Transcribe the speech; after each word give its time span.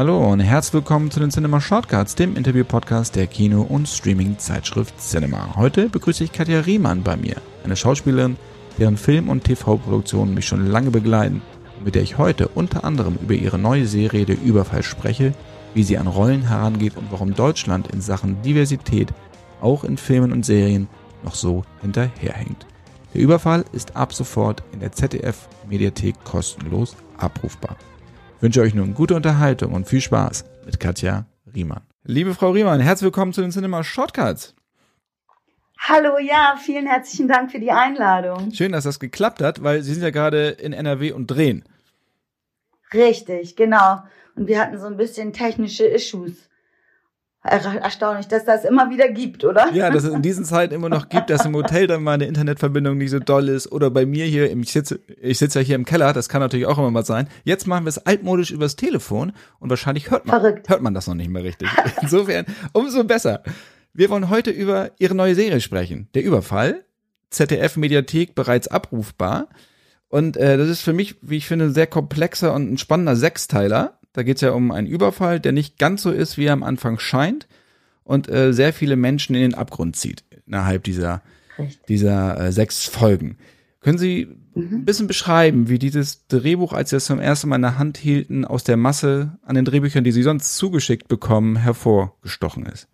Hallo 0.00 0.32
und 0.32 0.40
herzlich 0.40 0.72
willkommen 0.72 1.10
zu 1.10 1.20
den 1.20 1.30
Cinema 1.30 1.60
Shortcuts, 1.60 2.14
dem 2.14 2.34
Interview-Podcast 2.34 3.16
der 3.16 3.26
Kino- 3.26 3.66
und 3.68 3.86
Streaming-Zeitschrift 3.86 4.98
Cinema. 4.98 5.56
Heute 5.56 5.90
begrüße 5.90 6.24
ich 6.24 6.32
Katja 6.32 6.60
Riemann 6.60 7.02
bei 7.02 7.16
mir, 7.16 7.36
eine 7.64 7.76
Schauspielerin, 7.76 8.38
deren 8.78 8.96
Film- 8.96 9.28
und 9.28 9.44
TV-Produktionen 9.44 10.32
mich 10.32 10.46
schon 10.46 10.64
lange 10.64 10.90
begleiten 10.90 11.42
und 11.76 11.84
mit 11.84 11.96
der 11.96 12.02
ich 12.02 12.16
heute 12.16 12.48
unter 12.48 12.82
anderem 12.84 13.18
über 13.20 13.34
ihre 13.34 13.58
neue 13.58 13.84
Serie 13.84 14.24
Der 14.24 14.40
Überfall 14.40 14.82
spreche, 14.82 15.34
wie 15.74 15.82
sie 15.82 15.98
an 15.98 16.06
Rollen 16.06 16.48
herangeht 16.48 16.96
und 16.96 17.12
warum 17.12 17.34
Deutschland 17.34 17.88
in 17.92 18.00
Sachen 18.00 18.40
Diversität 18.40 19.12
auch 19.60 19.84
in 19.84 19.98
Filmen 19.98 20.32
und 20.32 20.46
Serien 20.46 20.88
noch 21.22 21.34
so 21.34 21.62
hinterherhängt. 21.82 22.64
Der 23.12 23.20
Überfall 23.20 23.66
ist 23.72 23.96
ab 23.96 24.14
sofort 24.14 24.62
in 24.72 24.80
der 24.80 24.92
ZDF-Mediathek 24.92 26.14
kostenlos 26.24 26.96
abrufbar. 27.18 27.76
Ich 28.40 28.42
wünsche 28.42 28.62
euch 28.62 28.72
nun 28.72 28.94
gute 28.94 29.14
Unterhaltung 29.14 29.74
und 29.74 29.86
viel 29.86 30.00
Spaß 30.00 30.46
mit 30.64 30.80
Katja 30.80 31.26
Riemann. 31.54 31.82
Liebe 32.04 32.32
Frau 32.32 32.52
Riemann, 32.52 32.80
herzlich 32.80 33.04
willkommen 33.04 33.34
zu 33.34 33.42
den 33.42 33.50
Cinema 33.50 33.84
Shortcuts. 33.84 34.54
Hallo, 35.78 36.18
ja, 36.18 36.56
vielen 36.58 36.86
herzlichen 36.86 37.28
Dank 37.28 37.52
für 37.52 37.60
die 37.60 37.70
Einladung. 37.70 38.50
Schön, 38.50 38.72
dass 38.72 38.84
das 38.84 38.98
geklappt 38.98 39.42
hat, 39.42 39.62
weil 39.62 39.82
Sie 39.82 39.92
sind 39.92 40.02
ja 40.02 40.08
gerade 40.08 40.48
in 40.48 40.72
NRW 40.72 41.12
und 41.12 41.26
drehen. 41.26 41.64
Richtig, 42.94 43.56
genau. 43.56 43.98
Und 44.34 44.46
wir 44.48 44.58
hatten 44.58 44.78
so 44.78 44.86
ein 44.86 44.96
bisschen 44.96 45.34
technische 45.34 45.84
Issues 45.84 46.48
erstaunlich, 47.42 48.28
dass 48.28 48.44
das 48.44 48.64
immer 48.64 48.90
wieder 48.90 49.08
gibt, 49.08 49.44
oder? 49.44 49.72
Ja, 49.72 49.90
dass 49.90 50.04
es 50.04 50.12
in 50.12 50.20
diesen 50.20 50.44
Zeiten 50.44 50.74
immer 50.74 50.90
noch 50.90 51.08
gibt, 51.08 51.30
dass 51.30 51.46
im 51.46 51.54
Hotel 51.54 51.86
dann 51.86 52.02
mal 52.02 52.12
eine 52.12 52.26
Internetverbindung 52.26 52.98
nicht 52.98 53.10
so 53.10 53.18
doll 53.18 53.48
ist 53.48 53.72
oder 53.72 53.90
bei 53.90 54.04
mir 54.04 54.26
hier, 54.26 54.54
ich 54.54 54.72
sitze, 54.72 55.00
ich 55.20 55.38
sitze 55.38 55.60
ja 55.60 55.64
hier 55.64 55.76
im 55.76 55.86
Keller, 55.86 56.12
das 56.12 56.28
kann 56.28 56.40
natürlich 56.40 56.66
auch 56.66 56.76
immer 56.76 56.90
mal 56.90 57.04
sein. 57.04 57.28
Jetzt 57.44 57.66
machen 57.66 57.84
wir 57.84 57.88
es 57.88 58.04
altmodisch 58.04 58.50
übers 58.50 58.76
Telefon 58.76 59.32
und 59.58 59.70
wahrscheinlich 59.70 60.10
hört 60.10 60.26
man, 60.26 60.40
Verrückt. 60.40 60.68
hört 60.68 60.82
man 60.82 60.92
das 60.92 61.06
noch 61.06 61.14
nicht 61.14 61.30
mehr 61.30 61.44
richtig. 61.44 61.68
Insofern, 62.02 62.44
umso 62.72 63.04
besser. 63.04 63.42
Wir 63.94 64.10
wollen 64.10 64.28
heute 64.28 64.50
über 64.50 64.90
Ihre 64.98 65.14
neue 65.14 65.34
Serie 65.34 65.60
sprechen. 65.60 66.08
Der 66.14 66.22
Überfall. 66.22 66.84
ZDF 67.30 67.76
Mediathek 67.76 68.34
bereits 68.34 68.68
abrufbar. 68.68 69.48
Und 70.08 70.36
äh, 70.36 70.56
das 70.58 70.68
ist 70.68 70.82
für 70.82 70.92
mich, 70.92 71.16
wie 71.22 71.36
ich 71.36 71.46
finde, 71.46 71.66
ein 71.66 71.74
sehr 71.74 71.86
komplexer 71.86 72.52
und 72.52 72.72
ein 72.72 72.78
spannender 72.78 73.14
Sechsteiler 73.16 73.99
da 74.12 74.22
geht 74.22 74.36
es 74.36 74.42
ja 74.42 74.52
um 74.52 74.72
einen 74.72 74.86
Überfall, 74.86 75.40
der 75.40 75.52
nicht 75.52 75.78
ganz 75.78 76.02
so 76.02 76.10
ist, 76.10 76.36
wie 76.38 76.46
er 76.46 76.52
am 76.52 76.62
Anfang 76.62 76.98
scheint 76.98 77.46
und 78.04 78.28
äh, 78.28 78.52
sehr 78.52 78.72
viele 78.72 78.96
Menschen 78.96 79.34
in 79.34 79.42
den 79.42 79.54
Abgrund 79.54 79.96
zieht 79.96 80.24
innerhalb 80.46 80.82
dieser, 80.84 81.22
dieser 81.88 82.40
äh, 82.40 82.52
sechs 82.52 82.86
Folgen. 82.86 83.38
Können 83.80 83.98
Sie 83.98 84.26
mhm. 84.54 84.78
ein 84.78 84.84
bisschen 84.84 85.06
beschreiben, 85.06 85.68
wie 85.68 85.78
dieses 85.78 86.26
Drehbuch, 86.26 86.72
als 86.72 86.90
Sie 86.90 86.96
es 86.96 87.06
zum 87.06 87.20
ersten 87.20 87.48
Mal 87.48 87.56
in 87.56 87.62
der 87.62 87.78
Hand 87.78 87.96
hielten, 87.96 88.44
aus 88.44 88.64
der 88.64 88.76
Masse 88.76 89.38
an 89.44 89.54
den 89.54 89.64
Drehbüchern, 89.64 90.04
die 90.04 90.12
Sie 90.12 90.22
sonst 90.22 90.56
zugeschickt 90.56 91.08
bekommen, 91.08 91.56
hervorgestochen 91.56 92.66
ist? 92.66 92.88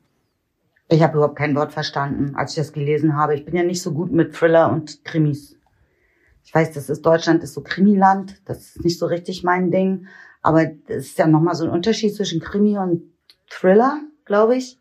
Ich 0.89 1.03
habe 1.03 1.15
überhaupt 1.15 1.37
kein 1.37 1.57
Wort 1.57 1.73
verstanden, 1.73 2.37
als 2.37 2.53
ich 2.53 2.59
das 2.59 2.73
gelesen 2.73 3.17
habe. 3.17 3.35
Ich 3.35 3.45
bin 3.45 3.57
ja 3.57 3.65
nicht 3.65 3.83
so 3.83 3.93
gut 3.93 4.13
mit 4.13 4.35
Thriller 4.35 4.71
und 4.71 5.05
Krimis. 5.05 5.57
Ich 6.45 6.55
weiß, 6.55 6.73
das 6.73 6.89
ist 6.89 7.03
Deutschland 7.05 7.43
ist 7.43 7.55
so 7.55 7.63
Krimiland, 7.63 8.41
das 8.45 8.77
ist 8.77 8.85
nicht 8.85 8.99
so 9.01 9.07
richtig 9.07 9.43
mein 9.43 9.73
Ding. 9.73 10.07
Aber 10.47 10.63
es 10.87 11.07
ist 11.07 11.19
ja 11.19 11.27
nochmal 11.27 11.57
so 11.57 11.65
ein 11.65 11.71
Unterschied 11.71 12.15
zwischen 12.15 12.41
Krimi 12.41 12.79
und 12.79 13.03
Thriller, 13.51 14.01
glaube 14.25 14.55
ich. 14.55 14.79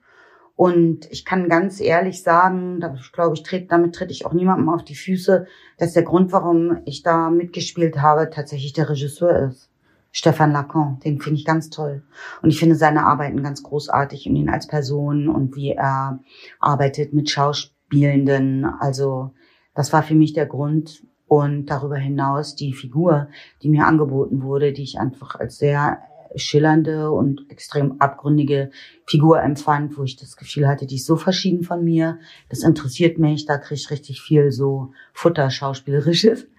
Und 0.55 1.11
ich 1.11 1.25
kann 1.25 1.49
ganz 1.49 1.81
ehrlich 1.81 2.21
sagen, 2.21 2.79
da 2.79 2.95
glaube 3.11 3.33
ich, 3.33 3.41
trete, 3.41 3.65
damit 3.65 3.95
trete 3.95 4.11
ich 4.11 4.27
auch 4.27 4.33
niemandem 4.33 4.69
auf 4.69 4.83
die 4.83 4.95
Füße, 4.95 5.47
dass 5.79 5.93
der 5.93 6.03
Grund, 6.03 6.31
warum 6.31 6.81
ich 6.85 7.01
da 7.01 7.31
mitgespielt 7.31 7.97
habe, 7.97 8.29
tatsächlich 8.29 8.73
der 8.73 8.91
Regisseur 8.91 9.49
ist. 9.49 9.71
Stefan 10.11 10.51
Lacan, 10.51 10.99
den 11.03 11.19
finde 11.19 11.39
ich 11.39 11.45
ganz 11.45 11.71
toll. 11.71 12.03
Und 12.43 12.51
ich 12.51 12.59
finde 12.59 12.75
seine 12.75 13.03
Arbeiten 13.07 13.41
ganz 13.41 13.63
großartig 13.63 14.29
und 14.29 14.35
ihn 14.35 14.49
als 14.49 14.67
Person 14.67 15.27
und 15.27 15.55
wie 15.55 15.71
er 15.71 16.19
arbeitet 16.59 17.11
mit 17.11 17.31
Schauspielenden. 17.31 18.65
Also 18.65 19.31
das 19.73 19.91
war 19.91 20.03
für 20.03 20.15
mich 20.15 20.33
der 20.33 20.45
Grund, 20.45 21.01
und 21.27 21.67
darüber 21.67 21.97
hinaus 21.97 22.55
die 22.55 22.73
Figur, 22.73 23.29
die 23.61 23.69
mir 23.69 23.87
angeboten 23.87 24.43
wurde, 24.43 24.73
die 24.73 24.83
ich 24.83 24.99
einfach 24.99 25.35
als 25.35 25.57
sehr 25.57 25.99
schillernde 26.35 27.11
und 27.11 27.49
extrem 27.49 27.99
abgründige 28.01 28.71
Figur 29.05 29.41
empfand, 29.41 29.97
wo 29.97 30.03
ich 30.03 30.17
das 30.17 30.35
Gefühl 30.35 30.67
hatte, 30.67 30.85
die 30.85 30.95
ist 30.95 31.05
so 31.05 31.15
verschieden 31.15 31.63
von 31.63 31.83
mir. 31.83 32.19
Das 32.49 32.63
interessiert 32.63 33.17
mich, 33.17 33.45
da 33.45 33.57
kriege 33.57 33.75
ich 33.75 33.91
richtig 33.91 34.21
viel 34.21 34.51
so 34.51 34.91
Futter 35.13 35.49
schauspielerisches. 35.49 36.47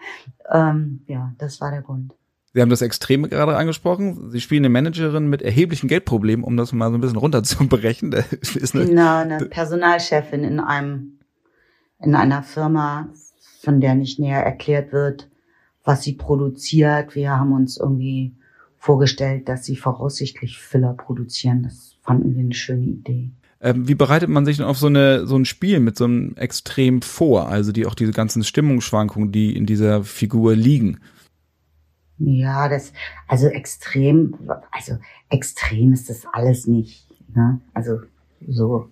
Ähm, 0.49 1.01
ja, 1.09 1.35
das 1.39 1.61
war 1.61 1.73
der 1.73 1.83
Grund. 1.83 2.15
Sie 2.55 2.63
haben 2.63 2.71
das 2.71 2.83
Extreme 2.83 3.29
gerade 3.29 3.57
angesprochen. 3.57 4.31
Sie 4.31 4.41
spielen 4.41 4.61
eine 4.61 4.69
Managerin 4.69 5.27
mit 5.27 5.43
erheblichen 5.43 5.89
Geldproblemen, 5.89 6.45
um 6.45 6.57
das 6.57 6.73
mal 6.73 6.89
so 6.91 6.95
ein 6.95 7.01
bisschen 7.01 7.17
runterzubrechen. 7.17 8.13
ist 8.41 8.77
eine, 8.77 8.87
genau, 8.87 9.17
eine 9.17 9.45
Personalchefin 9.47 10.45
in 10.45 10.61
einem, 10.61 11.19
in 11.99 12.15
einer 12.15 12.45
Firma 12.45 13.11
von 13.67 13.81
der 13.81 13.97
nicht 13.97 14.21
näher 14.21 14.45
erklärt 14.45 14.93
wird, 14.93 15.29
was 15.83 16.05
sie 16.05 16.13
produziert. 16.13 17.17
Wir 17.17 17.33
haben 17.33 17.53
uns 17.53 17.77
irgendwie 17.77 18.33
vorgestellt, 18.79 19.49
dass 19.49 19.65
sie 19.65 19.75
voraussichtlich 19.75 20.59
Filler 20.59 20.95
produzieren. 20.95 21.65
Das 21.65 21.97
fanden 22.01 22.37
wir 22.37 22.45
eine 22.45 22.55
schöne 22.55 22.87
Idee. 22.87 23.31
Ähm, 23.61 23.89
wie 23.89 23.97
bereitet 23.97 24.29
man 24.29 24.45
sich 24.45 24.59
denn 24.59 24.67
auf 24.67 24.79
so 24.79 24.87
eine 24.87 25.27
so 25.27 25.37
ein 25.37 25.47
Spiel 25.47 25.81
mit 25.81 25.97
so 25.97 26.05
einem 26.05 26.37
Extrem 26.37 27.03
vor? 27.03 27.49
Also 27.49 27.73
die 27.73 27.87
auch 27.87 27.97
diese 27.97 28.13
ganzen 28.13 28.45
Stimmungsschwankungen, 28.45 29.33
die 29.33 29.57
in 29.57 29.67
dieser 29.67 30.05
Figur 30.05 30.55
liegen. 30.55 31.01
Ja, 32.19 32.69
das 32.69 32.93
also 33.27 33.49
extrem, 33.49 34.37
also 34.71 34.97
extrem 35.29 35.93
ist 35.93 36.09
das 36.09 36.25
alles 36.33 36.69
nicht. 36.69 37.05
Ne? 37.35 37.61
Also 37.75 37.99
so 38.47 38.91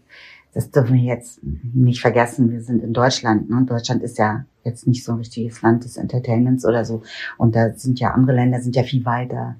das 0.54 0.70
dürfen 0.70 0.94
wir 0.94 1.02
jetzt 1.02 1.40
nicht 1.42 2.00
vergessen. 2.00 2.50
Wir 2.50 2.62
sind 2.62 2.82
in 2.82 2.92
Deutschland. 2.92 3.50
Ne? 3.50 3.64
Deutschland 3.66 4.02
ist 4.02 4.18
ja 4.18 4.44
jetzt 4.62 4.86
nicht 4.86 5.04
so 5.04 5.12
ein 5.12 5.18
richtiges 5.18 5.60
Land 5.62 5.84
des 5.84 5.96
Entertainments 5.96 6.64
oder 6.64 6.84
so. 6.84 7.02
Und 7.36 7.56
da 7.56 7.72
sind 7.72 7.98
ja 7.98 8.12
andere 8.12 8.36
Länder 8.36 8.60
sind 8.60 8.76
ja 8.76 8.84
viel 8.84 9.04
weiter 9.04 9.56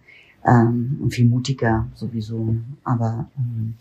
ähm, 0.47 0.99
und 1.03 1.12
viel 1.12 1.28
mutiger 1.28 1.88
sowieso. 1.94 2.54
Aber 2.84 3.28
ähm, 3.37 3.75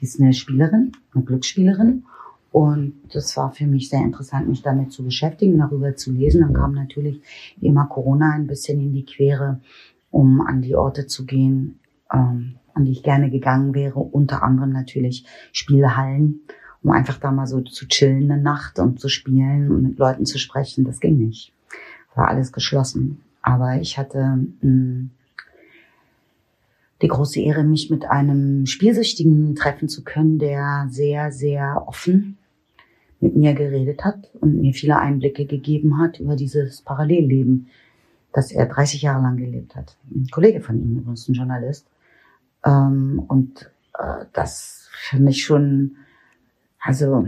die 0.00 0.04
ist 0.04 0.20
eine 0.20 0.32
Spielerin, 0.32 0.92
eine 1.12 1.24
Glücksspielerin. 1.24 2.04
Und 2.52 2.94
das 3.12 3.36
war 3.36 3.52
für 3.52 3.66
mich 3.66 3.88
sehr 3.88 4.02
interessant, 4.02 4.48
mich 4.48 4.62
damit 4.62 4.92
zu 4.92 5.04
beschäftigen, 5.04 5.58
darüber 5.58 5.96
zu 5.96 6.12
lesen. 6.12 6.40
Dann 6.40 6.54
kam 6.54 6.72
natürlich 6.72 7.20
immer 7.60 7.86
Corona 7.86 8.32
ein 8.32 8.46
bisschen 8.46 8.80
in 8.80 8.92
die 8.92 9.04
Quere, 9.04 9.60
um 10.10 10.40
an 10.40 10.62
die 10.62 10.76
Orte 10.76 11.06
zu 11.06 11.26
gehen, 11.26 11.80
ähm, 12.12 12.56
an 12.74 12.84
die 12.84 12.92
ich 12.92 13.02
gerne 13.02 13.28
gegangen 13.28 13.74
wäre. 13.74 13.98
Unter 13.98 14.44
anderem 14.44 14.70
natürlich 14.70 15.26
Spielhallen 15.52 16.42
um 16.82 16.90
einfach 16.90 17.18
da 17.18 17.30
mal 17.30 17.46
so 17.46 17.60
zu 17.60 17.86
chillen 17.86 18.30
eine 18.30 18.40
Nacht 18.40 18.78
und 18.78 19.00
zu 19.00 19.08
spielen 19.08 19.70
und 19.70 19.82
mit 19.82 19.98
Leuten 19.98 20.26
zu 20.26 20.38
sprechen. 20.38 20.84
Das 20.84 21.00
ging 21.00 21.18
nicht. 21.18 21.52
War 22.14 22.28
alles 22.28 22.52
geschlossen. 22.52 23.20
Aber 23.42 23.80
ich 23.80 23.98
hatte 23.98 24.18
mh, 24.18 24.48
hm, 24.60 25.10
die 27.02 27.08
große 27.08 27.40
Ehre, 27.40 27.64
mich 27.64 27.90
mit 27.90 28.04
einem 28.04 28.66
Spielsüchtigen 28.66 29.54
treffen 29.54 29.88
zu 29.88 30.04
können, 30.04 30.38
der 30.38 30.86
sehr, 30.90 31.32
sehr 31.32 31.84
offen 31.86 32.36
mit 33.20 33.36
mir 33.36 33.54
geredet 33.54 34.04
hat 34.04 34.30
und 34.40 34.60
mir 34.60 34.72
viele 34.72 34.98
Einblicke 34.98 35.46
gegeben 35.46 35.98
hat 35.98 36.20
über 36.20 36.36
dieses 36.36 36.82
Parallelleben, 36.82 37.68
das 38.32 38.52
er 38.52 38.66
30 38.66 39.02
Jahre 39.02 39.22
lang 39.22 39.36
gelebt 39.36 39.76
hat. 39.76 39.96
Ein 40.10 40.28
Kollege 40.30 40.60
von 40.60 40.80
ihm, 40.80 40.98
übrigens 40.98 41.28
ein 41.28 41.34
Journalist. 41.34 41.86
Ähm, 42.64 43.22
und 43.28 43.70
äh, 43.98 44.24
das 44.32 44.88
finde 44.92 45.30
ich 45.30 45.44
schon 45.44 45.96
also 46.80 47.26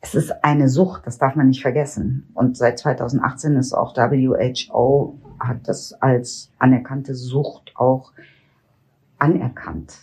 es 0.00 0.14
ist 0.14 0.32
eine 0.42 0.68
Sucht, 0.68 1.06
das 1.06 1.18
darf 1.18 1.36
man 1.36 1.48
nicht 1.48 1.62
vergessen. 1.62 2.30
Und 2.34 2.56
seit 2.56 2.78
2018 2.78 3.56
ist 3.56 3.72
auch 3.72 3.96
WHO, 3.96 5.18
hat 5.38 5.68
das 5.68 5.92
als 5.94 6.50
anerkannte 6.58 7.14
Sucht 7.14 7.72
auch 7.76 8.12
anerkannt. 9.18 9.98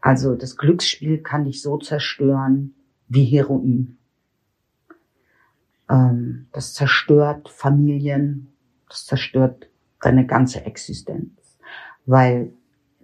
Also 0.00 0.34
das 0.34 0.56
Glücksspiel 0.56 1.18
kann 1.18 1.44
dich 1.44 1.62
so 1.62 1.78
zerstören 1.78 2.74
wie 3.08 3.24
Heroin. 3.24 3.98
Ähm, 5.88 6.46
das 6.52 6.74
zerstört 6.74 7.48
Familien, 7.48 8.52
das 8.88 9.06
zerstört 9.06 9.68
deine 10.00 10.26
ganze 10.26 10.64
Existenz, 10.64 11.58
weil 12.06 12.52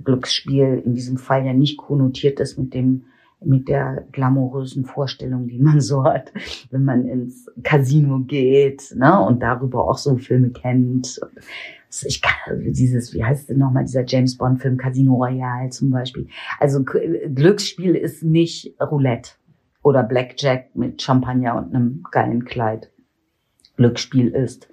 Glücksspiel 0.03 0.83
in 0.85 0.95
diesem 0.95 1.17
Fall 1.17 1.45
ja 1.45 1.53
nicht 1.53 1.79
konnotiert 1.79 2.41
ist 2.41 2.59
mit 2.59 2.75
dem 2.75 3.07
mit 3.45 3.69
der 3.69 4.07
glamourösen 4.13 4.85
Vorstellung, 4.85 5.47
die 5.49 5.59
man 5.59 5.81
so 5.81 6.05
hat, 6.05 6.33
wenn 6.71 6.85
man 6.85 7.07
ins 7.07 7.47
Casino 7.63 8.21
geht, 8.21 8.95
ne, 8.97 9.21
und 9.21 9.43
darüber 9.43 9.89
auch 9.89 9.99
so 9.99 10.17
Filme 10.17 10.51
kennt. 10.51 11.21
Ich 12.05 12.21
kann, 12.21 12.73
dieses, 12.73 13.15
wie 13.15 13.25
heißt 13.25 13.49
denn 13.49 13.59
nochmal, 13.59 13.85
dieser 13.85 14.05
James 14.05 14.37
Bond 14.37 14.61
Film 14.61 14.77
Casino 14.77 15.15
Royale 15.15 15.71
zum 15.71 15.91
Beispiel. 15.91 16.29
Also 16.59 16.83
Glücksspiel 16.83 17.95
ist 17.95 18.23
nicht 18.23 18.75
Roulette 18.81 19.33
oder 19.83 20.03
Blackjack 20.03 20.75
mit 20.75 21.01
Champagner 21.01 21.57
und 21.57 21.75
einem 21.75 22.03
geilen 22.11 22.45
Kleid. 22.45 22.91
Glücksspiel 23.77 24.29
ist 24.29 24.69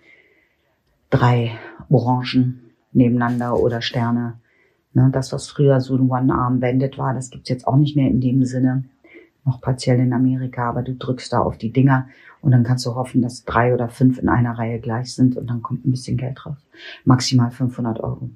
drei 1.10 1.52
Orangen 1.90 2.72
nebeneinander 2.94 3.60
oder 3.60 3.82
Sterne 3.82 4.40
Ne, 4.94 5.10
das, 5.12 5.34
was 5.34 5.48
früher 5.48 5.82
so 5.82 5.96
ein 5.96 6.10
One-Arm-Bandit 6.10 6.98
war, 6.98 7.14
das 7.14 7.32
gibt's 7.32 7.50
jetzt 7.50 7.68
auch 7.68 7.78
nicht 7.78 7.96
mehr 7.96 8.10
in 8.10 8.22
dem 8.22 8.46
Sinne. 8.46 8.84
Noch 9.46 9.60
partiell 9.60 10.00
in 10.00 10.14
Amerika, 10.14 10.70
aber 10.70 10.84
du 10.84 10.96
drückst 10.96 11.34
da 11.34 11.40
auf 11.40 11.58
die 11.58 11.72
Dinger 11.72 12.08
und 12.42 12.52
dann 12.52 12.64
kannst 12.64 12.86
du 12.86 12.96
hoffen, 12.96 13.22
dass 13.22 13.44
drei 13.44 13.74
oder 13.74 13.90
fünf 13.90 14.20
in 14.20 14.30
einer 14.30 14.58
Reihe 14.58 14.80
gleich 14.80 15.14
sind 15.14 15.36
und 15.36 15.50
dann 15.50 15.62
kommt 15.62 15.86
ein 15.86 15.92
bisschen 15.92 16.18
Geld 16.18 16.38
drauf. 16.42 16.58
Maximal 17.04 17.52
500 17.52 18.00
Euro. 18.00 18.30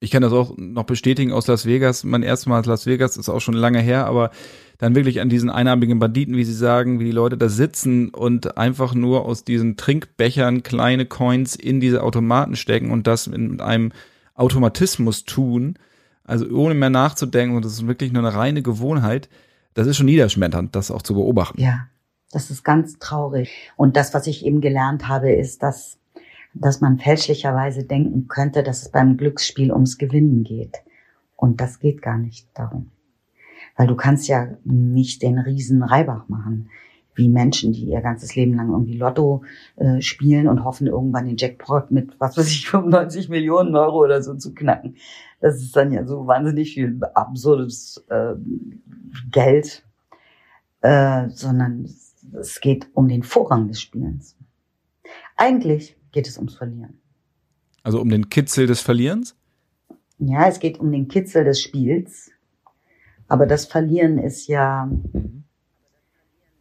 Ich 0.00 0.10
kann 0.10 0.20
das 0.20 0.32
auch 0.32 0.54
noch 0.58 0.84
bestätigen 0.84 1.32
aus 1.32 1.46
Las 1.46 1.64
Vegas. 1.64 2.04
Mein 2.04 2.22
erstes 2.22 2.46
Mal 2.46 2.60
aus 2.60 2.66
Las 2.66 2.86
Vegas 2.86 3.16
ist 3.16 3.30
auch 3.30 3.40
schon 3.40 3.54
lange 3.54 3.80
her, 3.80 4.06
aber 4.06 4.30
dann 4.76 4.94
wirklich 4.94 5.22
an 5.22 5.30
diesen 5.30 5.48
einarmigen 5.48 5.98
Banditen, 5.98 6.36
wie 6.36 6.44
sie 6.44 6.52
sagen, 6.52 7.00
wie 7.00 7.04
die 7.04 7.12
Leute 7.12 7.38
da 7.38 7.48
sitzen 7.48 8.10
und 8.10 8.58
einfach 8.58 8.94
nur 8.94 9.24
aus 9.24 9.44
diesen 9.44 9.76
Trinkbechern 9.76 10.62
kleine 10.62 11.06
Coins 11.06 11.56
in 11.56 11.80
diese 11.80 12.02
Automaten 12.02 12.56
stecken 12.56 12.90
und 12.90 13.06
das 13.06 13.28
mit 13.28 13.62
einem 13.62 13.92
Automatismus 14.36 15.24
tun, 15.24 15.78
also 16.24 16.46
ohne 16.46 16.74
mehr 16.74 16.90
nachzudenken 16.90 17.56
und 17.56 17.64
das 17.64 17.72
ist 17.72 17.86
wirklich 17.86 18.12
nur 18.12 18.26
eine 18.26 18.36
reine 18.36 18.62
Gewohnheit. 18.62 19.28
Das 19.74 19.86
ist 19.86 19.96
schon 19.96 20.06
niederschmetternd, 20.06 20.74
das 20.74 20.90
auch 20.90 21.02
zu 21.02 21.14
beobachten. 21.14 21.60
Ja, 21.60 21.88
das 22.32 22.50
ist 22.50 22.64
ganz 22.64 22.98
traurig. 22.98 23.50
Und 23.76 23.96
das, 23.96 24.14
was 24.14 24.26
ich 24.26 24.44
eben 24.44 24.60
gelernt 24.60 25.08
habe, 25.08 25.32
ist, 25.32 25.62
dass 25.62 25.98
dass 26.60 26.80
man 26.80 26.98
fälschlicherweise 26.98 27.84
denken 27.84 28.28
könnte, 28.28 28.62
dass 28.62 28.82
es 28.82 28.88
beim 28.88 29.16
Glücksspiel 29.16 29.72
ums 29.72 29.98
Gewinnen 29.98 30.42
geht. 30.42 30.76
Und 31.36 31.60
das 31.60 31.78
geht 31.78 32.02
gar 32.02 32.18
nicht 32.18 32.48
darum. 32.54 32.90
Weil 33.76 33.86
du 33.86 33.94
kannst 33.94 34.26
ja 34.26 34.48
nicht 34.64 35.22
den 35.22 35.38
riesen 35.38 35.82
Reibach 35.82 36.28
machen, 36.28 36.70
wie 37.16 37.28
Menschen, 37.28 37.72
die 37.72 37.86
ihr 37.86 38.00
ganzes 38.00 38.36
Leben 38.36 38.54
lang 38.54 38.70
irgendwie 38.70 38.96
Lotto 38.96 39.42
äh, 39.76 40.00
spielen 40.00 40.48
und 40.48 40.64
hoffen, 40.64 40.86
irgendwann 40.86 41.26
den 41.26 41.36
Jackpot 41.36 41.90
mit, 41.90 42.18
was 42.20 42.36
weiß 42.36 42.48
ich, 42.48 42.68
95 42.70 43.28
Millionen 43.28 43.74
Euro 43.74 44.04
oder 44.04 44.22
so 44.22 44.34
zu 44.34 44.54
knacken. 44.54 44.96
Das 45.40 45.56
ist 45.56 45.74
dann 45.74 45.92
ja 45.92 46.06
so 46.06 46.26
wahnsinnig 46.26 46.74
viel 46.74 46.98
absurdes 47.14 48.04
äh, 48.08 48.34
Geld, 49.30 49.84
äh, 50.80 51.28
sondern 51.30 51.88
es 52.32 52.60
geht 52.60 52.88
um 52.94 53.08
den 53.08 53.22
Vorgang 53.22 53.68
des 53.68 53.80
Spielens. 53.80 54.36
Eigentlich 55.36 55.96
geht 56.12 56.26
es 56.26 56.38
ums 56.38 56.54
Verlieren. 56.54 57.00
Also 57.82 58.00
um 58.00 58.08
den 58.08 58.30
Kitzel 58.30 58.66
des 58.66 58.80
Verlierens? 58.80 59.36
Ja, 60.18 60.48
es 60.48 60.58
geht 60.58 60.80
um 60.80 60.90
den 60.90 61.08
Kitzel 61.08 61.44
des 61.44 61.60
Spiels. 61.60 62.30
Aber 63.28 63.46
das 63.46 63.66
Verlieren 63.66 64.18
ist 64.18 64.46
ja, 64.46 64.90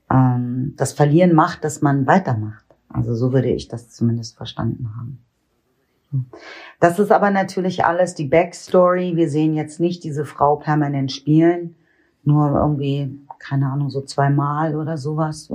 ähm, 0.10 0.74
das 0.78 0.94
Verlieren 0.94 1.34
macht, 1.34 1.64
dass 1.64 1.82
man 1.82 2.08
weitermacht. 2.08 2.66
Also 2.90 3.16
so 3.16 3.34
würde 3.34 3.50
ich 3.50 3.68
das 3.68 3.90
zumindest 3.90 4.38
verstanden 4.38 4.92
haben. 4.98 5.20
Das 6.80 6.98
ist 6.98 7.12
aber 7.12 7.30
natürlich 7.30 7.84
alles 7.84 8.16
die 8.16 8.28
Backstory. 8.28 9.16
Wir 9.16 9.30
sehen 9.30 9.54
jetzt 9.54 9.80
nicht 9.80 10.04
diese 10.04 10.24
Frau 10.24 10.56
permanent 10.56 11.12
spielen, 11.12 11.76
nur 12.24 12.52
irgendwie, 12.52 13.20
keine 13.40 13.68
Ahnung, 13.68 13.90
so 13.90 14.02
zweimal 14.02 14.76
oder 14.76 14.98
sowas. 14.98 15.52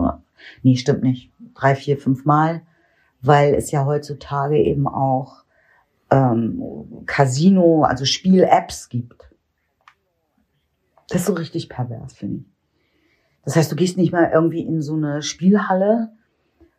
Nee, 0.62 0.76
stimmt 0.76 1.02
nicht. 1.02 1.32
Drei, 1.55 1.75
vier, 1.75 1.97
fünf 1.97 2.26
Mal 2.26 2.62
weil 3.23 3.55
es 3.55 3.70
ja 3.70 3.85
heutzutage 3.85 4.58
eben 4.58 4.87
auch 4.87 5.44
ähm, 6.11 6.62
Casino, 7.06 7.85
also 7.85 8.05
Spiel-Apps 8.05 8.88
gibt. 8.88 9.31
Das 11.08 11.23
ist 11.23 11.26
so 11.26 11.35
richtig 11.35 11.69
pervers, 11.69 12.14
finde 12.14 12.41
ich. 12.41 12.59
Das 13.44 13.56
heißt, 13.56 13.72
du 13.72 13.76
gehst 13.76 13.96
nicht 13.96 14.12
mal 14.12 14.31
irgendwie 14.32 14.60
in 14.60 14.82
so 14.82 14.94
eine 14.94 15.22
Spielhalle, 15.22 16.10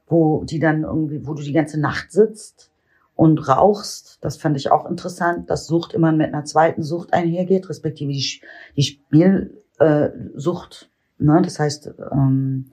wo 0.08 0.44
die 0.44 0.60
dann 0.60 0.84
irgendwie, 0.84 1.26
wo 1.26 1.34
du 1.34 1.42
die 1.42 1.54
ganze 1.54 1.80
Nacht 1.80 2.12
sitzt 2.12 2.72
und 3.16 3.48
rauchst. 3.48 4.20
Das 4.22 4.38
fand 4.38 4.58
ich 4.58 4.72
auch 4.72 4.90
interessant, 4.90 5.50
dass 5.50 5.68
Sucht 5.68 5.94
immer 5.94 6.12
mit 6.12 6.34
einer 6.34 6.46
zweiten 6.46 6.84
Sucht 6.84 7.14
einhergeht, 7.14 7.70
respektive 7.70 8.12
die, 8.12 8.42
die 8.76 8.84
Spielsucht. 8.84 10.90
Äh, 11.20 11.24
ne? 11.24 11.42
Das 11.44 11.60
heißt, 11.60 11.94
ähm, 12.12 12.66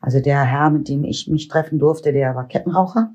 also 0.00 0.20
der 0.20 0.44
Herr, 0.44 0.70
mit 0.70 0.88
dem 0.88 1.04
ich 1.04 1.28
mich 1.28 1.48
treffen 1.48 1.78
durfte, 1.78 2.12
der 2.12 2.34
war 2.34 2.48
Kettenraucher. 2.48 3.12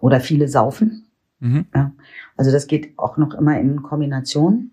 Oder 0.00 0.20
viele 0.20 0.48
saufen. 0.48 1.06
Mhm. 1.40 1.66
Ja. 1.74 1.92
Also 2.36 2.52
das 2.52 2.66
geht 2.66 2.98
auch 2.98 3.16
noch 3.16 3.34
immer 3.34 3.58
in 3.58 3.82
Kombination. 3.82 4.70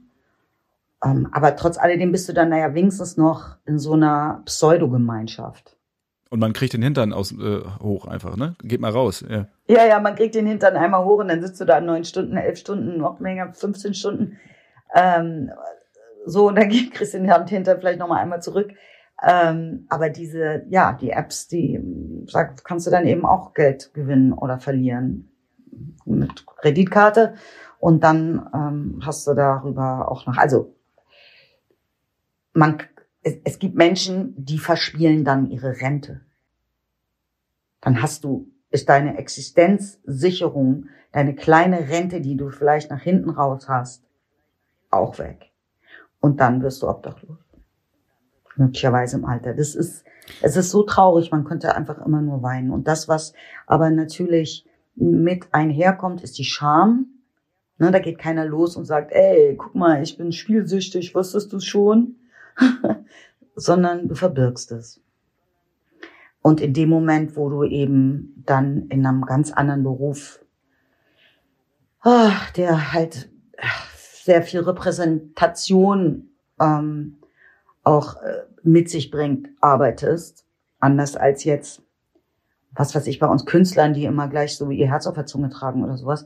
Ähm, 1.03 1.29
aber 1.31 1.55
trotz 1.55 1.77
alledem 1.77 2.11
bist 2.11 2.29
du 2.29 2.33
dann 2.33 2.49
naja 2.49 2.73
wenigstens 2.73 3.17
noch 3.17 3.57
in 3.65 3.79
so 3.79 3.93
einer 3.93 4.43
Pseudogemeinschaft. 4.45 5.77
Und 6.29 6.39
man 6.39 6.53
kriegt 6.53 6.73
den 6.73 6.81
Hintern 6.81 7.11
aus, 7.11 7.33
äh, 7.33 7.61
hoch 7.81 8.05
einfach, 8.05 8.37
ne? 8.37 8.55
Geht 8.63 8.79
mal 8.79 8.91
raus, 8.91 9.25
ja. 9.27 9.47
Ja, 9.67 9.85
ja, 9.85 9.99
man 9.99 10.15
kriegt 10.15 10.35
den 10.35 10.47
Hintern 10.47 10.77
einmal 10.77 11.03
hoch 11.03 11.19
und 11.19 11.27
dann 11.27 11.41
sitzt 11.41 11.59
du 11.59 11.65
da 11.65 11.81
neun 11.81 12.05
Stunden, 12.05 12.37
elf 12.37 12.57
Stunden, 12.57 12.97
noch 12.97 13.19
mehr, 13.19 13.51
15 13.51 13.93
Stunden. 13.93 14.37
Ähm, 14.95 15.51
so, 16.25 16.47
und 16.47 16.55
dann 16.55 16.69
kriegst 16.93 17.13
du 17.13 17.19
den 17.19 17.47
Hintern 17.47 17.79
vielleicht 17.79 17.99
nochmal 17.99 18.21
einmal 18.21 18.41
zurück. 18.41 18.71
Ähm, 19.21 19.85
aber 19.89 20.09
diese, 20.09 20.63
ja, 20.69 20.93
die 20.93 21.11
Apps, 21.11 21.47
die 21.47 21.79
sag, 22.27 22.63
kannst 22.63 22.87
du 22.87 22.91
dann 22.91 23.05
eben 23.05 23.25
auch 23.25 23.53
Geld 23.53 23.93
gewinnen 23.93 24.33
oder 24.33 24.59
verlieren 24.59 25.29
mit 26.05 26.45
Kreditkarte. 26.47 27.33
Und 27.79 28.03
dann 28.03 28.49
ähm, 28.53 29.01
hast 29.05 29.27
du 29.27 29.33
darüber 29.33 30.09
auch 30.09 30.25
noch, 30.25 30.37
also 30.37 30.75
man, 32.53 32.81
es, 33.23 33.37
es 33.43 33.59
gibt 33.59 33.75
Menschen, 33.75 34.33
die 34.37 34.57
verspielen 34.57 35.23
dann 35.23 35.49
ihre 35.49 35.81
Rente. 35.81 36.21
Dann 37.81 38.01
hast 38.01 38.23
du, 38.23 38.51
ist 38.69 38.89
deine 38.89 39.17
Existenzsicherung, 39.17 40.87
deine 41.11 41.35
kleine 41.35 41.89
Rente, 41.89 42.21
die 42.21 42.37
du 42.37 42.49
vielleicht 42.49 42.89
nach 42.89 43.01
hinten 43.01 43.29
raus 43.29 43.67
hast, 43.67 44.03
auch 44.89 45.17
weg. 45.19 45.51
Und 46.19 46.39
dann 46.39 46.61
wirst 46.61 46.83
du 46.83 46.87
obdachlos 46.87 47.39
möglicherweise 48.55 49.17
im 49.17 49.25
Alter. 49.25 49.53
Das 49.53 49.75
ist, 49.75 50.05
es 50.41 50.55
ist 50.55 50.71
so 50.71 50.83
traurig, 50.83 51.31
man 51.31 51.43
könnte 51.43 51.75
einfach 51.75 52.05
immer 52.05 52.21
nur 52.21 52.43
weinen. 52.43 52.71
Und 52.71 52.87
das, 52.87 53.07
was 53.07 53.33
aber 53.65 53.89
natürlich 53.89 54.65
mit 54.95 55.47
einherkommt, 55.51 56.21
ist 56.21 56.37
die 56.37 56.45
Scham. 56.45 57.07
Ne, 57.77 57.91
da 57.91 57.99
geht 57.99 58.19
keiner 58.19 58.45
los 58.45 58.75
und 58.75 58.85
sagt, 58.85 59.11
ey, 59.11 59.55
guck 59.57 59.73
mal, 59.73 60.03
ich 60.03 60.17
bin 60.17 60.31
spielsüchtig, 60.31 61.15
wusstest 61.15 61.51
du 61.51 61.59
schon? 61.59 62.17
Sondern 63.55 64.07
du 64.07 64.15
verbirgst 64.15 64.71
es. 64.71 65.01
Und 66.41 66.59
in 66.59 66.73
dem 66.73 66.89
Moment, 66.89 67.35
wo 67.35 67.49
du 67.49 67.63
eben 67.63 68.43
dann 68.45 68.87
in 68.87 69.05
einem 69.05 69.23
ganz 69.23 69.51
anderen 69.51 69.83
Beruf, 69.83 70.43
ach, 72.01 72.51
der 72.51 72.93
halt 72.93 73.29
sehr 74.23 74.41
viel 74.41 74.61
Repräsentation 74.61 76.29
ähm, 76.59 77.17
auch 77.83 78.21
äh, 78.21 78.43
mit 78.63 78.89
sich 78.89 79.11
bringt, 79.11 79.49
arbeitest. 79.59 80.45
Anders 80.79 81.15
als 81.15 81.43
jetzt, 81.43 81.83
was 82.73 82.95
weiß 82.95 83.07
ich, 83.07 83.19
bei 83.19 83.27
uns 83.27 83.45
Künstlern, 83.45 83.93
die 83.93 84.05
immer 84.05 84.27
gleich 84.27 84.55
so 84.55 84.69
ihr 84.69 84.87
Herz 84.87 85.07
auf 85.07 85.15
der 85.15 85.25
Zunge 85.25 85.49
tragen 85.49 85.83
oder 85.83 85.97
sowas. 85.97 86.25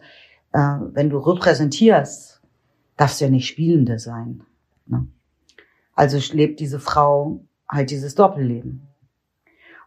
Äh, 0.54 0.78
wenn 0.94 1.10
du 1.10 1.18
repräsentierst, 1.18 2.42
darfst 2.98 3.20
du 3.20 3.26
ja 3.26 3.32
nicht 3.32 3.48
Spielende 3.48 4.00
sein. 4.00 4.44
Ne? 4.86 5.08
Also 5.96 6.20
lebt 6.34 6.60
diese 6.60 6.80
Frau 6.80 7.40
halt 7.68 7.90
dieses 7.90 8.16
Doppelleben. 8.16 8.88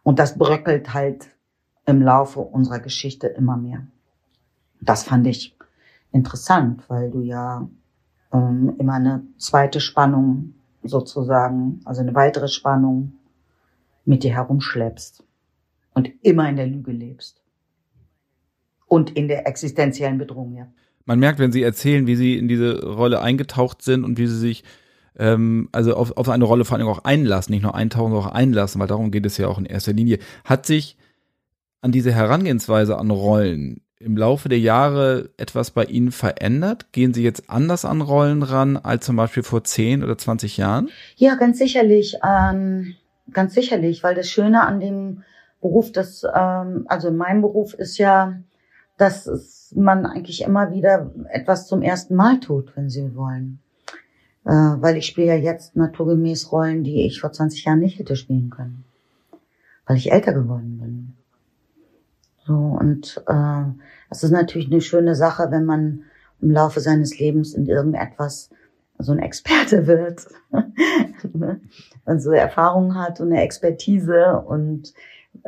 Und 0.03 0.19
das 0.19 0.37
bröckelt 0.37 0.93
halt 0.93 1.29
im 1.85 2.01
Laufe 2.01 2.39
unserer 2.39 2.79
Geschichte 2.79 3.27
immer 3.27 3.57
mehr. 3.57 3.87
Das 4.81 5.03
fand 5.03 5.27
ich 5.27 5.55
interessant, 6.11 6.83
weil 6.87 7.11
du 7.11 7.21
ja 7.21 7.69
ähm, 8.33 8.75
immer 8.79 8.93
eine 8.93 9.23
zweite 9.37 9.79
Spannung 9.79 10.55
sozusagen, 10.83 11.81
also 11.85 12.01
eine 12.01 12.15
weitere 12.15 12.47
Spannung 12.47 13.13
mit 14.05 14.23
dir 14.23 14.33
herumschleppst 14.33 15.23
und 15.93 16.09
immer 16.21 16.49
in 16.49 16.55
der 16.55 16.67
Lüge 16.67 16.91
lebst. 16.91 17.41
Und 18.87 19.11
in 19.11 19.27
der 19.27 19.47
existenziellen 19.47 20.17
Bedrohung, 20.17 20.55
ja. 20.55 20.67
Man 21.05 21.19
merkt, 21.19 21.39
wenn 21.39 21.51
Sie 21.51 21.61
erzählen, 21.61 22.07
wie 22.07 22.15
Sie 22.15 22.37
in 22.37 22.47
diese 22.47 22.83
Rolle 22.85 23.21
eingetaucht 23.21 23.81
sind 23.81 24.03
und 24.03 24.17
wie 24.17 24.27
Sie 24.27 24.37
sich 24.37 24.63
ähm, 25.17 25.69
also 25.71 25.95
auf, 25.95 26.15
auf 26.17 26.29
eine 26.29 26.45
Rolle 26.45 26.65
vor 26.65 26.77
allem 26.77 26.87
auch 26.87 27.03
einlassen, 27.03 27.53
nicht 27.53 27.63
nur 27.63 27.75
eintauchen, 27.75 28.11
sondern 28.11 28.29
auch 28.29 28.33
einlassen, 28.33 28.79
weil 28.79 28.87
darum 28.87 29.11
geht 29.11 29.25
es 29.25 29.37
ja 29.37 29.47
auch 29.47 29.57
in 29.57 29.65
erster 29.65 29.93
Linie. 29.93 30.19
Hat 30.43 30.65
sich 30.65 30.97
an 31.81 31.91
diese 31.91 32.11
Herangehensweise 32.11 32.97
an 32.97 33.11
Rollen 33.11 33.81
im 33.99 34.15
Laufe 34.15 34.47
der 34.47 34.59
Jahre 34.59 35.29
etwas 35.37 35.71
bei 35.71 35.83
Ihnen 35.85 36.11
verändert? 36.11 36.91
Gehen 36.93 37.13
Sie 37.13 37.23
jetzt 37.23 37.49
anders 37.49 37.85
an 37.85 38.01
Rollen 38.01 38.43
ran 38.43 38.77
als 38.77 39.05
zum 39.05 39.15
Beispiel 39.15 39.43
vor 39.43 39.63
10 39.63 40.03
oder 40.03 40.17
20 40.17 40.57
Jahren? 40.57 40.89
Ja, 41.15 41.35
ganz 41.35 41.57
sicherlich. 41.57 42.17
Ähm, 42.25 42.95
ganz 43.33 43.53
sicherlich, 43.53 44.03
weil 44.03 44.15
das 44.15 44.29
Schöne 44.29 44.65
an 44.65 44.79
dem 44.79 45.23
Beruf, 45.61 45.91
das, 45.91 46.23
ähm, 46.23 46.85
also 46.87 47.11
mein 47.11 47.41
Beruf 47.41 47.73
ist 47.73 47.97
ja, 47.97 48.35
dass 48.97 49.71
man 49.75 50.05
eigentlich 50.05 50.41
immer 50.41 50.71
wieder 50.71 51.11
etwas 51.29 51.67
zum 51.67 51.81
ersten 51.81 52.15
Mal 52.15 52.39
tut, 52.39 52.75
wenn 52.75 52.89
Sie 52.89 53.15
wollen. 53.15 53.59
Äh, 54.49 54.81
weil 54.81 54.97
ich 54.97 55.05
spiele 55.05 55.27
ja 55.27 55.35
jetzt 55.35 55.75
naturgemäß 55.75 56.51
Rollen, 56.51 56.83
die 56.83 57.05
ich 57.05 57.21
vor 57.21 57.31
20 57.31 57.65
Jahren 57.65 57.77
nicht 57.77 57.99
hätte 57.99 58.15
spielen 58.15 58.49
können. 58.49 58.83
Weil 59.85 59.97
ich 59.97 60.11
älter 60.11 60.33
geworden 60.33 60.79
bin. 60.79 61.13
So, 62.47 62.55
und 62.55 63.23
äh, 63.27 63.63
es 64.09 64.23
ist 64.23 64.31
natürlich 64.31 64.71
eine 64.71 64.81
schöne 64.81 65.13
Sache, 65.13 65.51
wenn 65.51 65.65
man 65.65 66.05
im 66.41 66.49
Laufe 66.49 66.79
seines 66.79 67.19
Lebens 67.19 67.53
in 67.53 67.67
irgendetwas 67.67 68.49
so 68.97 69.11
ein 69.11 69.19
Experte 69.19 69.85
wird 69.87 70.25
und 72.05 72.19
so 72.19 72.31
Erfahrung 72.31 72.95
hat 72.95 73.21
und 73.21 73.31
eine 73.31 73.43
Expertise 73.43 74.35
und 74.47 74.95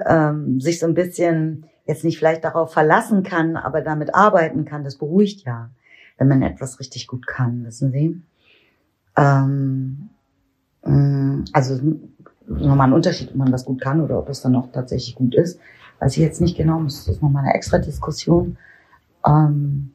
ähm, 0.06 0.62
sich 0.62 0.80
so 0.80 0.86
ein 0.86 0.94
bisschen 0.94 1.66
jetzt 1.88 2.04
nicht 2.04 2.20
vielleicht 2.20 2.44
darauf 2.44 2.72
verlassen 2.72 3.24
kann, 3.24 3.58
aber 3.58 3.82
damit 3.82 4.14
arbeiten 4.14 4.64
kann, 4.64 4.84
das 4.84 4.98
beruhigt 5.00 5.44
ja, 5.44 5.72
wenn 6.20 6.28
man 6.28 6.44
etwas 6.44 6.80
richtig 6.80 7.08
gut 7.08 7.26
kann, 7.26 7.66
wissen 7.66 7.92
Sie. 7.92 8.22
Ähm, 9.18 10.10
mm, 10.84 11.46
also 11.54 11.80
nochmal 12.48 12.88
ein 12.88 12.94
Unterschied, 12.94 13.30
ob 13.30 13.36
man 13.36 13.52
was 13.52 13.66
gut 13.66 13.82
kann 13.82 14.02
oder 14.02 14.20
ob 14.20 14.30
es 14.30 14.42
dann 14.42 14.56
auch 14.56 14.72
tatsächlich 14.72 15.16
gut 15.16 15.36
ist. 15.36 15.60
Weiß 16.00 16.14
ich 16.14 16.24
jetzt 16.24 16.42
nicht 16.42 16.58
genau, 16.58 16.82
das 16.84 17.08
ist 17.08 17.22
nochmal 17.22 17.44
eine 17.46 17.54
extra 17.54 17.78
Diskussion. 17.78 18.58
Ähm, 19.26 19.94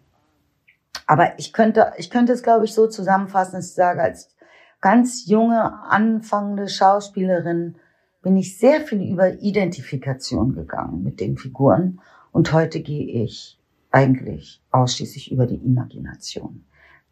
aber 1.07 1.39
ich 1.39 1.53
könnte, 1.53 1.93
ich 1.99 2.11
könnte 2.11 2.33
es, 2.33 2.43
glaube 2.43 2.65
ich, 2.65 2.75
so 2.75 2.87
zusammenfassen, 2.87 3.57
dass 3.57 3.69
ich 3.69 3.75
sage, 3.75 4.03
als 4.03 4.35
ganz 4.81 5.27
junge, 5.27 5.85
anfangende 5.85 6.69
Schauspielerin 6.69 7.77
bin 8.23 8.37
ich 8.37 8.59
sehr 8.59 8.81
viel 8.81 9.03
über 9.03 9.41
Identifikation 9.41 10.55
gegangen 10.55 11.03
mit 11.03 11.21
den 11.21 11.37
Figuren. 11.37 12.01
Und 12.33 12.53
heute 12.53 12.81
gehe 12.81 13.25
ich 13.25 13.59
eigentlich 13.91 14.61
ausschließlich 14.73 15.31
über 15.33 15.47
die 15.47 15.57
Imagination, 15.65 16.65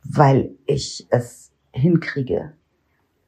weil 0.03 0.51
ich 0.67 1.07
es 1.11 1.53
hinkriege, 1.75 2.53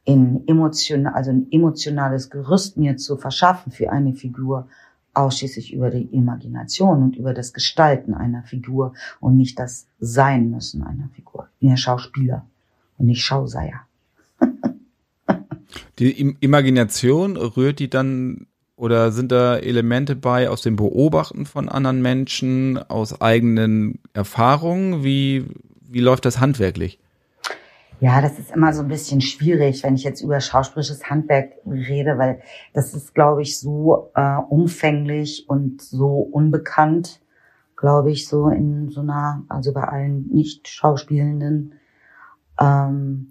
in 0.05 0.47
emotional, 0.47 1.13
also 1.13 1.31
ein 1.31 1.49
emotionales 1.51 2.31
Gerüst 2.31 2.77
mir 2.77 2.97
zu 2.97 3.17
verschaffen 3.17 3.73
für 3.73 3.91
eine 3.91 4.15
Figur, 4.15 4.69
ausschließlich 5.15 5.73
über 5.73 5.91
die 5.91 6.05
Imagination 6.15 7.03
und 7.03 7.17
über 7.17 7.33
das 7.33 7.53
Gestalten 7.53 8.15
einer 8.15 8.43
Figur 8.43 8.93
und 9.19 9.37
nicht 9.37 9.59
das 9.59 9.87
Sein 9.99 10.51
müssen 10.51 10.83
einer 10.83 11.09
Figur. 11.15 11.49
Ich 11.55 11.61
bin 11.61 11.71
ja 11.71 11.77
Schauspieler 11.77 12.47
und 12.99 13.07
nicht 13.07 13.23
Schauseier. 13.23 13.81
die 15.99 16.37
Imagination 16.41 17.37
rührt 17.37 17.79
die 17.79 17.89
dann 17.89 18.47
oder 18.77 19.11
sind 19.11 19.33
da 19.33 19.57
Elemente 19.57 20.15
bei 20.15 20.51
aus 20.51 20.61
dem 20.61 20.77
Beobachten 20.77 21.47
von 21.47 21.71
anderen 21.71 22.03
Menschen, 22.03 22.77
aus 22.77 23.23
eigenen 23.23 24.01
Erfahrungen? 24.13 25.03
Wie, 25.03 25.47
wie 25.89 26.01
läuft 26.01 26.27
das 26.27 26.41
handwerklich? 26.41 26.99
Ja, 27.99 28.21
das 28.21 28.39
ist 28.39 28.51
immer 28.51 28.75
so 28.75 28.83
ein 28.83 28.89
bisschen 28.89 29.23
schwierig, 29.23 29.83
wenn 29.83 29.95
ich 29.95 30.05
jetzt 30.05 30.21
über 30.21 30.39
schauspielerisches 30.39 31.09
Handwerk 31.09 31.55
rede, 31.67 32.19
weil 32.19 32.43
das 32.75 32.93
ist, 32.93 33.15
glaube 33.15 33.41
ich, 33.41 33.59
so 33.59 34.11
äh, 34.15 34.37
umfänglich 34.51 35.49
und 35.49 35.81
so 35.81 36.19
unbekannt, 36.19 37.23
glaube 37.75 38.11
ich, 38.11 38.29
so 38.29 38.49
in 38.49 38.91
so 38.91 39.01
einer, 39.01 39.45
also 39.49 39.73
bei 39.73 39.85
allen 39.85 40.29
nicht 40.29 40.69
Schauspielenden. 40.69 41.75
Ähm, 42.61 43.31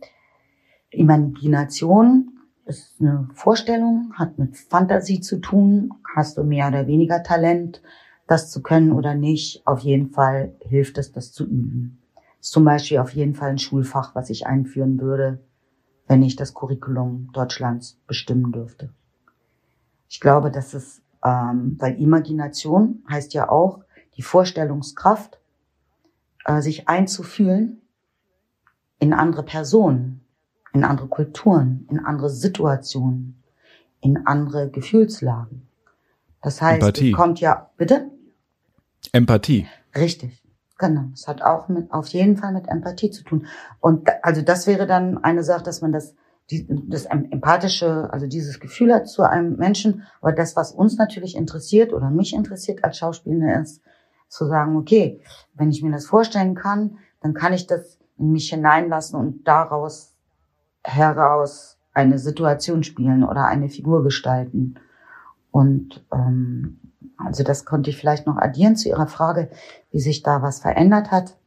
Imagination 0.89 2.31
ist 2.65 2.95
eine 2.99 3.29
Vorstellung, 3.35 4.13
hat 4.15 4.39
mit 4.39 4.57
Fantasie 4.57 5.19
zu 5.19 5.37
tun. 5.37 5.93
Hast 6.15 6.39
du 6.39 6.43
mehr 6.43 6.69
oder 6.69 6.87
weniger 6.87 7.21
Talent, 7.21 7.83
das 8.25 8.49
zu 8.49 8.63
können 8.63 8.93
oder 8.93 9.13
nicht? 9.13 9.61
Auf 9.67 9.81
jeden 9.81 10.09
Fall 10.09 10.55
hilft 10.61 10.97
es, 10.97 11.11
das 11.11 11.33
zu 11.33 11.43
üben 11.43 11.99
ist 12.45 12.51
zum 12.51 12.63
Beispiel 12.63 12.99
auf 12.99 13.09
jeden 13.15 13.33
Fall 13.33 13.49
ein 13.49 13.57
Schulfach, 13.57 14.13
was 14.13 14.29
ich 14.29 14.45
einführen 14.45 15.01
würde, 15.01 15.43
wenn 16.05 16.21
ich 16.21 16.35
das 16.35 16.53
Curriculum 16.53 17.31
Deutschlands 17.33 17.99
bestimmen 18.05 18.51
dürfte. 18.51 18.93
Ich 20.07 20.19
glaube, 20.19 20.51
dass 20.51 20.75
es, 20.75 21.01
ähm, 21.23 21.75
weil 21.79 21.99
Imagination 21.99 23.03
heißt 23.09 23.33
ja 23.33 23.49
auch 23.49 23.79
die 24.15 24.21
Vorstellungskraft, 24.21 25.39
äh, 26.45 26.61
sich 26.61 26.87
einzufühlen 26.87 27.81
in 28.99 29.11
andere 29.11 29.41
Personen, 29.41 30.23
in 30.71 30.83
andere 30.83 31.07
Kulturen, 31.07 31.87
in 31.89 31.97
andere 31.97 32.29
Situationen, 32.29 33.41
in 34.01 34.27
andere 34.27 34.69
Gefühlslagen. 34.69 35.67
Das 36.43 36.61
heißt, 36.61 36.83
Empathie. 36.83 37.09
es 37.09 37.17
kommt 37.17 37.39
ja, 37.39 37.71
bitte? 37.75 38.11
Empathie. 39.13 39.65
Richtig. 39.95 40.44
Genau, 40.77 41.05
es 41.13 41.27
hat 41.27 41.41
auch 41.41 41.69
mit, 41.69 41.91
auf 41.91 42.07
jeden 42.07 42.35
Fall 42.35 42.51
mit 42.51 42.67
Empathie 42.67 43.09
zu 43.09 43.23
tun. 43.23 43.47
Und 43.79 44.09
also 44.23 44.41
das 44.41 44.67
wäre 44.67 44.85
dann 44.85 45.23
eine 45.23 45.43
Sache, 45.43 45.63
dass 45.63 45.81
man 45.81 45.93
das, 45.93 46.15
die, 46.51 46.67
das 46.89 47.05
empathische, 47.05 48.11
also 48.11 48.27
dieses 48.27 48.59
Gefühl 48.59 48.93
hat 48.93 49.07
zu 49.07 49.23
einem 49.23 49.55
Menschen. 49.55 50.03
Aber 50.21 50.33
das, 50.33 50.55
was 50.55 50.73
uns 50.73 50.97
natürlich 50.97 51.35
interessiert 51.35 51.93
oder 51.93 52.09
mich 52.09 52.33
interessiert 52.33 52.83
als 52.83 52.97
Schauspielerin 52.97 53.61
ist, 53.61 53.81
zu 54.27 54.45
sagen, 54.47 54.75
okay, 54.75 55.21
wenn 55.53 55.71
ich 55.71 55.81
mir 55.81 55.91
das 55.91 56.05
vorstellen 56.05 56.55
kann, 56.55 56.97
dann 57.21 57.33
kann 57.33 57.53
ich 57.53 57.67
das 57.67 57.97
in 58.17 58.31
mich 58.31 58.49
hineinlassen 58.49 59.17
und 59.17 59.47
daraus 59.47 60.13
heraus 60.83 61.77
eine 61.93 62.19
Situation 62.19 62.83
spielen 62.83 63.23
oder 63.23 63.45
eine 63.45 63.69
Figur 63.69 64.03
gestalten. 64.03 64.75
Und 65.51 66.05
ähm, 66.11 66.84
also 67.17 67.43
das 67.43 67.65
konnte 67.65 67.89
ich 67.89 67.97
vielleicht 67.97 68.27
noch 68.27 68.37
addieren 68.37 68.75
zu 68.75 68.89
Ihrer 68.89 69.07
Frage, 69.07 69.49
wie 69.91 69.99
sich 69.99 70.23
da 70.23 70.41
was 70.41 70.59
verändert 70.59 71.11
hat. 71.11 71.37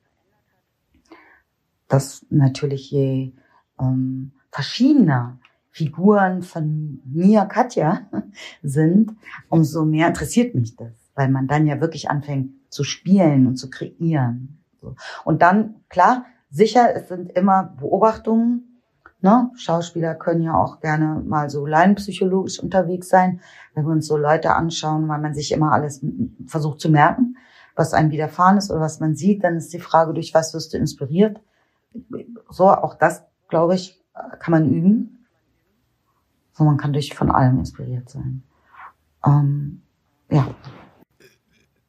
Dass 1.89 2.27
natürlich 2.31 2.91
je 2.91 3.33
ähm, 3.81 4.33
verschiedener 4.51 5.39
Figuren 5.71 6.43
von 6.43 7.01
mir, 7.05 7.45
Katja, 7.45 8.09
sind, 8.63 9.13
umso 9.49 9.85
mehr 9.85 10.09
interessiert 10.09 10.55
mich 10.55 10.77
das, 10.77 10.93
weil 11.15 11.31
man 11.31 11.47
dann 11.47 11.67
ja 11.67 11.81
wirklich 11.81 12.11
anfängt 12.11 12.53
zu 12.71 12.85
spielen 12.85 13.47
und 13.47 13.57
zu 13.57 13.71
kreieren. 13.71 14.59
Und 15.25 15.43
dann, 15.43 15.77
klar, 15.89 16.27
sicher, 16.51 16.95
es 16.95 17.09
sind 17.09 17.33
immer 17.33 17.75
Beobachtungen, 17.79 18.68
Ne? 19.21 19.51
Schauspieler 19.57 20.15
können 20.15 20.43
ja 20.43 20.55
auch 20.55 20.81
gerne 20.81 21.21
mal 21.27 21.51
so 21.51 21.67
laienpsychologisch 21.67 22.61
unterwegs 22.61 23.09
sein, 23.09 23.41
wenn 23.75 23.85
wir 23.85 23.91
uns 23.91 24.07
so 24.07 24.17
Leute 24.17 24.55
anschauen, 24.55 25.09
weil 25.09 25.21
man 25.21 25.35
sich 25.35 25.51
immer 25.51 25.73
alles 25.73 26.05
versucht 26.47 26.81
zu 26.81 26.89
merken, 26.89 27.37
was 27.75 27.95
einem 27.95 28.13
widerfahren 28.13 28.59
ist 28.59 28.71
oder 28.71 28.81
was 28.81 29.01
man 29.01 29.17
sieht, 29.17 29.43
dann 29.43 29.57
ist 29.57 29.73
die 29.73 29.81
Frage, 29.81 30.15
durch 30.15 30.35
was 30.35 30.55
wirst 30.55 30.73
du 30.73 30.79
inspiriert? 30.79 31.41
So, 32.49 32.71
auch 32.71 32.95
das, 32.95 33.25
glaube 33.49 33.75
ich, 33.75 34.01
kann 34.39 34.53
man 34.53 34.71
üben. 34.71 35.27
So, 36.53 36.65
man 36.65 36.77
kann 36.77 36.93
durch 36.93 37.15
von 37.15 37.31
allem 37.31 37.59
inspiriert 37.59 38.09
sein. 38.09 38.43
Ähm, 39.27 39.83
ja. 40.31 40.47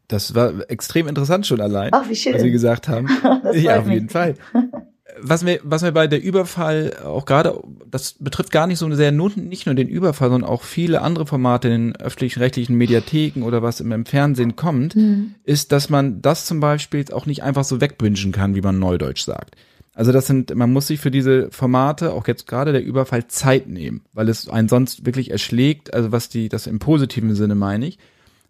Das 0.08 0.34
war 0.34 0.68
extrem 0.70 1.08
interessant 1.08 1.46
schon 1.46 1.62
allein, 1.62 1.92
Ach, 1.94 2.10
wie 2.10 2.16
schön. 2.16 2.34
was 2.34 2.42
Sie 2.42 2.52
gesagt 2.52 2.88
haben. 2.88 3.08
ja, 3.54 3.80
auf 3.80 3.88
jeden 3.88 4.10
Fall. 4.10 4.34
was 5.22 5.44
mir, 5.44 5.60
was 5.64 5.82
mir 5.82 5.92
bei 5.92 6.08
der 6.08 6.22
Überfall 6.22 6.98
auch 7.04 7.26
gerade, 7.26 7.60
das 7.90 8.16
betrifft 8.20 8.52
gar 8.52 8.68
nicht 8.68 8.80
so 8.80 8.90
sehr 8.94 9.12
nur, 9.12 9.32
nicht 9.36 9.66
nur 9.66 9.76
den 9.76 9.88
Überfall, 9.88 10.30
sondern 10.30 10.50
auch 10.50 10.64
viele 10.64 11.02
andere 11.02 11.26
Formate 11.26 11.68
in 11.70 11.94
den 11.94 11.96
öffentlichen 11.96 12.40
rechtlichen 12.40 12.76
Mediatheken 12.76 13.44
oder 13.44 13.62
was 13.62 13.80
im, 13.80 13.92
im 13.92 14.06
Fernsehen 14.06 14.56
kommt, 14.56 14.96
mhm. 14.96 15.36
ist, 15.44 15.72
dass 15.72 15.90
man 15.90 16.22
das 16.22 16.46
zum 16.46 16.60
Beispiel 16.60 17.06
auch 17.12 17.26
nicht 17.26 17.44
einfach 17.44 17.64
so 17.64 17.82
wegbünschen 17.82 18.32
kann, 18.32 18.56
wie 18.56 18.62
man 18.62 18.80
Neudeutsch 18.80 19.24
sagt. 19.24 19.56
Also 19.94 20.12
das 20.12 20.28
sind, 20.28 20.56
man 20.56 20.72
muss 20.72 20.88
sich 20.88 21.00
für 21.00 21.12
diese 21.12 21.52
Formate, 21.52 22.14
auch 22.14 22.28
jetzt 22.28 22.48
gerade 22.48 22.72
der 22.72 22.84
Überfall, 22.84 23.28
Zeit 23.28 23.68
nehmen, 23.68 24.02
weil 24.14 24.30
es 24.30 24.48
einen 24.48 24.70
sonst 24.70 25.06
wirklich 25.06 25.32
erschlägt, 25.32 25.94
also 25.94 26.12
was 26.12 26.30
die, 26.30 26.48
das 26.48 26.68
im 26.68 26.80
positiven 26.80 27.36
Sinne 27.36 27.56
meine 27.56 27.88
ich, 27.88 27.98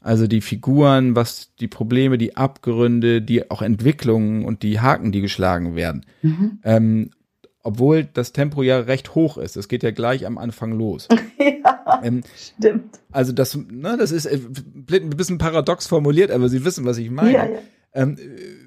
also 0.10 0.26
die 0.26 0.42
Figuren, 0.42 1.16
was 1.16 1.54
die 1.60 1.68
Probleme, 1.68 2.18
die 2.18 2.36
Abgründe, 2.36 3.22
die 3.22 3.52
auch 3.52 3.62
Entwicklungen 3.62 4.44
und 4.44 4.64
die 4.64 4.80
Haken, 4.80 5.12
die 5.12 5.22
geschlagen 5.22 5.76
werden. 5.76 6.04
Mhm. 6.24 6.58
Ähm, 6.64 7.10
obwohl 7.62 8.06
das 8.06 8.34
Tempo 8.34 8.64
ja 8.64 8.80
recht 8.80 9.14
hoch 9.14 9.38
ist. 9.38 9.56
Es 9.56 9.68
geht 9.68 9.84
ja 9.84 9.92
gleich 9.92 10.26
am 10.26 10.40
Anfang 10.40 10.72
los. 10.72 11.08
ja, 11.38 12.02
ähm, 12.02 12.24
stimmt. 12.36 12.98
Also 13.12 13.34
das, 13.34 13.56
ne, 13.56 13.98
das 14.00 14.12
ist 14.12 14.26
äh, 14.26 14.40
ein 14.92 15.12
bisschen 15.12 15.38
paradox 15.38 15.86
formuliert, 15.86 16.32
aber 16.32 16.50
Sie 16.50 16.66
wissen, 16.66 16.86
was 16.86 16.98
ich 16.98 17.12
meine. 17.12 17.32
Ja, 17.34 17.46
ja. 17.46 17.60
Ähm, 17.94 18.18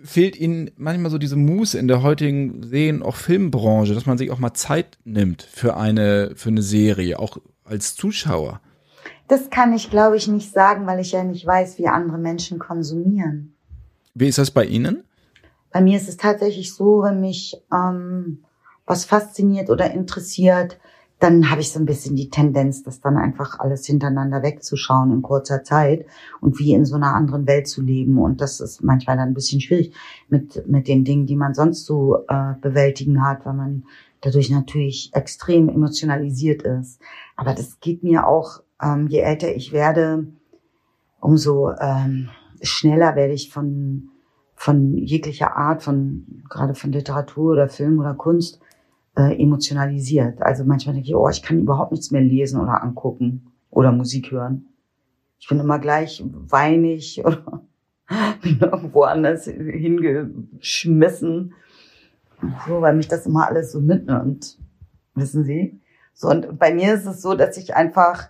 fehlt 0.05 0.39
Ihnen 0.39 0.71
manchmal 0.77 1.11
so 1.11 1.19
diese 1.19 1.35
Muße 1.35 1.77
in 1.77 1.89
der 1.89 2.05
heutigen 2.05 2.63
Sehen, 2.63 3.03
auch 3.03 3.17
Filmbranche, 3.17 3.95
dass 3.95 4.07
man 4.07 4.17
sich 4.17 4.31
auch 4.31 4.39
mal 4.39 4.55
Zeit 4.55 4.97
nimmt 5.03 5.43
für 5.43 5.77
eine, 5.77 6.35
für 6.37 6.51
eine 6.51 6.63
Serie, 6.63 7.19
auch 7.19 7.39
als 7.65 7.97
Zuschauer? 7.97 8.61
Das 9.33 9.49
kann 9.49 9.73
ich, 9.73 9.89
glaube 9.89 10.19
ich, 10.19 10.29
nicht 10.29 10.53
sagen, 10.53 10.87
weil 10.87 11.01
ich 11.01 11.13
ja 11.13 11.25
nicht 11.25 11.47
weiß, 11.47 11.79
wie 11.79 11.89
andere 11.89 12.19
Menschen 12.19 12.59
konsumieren. 12.59 13.55
Wie 14.13 14.27
ist 14.27 14.37
das 14.37 14.51
bei 14.51 14.67
Ihnen? 14.67 15.05
Bei 15.71 15.81
mir 15.81 15.97
ist 15.97 16.07
es 16.07 16.19
tatsächlich 16.19 16.75
so, 16.75 17.01
wenn 17.01 17.23
mich 17.23 17.57
ähm, 17.73 18.45
was 18.85 19.07
fasziniert 19.07 19.71
oder 19.71 19.91
interessiert, 19.91 20.79
dann 21.19 21.51
habe 21.51 21.63
ich 21.63 21.73
so 21.73 21.81
ein 21.81 21.87
bisschen 21.87 22.15
die 22.15 22.29
Tendenz, 22.29 22.83
das 22.83 23.01
dann 23.01 23.17
einfach 23.17 23.59
alles 23.59 23.87
hintereinander 23.87 24.43
wegzuschauen 24.43 25.11
in 25.11 25.23
kurzer 25.23 25.65
Zeit 25.65 26.05
und 26.43 26.59
wie 26.59 26.75
in 26.75 26.85
so 26.85 26.97
einer 26.97 27.15
anderen 27.15 27.47
Welt 27.47 27.69
zu 27.69 27.81
leben. 27.81 28.19
Und 28.19 28.43
das 28.43 28.61
ist 28.61 28.83
manchmal 28.83 29.17
dann 29.17 29.29
ein 29.29 29.35
bisschen 29.35 29.63
schwierig 29.63 29.95
mit, 30.29 30.69
mit 30.69 30.89
den 30.89 31.05
Dingen, 31.05 31.25
die 31.25 31.37
man 31.37 31.55
sonst 31.55 31.87
so 31.87 32.19
äh, 32.29 32.53
bewältigen 32.61 33.25
hat, 33.25 33.47
weil 33.47 33.55
man 33.55 33.85
dadurch 34.21 34.51
natürlich 34.51 35.09
extrem 35.15 35.71
emotionalisiert 35.71 36.65
ist. 36.65 37.01
Aber 37.35 37.55
das 37.55 37.81
geht 37.81 38.03
mir 38.03 38.27
auch 38.27 38.61
ähm, 38.83 39.07
je 39.09 39.21
älter 39.21 39.55
ich 39.55 39.73
werde, 39.73 40.27
umso 41.21 41.71
ähm, 41.71 42.29
schneller 42.61 43.17
werde 43.17 43.33
ich 43.33 43.51
von 43.51 44.09
von 44.55 44.97
jeglicher 44.97 45.57
Art, 45.57 45.83
von 45.83 46.45
gerade 46.49 46.77
von 46.77 46.93
Literatur 46.93 47.53
oder 47.53 47.69
Film 47.69 47.99
oder 47.99 48.15
Kunst 48.15 48.61
äh, 49.17 49.43
emotionalisiert. 49.43 50.41
Also 50.41 50.65
manchmal 50.65 50.95
denke 50.95 51.09
ich, 51.09 51.17
oh, 51.17 51.29
ich 51.29 51.43
kann 51.43 51.59
überhaupt 51.59 51.91
nichts 51.91 52.13
mehr 52.13 52.21
lesen 52.21 52.61
oder 52.61 52.81
angucken 52.83 53.53
oder 53.71 53.91
Musik 53.91 54.31
hören. 54.31 54.67
Ich 55.41 55.49
bin 55.49 55.59
immer 55.59 55.81
gleich 55.81 56.23
weinig 56.25 57.23
oder 57.25 57.63
bin 58.41 58.61
irgendwo 58.61 59.03
anders 59.03 59.47
hingeschmissen. 59.47 60.35
So, 62.67 62.81
weil 62.81 62.95
mich 62.95 63.09
das 63.09 63.27
immer 63.27 63.49
alles 63.49 63.73
so 63.73 63.81
mitnimmt. 63.81 64.59
Wissen 65.15 65.43
Sie? 65.45 65.81
So, 66.15 66.29
und 66.29 66.59
bei 66.59 66.73
mir 66.75 66.95
ist 66.95 67.07
es 67.07 67.21
so, 67.23 67.35
dass 67.35 67.57
ich 67.57 67.75
einfach, 67.75 68.29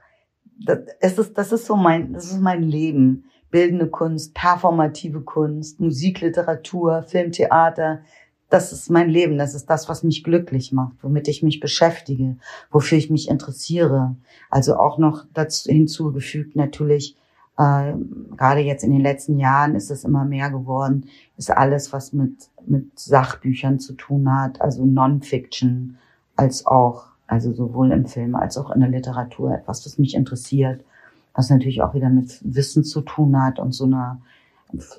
das 0.58 1.18
ist, 1.18 1.36
das 1.38 1.52
ist 1.52 1.66
so 1.66 1.76
mein, 1.76 2.12
das 2.12 2.26
ist 2.26 2.40
mein 2.40 2.62
Leben. 2.62 3.24
Bildende 3.50 3.88
Kunst, 3.88 4.34
performative 4.34 5.20
Kunst, 5.20 5.80
Musik, 5.80 6.20
Literatur, 6.20 7.02
Film, 7.02 7.32
Theater. 7.32 8.00
Das 8.48 8.72
ist 8.72 8.90
mein 8.90 9.10
Leben. 9.10 9.36
Das 9.38 9.54
ist 9.54 9.66
das, 9.66 9.88
was 9.88 10.02
mich 10.02 10.24
glücklich 10.24 10.72
macht, 10.72 10.96
womit 11.02 11.28
ich 11.28 11.42
mich 11.42 11.60
beschäftige, 11.60 12.36
wofür 12.70 12.98
ich 12.98 13.10
mich 13.10 13.28
interessiere. 13.28 14.16
Also 14.50 14.76
auch 14.76 14.98
noch 14.98 15.26
dazu 15.34 15.70
hinzugefügt 15.70 16.56
natürlich, 16.56 17.16
äh, 17.58 17.92
gerade 18.36 18.60
jetzt 18.60 18.84
in 18.84 18.92
den 18.92 19.02
letzten 19.02 19.38
Jahren 19.38 19.74
ist 19.74 19.90
es 19.90 20.04
immer 20.04 20.24
mehr 20.24 20.50
geworden, 20.50 21.06
ist 21.36 21.50
alles, 21.50 21.92
was 21.92 22.12
mit, 22.12 22.48
mit 22.66 22.98
Sachbüchern 22.98 23.78
zu 23.78 23.94
tun 23.94 24.32
hat, 24.34 24.60
also 24.60 24.84
Non-Fiction, 24.84 25.98
als 26.36 26.66
auch, 26.66 27.11
also 27.32 27.54
sowohl 27.54 27.92
im 27.92 28.04
Film 28.04 28.34
als 28.34 28.58
auch 28.58 28.70
in 28.70 28.80
der 28.80 28.90
Literatur 28.90 29.54
etwas, 29.54 29.86
was 29.86 29.96
mich 29.96 30.14
interessiert, 30.14 30.84
was 31.32 31.48
natürlich 31.48 31.80
auch 31.80 31.94
wieder 31.94 32.10
mit 32.10 32.38
Wissen 32.42 32.84
zu 32.84 33.00
tun 33.00 33.42
hat 33.42 33.58
und 33.58 33.72
so 33.72 33.84
einer 33.84 34.20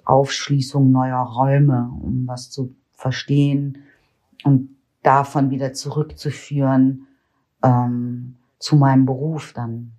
Aufschließung 0.04 0.92
neuer 0.92 1.22
Räume, 1.22 1.92
um 2.02 2.24
was 2.26 2.50
zu 2.50 2.74
verstehen 2.92 3.84
und 4.44 4.70
davon 5.04 5.52
wieder 5.52 5.74
zurückzuführen 5.74 7.06
ähm, 7.64 8.38
zu 8.58 8.78
meinem 8.78 9.06
Beruf 9.06 9.54
dann. 9.54 9.92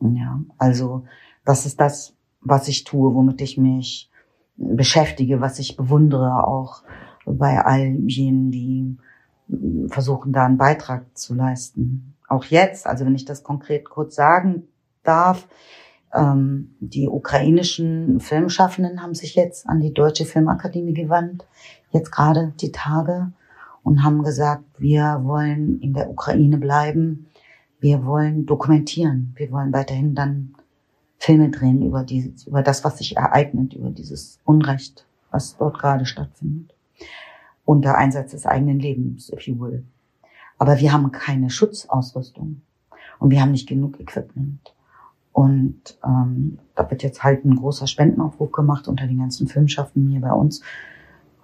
Ja, 0.00 0.40
also 0.58 1.04
das 1.44 1.64
ist 1.64 1.78
das, 1.78 2.16
was 2.40 2.66
ich 2.66 2.82
tue, 2.82 3.14
womit 3.14 3.40
ich 3.40 3.56
mich 3.56 4.10
beschäftige, 4.56 5.40
was 5.40 5.60
ich 5.60 5.76
bewundere, 5.76 6.44
auch 6.44 6.82
bei 7.24 7.64
all 7.64 8.00
jenen, 8.08 8.50
die 8.50 8.96
versuchen, 9.88 10.32
da 10.32 10.46
einen 10.46 10.58
Beitrag 10.58 11.16
zu 11.16 11.34
leisten. 11.34 12.14
Auch 12.28 12.44
jetzt, 12.44 12.86
also 12.86 13.04
wenn 13.04 13.14
ich 13.14 13.24
das 13.24 13.42
konkret 13.42 13.88
kurz 13.88 14.14
sagen 14.14 14.64
darf, 15.02 15.46
ähm, 16.14 16.74
die 16.80 17.08
ukrainischen 17.08 18.20
Filmschaffenden 18.20 19.02
haben 19.02 19.14
sich 19.14 19.34
jetzt 19.34 19.68
an 19.68 19.80
die 19.80 19.92
Deutsche 19.92 20.24
Filmakademie 20.24 20.94
gewandt, 20.94 21.46
jetzt 21.90 22.10
gerade 22.10 22.52
die 22.60 22.72
Tage, 22.72 23.32
und 23.82 24.02
haben 24.02 24.22
gesagt, 24.22 24.64
wir 24.78 25.20
wollen 25.24 25.78
in 25.80 25.92
der 25.92 26.08
Ukraine 26.08 26.56
bleiben, 26.56 27.26
wir 27.80 28.06
wollen 28.06 28.46
dokumentieren, 28.46 29.34
wir 29.36 29.50
wollen 29.52 29.74
weiterhin 29.74 30.14
dann 30.14 30.54
Filme 31.18 31.50
drehen 31.50 31.82
über, 31.82 32.02
die, 32.02 32.34
über 32.46 32.62
das, 32.62 32.82
was 32.82 32.96
sich 32.96 33.18
ereignet, 33.18 33.74
über 33.74 33.90
dieses 33.90 34.40
Unrecht, 34.44 35.06
was 35.30 35.58
dort 35.58 35.78
gerade 35.78 36.06
stattfindet 36.06 36.74
unter 37.64 37.96
Einsatz 37.96 38.32
des 38.32 38.46
eigenen 38.46 38.78
Lebens, 38.78 39.30
if 39.32 39.46
you 39.46 39.58
will. 39.58 39.84
Aber 40.58 40.78
wir 40.78 40.92
haben 40.92 41.10
keine 41.12 41.50
Schutzausrüstung 41.50 42.62
und 43.18 43.30
wir 43.30 43.40
haben 43.40 43.52
nicht 43.52 43.68
genug 43.68 44.00
Equipment. 44.00 44.74
Und 45.32 45.98
ähm, 46.04 46.58
da 46.76 46.88
wird 46.88 47.02
jetzt 47.02 47.24
halt 47.24 47.44
ein 47.44 47.56
großer 47.56 47.88
Spendenaufruf 47.88 48.52
gemacht 48.52 48.86
unter 48.86 49.06
den 49.06 49.18
ganzen 49.18 49.48
Filmschaften 49.48 50.08
hier 50.08 50.20
bei 50.20 50.32
uns. 50.32 50.62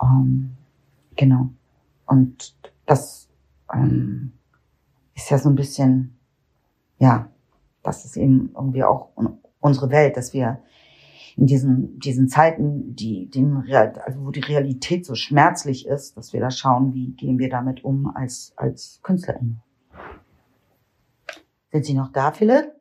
Ähm, 0.01 0.53
genau. 1.17 1.51
Und 2.07 2.55
das 2.87 3.29
ähm, 3.73 4.33
ist 5.15 5.31
ja 5.31 5.39
so 5.39 5.49
ein 5.49 5.57
bisschen, 5.57 6.17
ja, 6.99 7.29
das 7.83 8.05
ist 8.05 8.17
eben 8.17 8.53
irgendwie 8.55 8.85
auch 8.85 9.09
unsere 9.59 9.91
Welt, 9.91 10.17
dass 10.17 10.35
wir 10.35 10.61
in 11.41 11.47
diesen, 11.47 11.99
diesen 11.99 12.29
Zeiten, 12.29 12.95
die, 12.95 13.31
den, 13.31 13.65
also 13.73 14.27
wo 14.27 14.31
die 14.31 14.41
Realität 14.41 15.07
so 15.07 15.15
schmerzlich 15.15 15.87
ist, 15.87 16.19
dass 16.19 16.35
wir 16.35 16.41
da 16.41 16.51
schauen, 16.51 16.93
wie 16.93 17.13
gehen 17.13 17.39
wir 17.39 17.49
damit 17.49 17.83
um 17.83 18.15
als, 18.15 18.53
als 18.57 19.01
KünstlerInnen. 19.03 19.63
Sind 21.73 21.87
Sie 21.87 21.95
noch 21.95 22.13
da, 22.13 22.31
Philipp? 22.33 22.73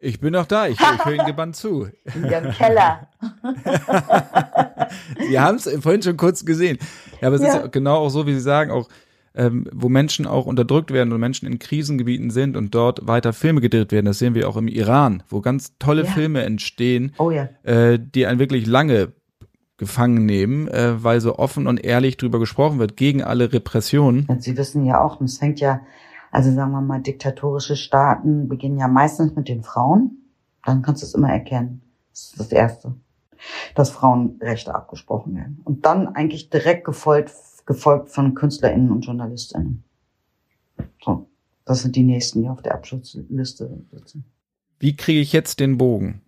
Ich 0.00 0.18
bin 0.18 0.32
noch 0.32 0.46
da, 0.46 0.66
ich, 0.66 0.80
ich 0.80 1.04
höre 1.04 1.14
Ihnen 1.14 1.26
gebannt 1.26 1.54
zu. 1.54 1.90
In 2.12 2.24
Ihrem 2.24 2.50
Keller. 2.50 3.08
Sie 5.28 5.38
haben 5.38 5.56
es 5.56 5.70
vorhin 5.80 6.02
schon 6.02 6.16
kurz 6.16 6.44
gesehen. 6.44 6.78
Ja, 7.20 7.28
aber 7.28 7.36
es 7.36 7.42
ja. 7.42 7.48
ist 7.48 7.54
ja 7.54 7.66
genau 7.68 7.98
auch 7.98 8.08
so, 8.08 8.26
wie 8.26 8.34
Sie 8.34 8.40
sagen, 8.40 8.72
auch 8.72 8.88
ähm, 9.38 9.66
wo 9.72 9.88
Menschen 9.88 10.26
auch 10.26 10.46
unterdrückt 10.46 10.92
werden 10.92 11.12
und 11.12 11.20
Menschen 11.20 11.46
in 11.46 11.60
Krisengebieten 11.60 12.30
sind 12.30 12.56
und 12.56 12.74
dort 12.74 13.06
weiter 13.06 13.32
Filme 13.32 13.60
gedreht 13.60 13.92
werden. 13.92 14.06
Das 14.06 14.18
sehen 14.18 14.34
wir 14.34 14.48
auch 14.48 14.56
im 14.56 14.66
Iran, 14.66 15.22
wo 15.28 15.40
ganz 15.40 15.78
tolle 15.78 16.04
ja. 16.04 16.10
Filme 16.10 16.42
entstehen, 16.42 17.14
oh 17.18 17.30
ja. 17.30 17.48
äh, 17.62 17.98
die 18.00 18.26
einen 18.26 18.40
wirklich 18.40 18.66
lange 18.66 19.12
gefangen 19.76 20.26
nehmen, 20.26 20.66
äh, 20.66 21.02
weil 21.02 21.20
so 21.20 21.38
offen 21.38 21.68
und 21.68 21.84
ehrlich 21.84 22.16
drüber 22.16 22.40
gesprochen 22.40 22.80
wird, 22.80 22.96
gegen 22.96 23.22
alle 23.22 23.52
Repressionen. 23.52 24.26
Und 24.26 24.42
Sie 24.42 24.56
wissen 24.56 24.84
ja 24.84 25.00
auch, 25.00 25.20
es 25.20 25.38
fängt 25.38 25.60
ja, 25.60 25.82
also 26.32 26.52
sagen 26.52 26.72
wir 26.72 26.80
mal, 26.80 27.00
diktatorische 27.00 27.76
Staaten 27.76 28.48
beginnen 28.48 28.78
ja 28.78 28.88
meistens 28.88 29.36
mit 29.36 29.48
den 29.48 29.62
Frauen. 29.62 30.18
Dann 30.66 30.82
kannst 30.82 31.02
du 31.02 31.06
es 31.06 31.14
immer 31.14 31.30
erkennen. 31.30 31.80
Das 32.10 32.24
ist 32.24 32.40
das 32.40 32.52
Erste. 32.52 32.94
Dass 33.76 33.90
Frauenrechte 33.90 34.74
abgesprochen 34.74 35.36
werden. 35.36 35.60
Und 35.62 35.86
dann 35.86 36.08
eigentlich 36.08 36.50
direkt 36.50 36.84
gefolgt 36.84 37.30
gefolgt 37.68 38.08
von 38.08 38.34
KünstlerInnen 38.34 38.90
und 38.90 39.04
JournalistInnen. 39.04 39.84
So, 41.04 41.28
das 41.66 41.82
sind 41.82 41.96
die 41.96 42.02
nächsten, 42.02 42.42
die 42.42 42.48
auf 42.48 42.62
der 42.62 42.74
Abschutzliste 42.74 43.84
sitzen. 43.92 44.24
Wie 44.78 44.96
kriege 44.96 45.20
ich 45.20 45.34
jetzt 45.34 45.60
den 45.60 45.76
Bogen? 45.76 46.22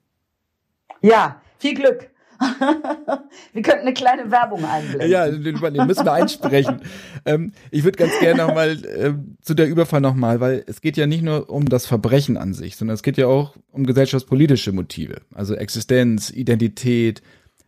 Ja, 1.01 1.41
viel 1.57 1.75
Glück. 1.75 2.11
wir 3.53 3.63
könnten 3.63 3.87
eine 3.87 3.95
kleine 3.95 4.31
Werbung 4.31 4.65
einblenden. 4.67 5.11
Ja, 5.11 5.31
den 5.31 5.87
müssen 5.87 6.05
wir 6.05 6.13
einsprechen. 6.13 6.83
ähm, 7.25 7.53
ich 7.71 7.85
würde 7.85 7.97
ganz 7.97 8.19
gerne 8.19 8.47
nochmal 8.47 8.85
äh, 8.85 9.15
zu 9.41 9.55
der 9.55 9.69
Überfall 9.69 10.03
nochmal, 10.03 10.41
weil 10.41 10.63
es 10.67 10.83
geht 10.83 10.99
ja 10.99 11.07
nicht 11.07 11.23
nur 11.23 11.49
um 11.49 11.67
das 11.71 11.87
Verbrechen 11.87 12.37
an 12.37 12.53
sich, 12.53 12.77
sondern 12.77 12.95
es 12.95 13.03
geht 13.03 13.17
ja 13.17 13.29
auch 13.29 13.57
um 13.71 13.87
gesellschaftspolitische 13.87 14.73
Motive, 14.73 15.23
also 15.35 15.55
Existenz, 15.55 16.31
Identität, 16.31 17.23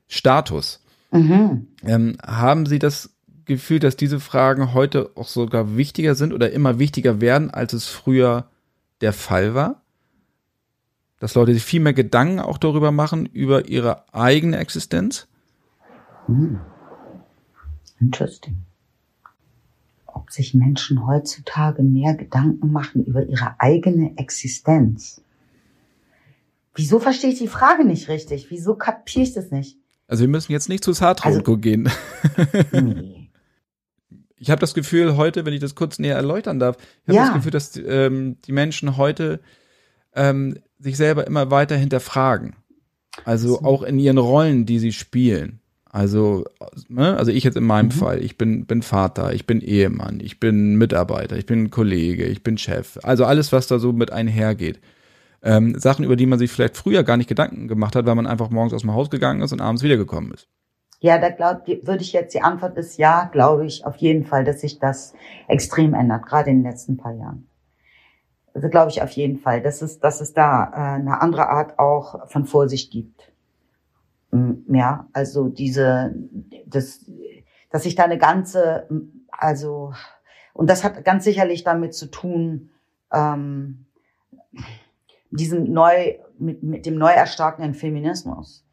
Status. 0.08 0.85
Mhm. 1.11 1.68
Ähm, 1.85 2.16
haben 2.22 2.66
Sie 2.66 2.78
das 2.78 3.12
Gefühl, 3.44 3.78
dass 3.78 3.96
diese 3.96 4.20
Fragen 4.20 4.74
heute 4.74 5.11
auch 5.14 5.28
sogar 5.28 5.76
wichtiger 5.76 6.14
sind 6.14 6.33
oder 6.33 6.52
immer 6.52 6.78
wichtiger 6.78 7.20
werden, 7.20 7.50
als 7.50 7.72
es 7.72 7.87
früher 7.87 8.48
der 9.00 9.12
Fall 9.12 9.55
war? 9.55 9.83
Dass 11.18 11.35
Leute 11.35 11.55
sich 11.55 11.64
viel 11.64 11.81
mehr 11.81 11.92
Gedanken 11.92 12.40
auch 12.40 12.59
darüber 12.59 12.92
machen, 12.92 13.26
über 13.26 13.68
ihre 13.68 14.12
eigene 14.14 14.59
Existenz? 14.59 15.28
Hm. 16.26 16.61
Interesting. 18.00 18.59
Ob 20.07 20.31
sich 20.31 20.55
Menschen 20.55 21.07
heutzutage 21.07 21.83
mehr 21.83 22.14
Gedanken 22.14 22.72
machen 22.72 23.05
über 23.05 23.24
ihre 23.24 23.61
eigene 23.61 24.18
Existenz? 24.18 25.22
Wieso 26.74 26.98
verstehe 26.98 27.31
ich 27.31 27.38
die 27.38 27.48
Frage 27.48 27.85
nicht 27.85 28.09
richtig? 28.09 28.50
Wieso 28.50 28.74
kapiere 28.74 29.24
ich 29.24 29.35
das 29.35 29.50
nicht? 29.50 29.78
Also 30.09 30.22
wir 30.22 30.28
müssen 30.28 30.52
jetzt 30.52 30.68
nicht 30.68 30.85
zu 30.85 30.92
Sartre 30.92 31.28
also, 31.28 31.57
gehen. 31.57 31.88
Nee 32.72 33.21
ich 34.42 34.50
habe 34.50 34.59
das 34.59 34.74
Gefühl 34.74 35.16
heute, 35.16 35.46
wenn 35.46 35.55
ich 35.55 35.61
das 35.61 35.76
kurz 35.76 36.00
näher 36.00 36.16
erläutern 36.16 36.59
darf, 36.59 36.76
ich 36.76 37.11
habe 37.11 37.16
ja. 37.16 37.24
das 37.26 37.35
Gefühl, 37.35 37.52
dass 37.52 37.76
ähm, 37.76 38.38
die 38.44 38.50
Menschen 38.50 38.96
heute 38.96 39.38
ähm, 40.16 40.59
sich 40.81 40.96
selber 40.96 41.28
immer 41.28 41.52
weiter 41.52 41.76
hinterfragen. 41.76 42.57
Also 43.24 43.50
so. 43.50 43.62
auch 43.62 43.85
in 43.85 44.00
ihren 44.00 44.18
Rollen, 44.18 44.66
die 44.66 44.81
sie 44.81 44.90
spielen. 44.90 45.61
Also, 45.85 46.44
ne? 46.88 47.16
also 47.16 47.31
ich 47.31 47.44
jetzt 47.44 47.57
in 47.57 47.62
meinem 47.62 47.87
mhm. 47.87 47.92
Fall, 47.92 48.20
ich 48.20 48.37
bin, 48.37 48.66
bin 48.66 48.83
Vater, 48.83 49.33
ich 49.33 49.46
bin 49.46 49.61
Ehemann, 49.61 50.18
ich 50.18 50.40
bin 50.40 50.74
Mitarbeiter, 50.74 51.37
ich 51.37 51.46
bin 51.46 51.70
Kollege, 51.70 52.24
ich 52.24 52.42
bin 52.42 52.59
Chef. 52.59 52.98
Also 53.05 53.24
alles, 53.24 53.52
was 53.52 53.68
da 53.68 53.78
so 53.78 53.92
mit 53.92 54.11
einhergeht. 54.11 54.81
Ähm, 55.44 55.78
Sachen, 55.78 56.05
über 56.05 56.16
die 56.16 56.26
man 56.26 56.40
sich 56.40 56.50
vielleicht 56.50 56.76
früher 56.76 57.05
gar 57.05 57.16
nicht 57.16 57.28
Gedanken 57.28 57.68
gemacht 57.68 57.94
hat, 57.94 58.07
weil 58.07 58.16
man 58.16 58.26
einfach 58.26 58.50
morgens 58.50 58.74
aus 58.74 58.81
dem 58.81 58.92
Haus 58.92 59.09
gegangen 59.09 59.40
ist 59.40 59.52
und 59.52 59.61
abends 59.61 59.85
wiedergekommen 59.85 60.33
ist. 60.33 60.48
Ja, 61.02 61.18
da 61.18 61.30
glaub, 61.30 61.66
würde 61.66 62.02
ich 62.02 62.12
jetzt, 62.12 62.32
die 62.32 62.42
Antwort 62.42 62.78
ist 62.78 62.96
ja, 62.96 63.24
glaube 63.24 63.66
ich 63.66 63.84
auf 63.84 63.96
jeden 63.96 64.24
Fall, 64.24 64.44
dass 64.44 64.60
sich 64.60 64.78
das 64.78 65.14
extrem 65.48 65.94
ändert, 65.94 66.26
gerade 66.26 66.50
in 66.50 66.58
den 66.62 66.70
letzten 66.70 66.96
paar 66.96 67.12
Jahren. 67.12 67.48
Also 68.54 68.68
glaube 68.68 68.92
ich 68.92 69.02
auf 69.02 69.10
jeden 69.10 69.36
Fall, 69.36 69.60
dass 69.62 69.82
es, 69.82 69.98
dass 69.98 70.20
es 70.20 70.32
da 70.32 70.70
äh, 70.70 71.00
eine 71.00 71.20
andere 71.20 71.48
Art 71.48 71.80
auch 71.80 72.28
von 72.30 72.44
Vorsicht 72.44 72.92
gibt. 72.92 73.32
Ja, 74.68 75.08
also 75.12 75.48
diese, 75.48 76.14
das, 76.66 77.04
dass 77.70 77.82
sich 77.82 77.96
da 77.96 78.04
eine 78.04 78.18
ganze, 78.18 78.86
also, 79.32 79.92
und 80.52 80.70
das 80.70 80.84
hat 80.84 81.04
ganz 81.04 81.24
sicherlich 81.24 81.64
damit 81.64 81.94
zu 81.94 82.12
tun, 82.12 82.70
ähm, 83.12 83.86
diesem 85.32 85.64
neu, 85.64 86.14
mit, 86.38 86.62
mit 86.62 86.86
dem 86.86 86.94
neu 86.94 87.10
erstarkenden 87.10 87.74
Feminismus 87.74 88.64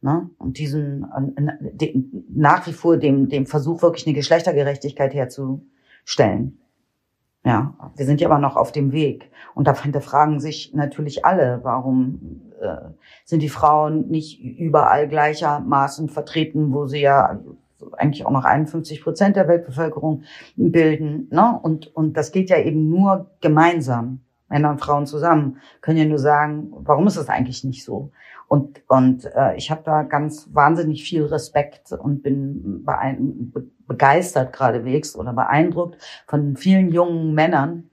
Ne? 0.00 0.30
Und 0.38 0.58
diesen 0.58 1.06
nach 2.32 2.66
wie 2.66 2.72
vor 2.72 2.96
dem, 2.96 3.28
dem 3.28 3.46
Versuch, 3.46 3.82
wirklich 3.82 4.06
eine 4.06 4.14
Geschlechtergerechtigkeit 4.14 5.12
herzustellen. 5.12 6.58
Ja, 7.44 7.74
wir 7.96 8.04
sind 8.04 8.20
ja 8.20 8.28
aber 8.28 8.38
noch 8.38 8.56
auf 8.56 8.72
dem 8.72 8.92
Weg. 8.92 9.30
Und 9.54 9.66
da 9.66 9.74
hinterfragen 9.82 10.40
sich 10.40 10.74
natürlich 10.74 11.24
alle, 11.24 11.60
warum 11.62 12.42
äh, 12.60 12.90
sind 13.24 13.42
die 13.42 13.48
Frauen 13.48 14.08
nicht 14.08 14.40
überall 14.40 15.08
gleichermaßen 15.08 16.08
vertreten, 16.08 16.72
wo 16.72 16.86
sie 16.86 17.00
ja 17.00 17.40
eigentlich 17.96 18.26
auch 18.26 18.30
noch 18.30 18.44
51 18.44 19.02
Prozent 19.02 19.36
der 19.36 19.48
Weltbevölkerung 19.48 20.22
bilden. 20.56 21.28
Ne? 21.30 21.58
Und, 21.62 21.94
und 21.96 22.16
das 22.16 22.32
geht 22.32 22.50
ja 22.50 22.58
eben 22.58 22.88
nur 22.88 23.30
gemeinsam. 23.40 24.20
Männer 24.48 24.70
und 24.70 24.80
Frauen 24.80 25.06
zusammen 25.06 25.58
können 25.80 25.98
ja 25.98 26.04
nur 26.06 26.18
sagen, 26.18 26.72
warum 26.72 27.06
ist 27.06 27.16
das 27.16 27.28
eigentlich 27.28 27.64
nicht 27.64 27.84
so? 27.84 28.10
Und, 28.48 28.80
und 28.88 29.26
äh, 29.26 29.56
ich 29.56 29.70
habe 29.70 29.82
da 29.84 30.02
ganz 30.02 30.48
wahnsinnig 30.52 31.04
viel 31.04 31.24
Respekt 31.24 31.92
und 31.92 32.22
bin 32.22 32.84
begeistert 33.86 34.54
geradewegs 34.54 35.14
oder 35.14 35.34
beeindruckt 35.34 35.98
von 36.26 36.56
vielen 36.56 36.90
jungen 36.90 37.34
Männern, 37.34 37.90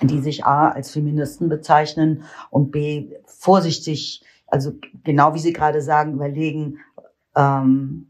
die 0.00 0.20
sich 0.20 0.44
A 0.44 0.68
als 0.68 0.92
Feministen 0.92 1.48
bezeichnen 1.48 2.22
und 2.50 2.70
B 2.70 3.10
vorsichtig, 3.24 4.22
also 4.46 4.72
genau 5.02 5.34
wie 5.34 5.40
Sie 5.40 5.52
gerade 5.52 5.82
sagen, 5.82 6.14
überlegen, 6.14 6.78
ähm, 7.34 8.06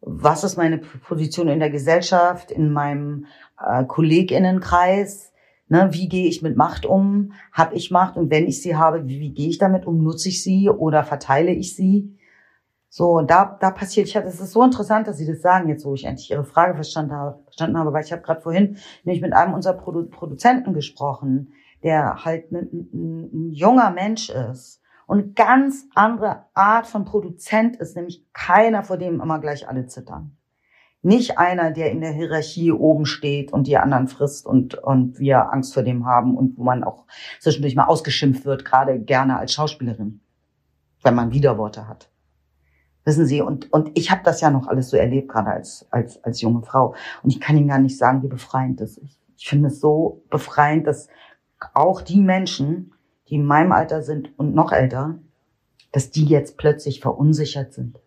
was 0.00 0.44
ist 0.44 0.56
meine 0.56 0.78
Position 0.78 1.48
in 1.48 1.58
der 1.58 1.70
Gesellschaft, 1.70 2.52
in 2.52 2.72
meinem 2.72 3.26
äh, 3.64 3.84
Kolleginnenkreis, 3.84 5.31
ne, 5.72 5.88
wie 5.92 6.06
gehe 6.06 6.28
ich 6.28 6.42
mit 6.42 6.54
Macht 6.54 6.84
um, 6.84 7.32
habe 7.50 7.74
ich 7.74 7.90
Macht 7.90 8.18
und 8.18 8.30
wenn 8.30 8.46
ich 8.46 8.60
sie 8.60 8.76
habe, 8.76 9.08
wie, 9.08 9.20
wie 9.20 9.32
gehe 9.32 9.48
ich 9.48 9.56
damit 9.56 9.86
um, 9.86 10.04
nutze 10.04 10.28
ich 10.28 10.42
sie 10.42 10.68
oder 10.68 11.02
verteile 11.02 11.50
ich 11.50 11.74
sie? 11.74 12.14
So, 12.90 13.12
und 13.12 13.30
da, 13.30 13.56
da 13.58 13.70
passiert, 13.70 14.06
ich 14.06 14.14
es 14.14 14.38
ist 14.38 14.52
so 14.52 14.62
interessant, 14.62 15.08
dass 15.08 15.16
Sie 15.16 15.26
das 15.26 15.40
sagen, 15.40 15.70
jetzt 15.70 15.86
wo 15.86 15.94
ich 15.94 16.04
endlich 16.04 16.30
Ihre 16.30 16.44
Frage 16.44 16.74
verstanden 16.74 17.14
habe, 17.14 17.38
verstanden 17.44 17.78
habe 17.78 17.90
weil 17.90 18.04
ich 18.04 18.12
habe 18.12 18.20
gerade 18.20 18.42
vorhin 18.42 18.76
nämlich 19.04 19.22
mit 19.22 19.32
einem 19.32 19.54
unserer 19.54 19.72
Produ 19.72 20.10
Produzenten 20.10 20.74
gesprochen, 20.74 21.54
der 21.82 22.22
halt 22.22 22.52
ein, 22.52 22.68
ein, 22.92 23.30
ein 23.32 23.50
junger 23.50 23.90
Mensch 23.92 24.28
ist 24.28 24.82
und 25.06 25.34
ganz 25.34 25.86
andere 25.94 26.44
Art 26.52 26.86
von 26.86 27.06
Produzent 27.06 27.76
ist, 27.76 27.96
nämlich 27.96 28.26
keiner, 28.34 28.82
vor 28.82 28.98
dem 28.98 29.22
immer 29.22 29.38
gleich 29.38 29.66
alle 29.66 29.86
zittern. 29.86 30.36
Nicht 31.04 31.36
einer, 31.36 31.72
der 31.72 31.90
in 31.90 32.00
der 32.00 32.12
Hierarchie 32.12 32.70
oben 32.70 33.06
steht 33.06 33.52
und 33.52 33.66
die 33.66 33.76
anderen 33.76 34.06
frisst 34.06 34.46
und, 34.46 34.74
und 34.74 35.18
wir 35.18 35.52
Angst 35.52 35.74
vor 35.74 35.82
dem 35.82 36.06
haben 36.06 36.36
und 36.36 36.56
wo 36.56 36.62
man 36.62 36.84
auch 36.84 37.04
zwischendurch 37.40 37.74
mal 37.74 37.86
ausgeschimpft 37.86 38.44
wird, 38.44 38.64
gerade 38.64 39.00
gerne 39.00 39.36
als 39.36 39.52
Schauspielerin, 39.52 40.20
wenn 41.02 41.14
man 41.16 41.32
Widerworte 41.32 41.88
hat. 41.88 42.08
Wissen 43.04 43.26
Sie, 43.26 43.40
und, 43.40 43.72
und 43.72 43.90
ich 43.98 44.12
habe 44.12 44.22
das 44.24 44.40
ja 44.40 44.50
noch 44.50 44.68
alles 44.68 44.90
so 44.90 44.96
erlebt, 44.96 45.28
gerade 45.28 45.50
als, 45.50 45.88
als, 45.90 46.22
als 46.22 46.40
junge 46.40 46.62
Frau. 46.62 46.94
Und 47.24 47.30
ich 47.30 47.40
kann 47.40 47.56
Ihnen 47.56 47.66
gar 47.66 47.80
nicht 47.80 47.98
sagen, 47.98 48.22
wie 48.22 48.28
befreiend 48.28 48.80
das 48.80 48.96
ist. 48.96 49.20
Ich 49.36 49.48
finde 49.48 49.68
es 49.68 49.80
so 49.80 50.22
befreiend, 50.30 50.86
dass 50.86 51.08
auch 51.74 52.00
die 52.00 52.20
Menschen, 52.20 52.94
die 53.28 53.34
in 53.34 53.44
meinem 53.44 53.72
Alter 53.72 54.02
sind 54.02 54.38
und 54.38 54.54
noch 54.54 54.70
älter, 54.70 55.18
dass 55.90 56.10
die 56.10 56.24
jetzt 56.26 56.58
plötzlich 56.58 57.00
verunsichert 57.00 57.72
sind. 57.72 57.98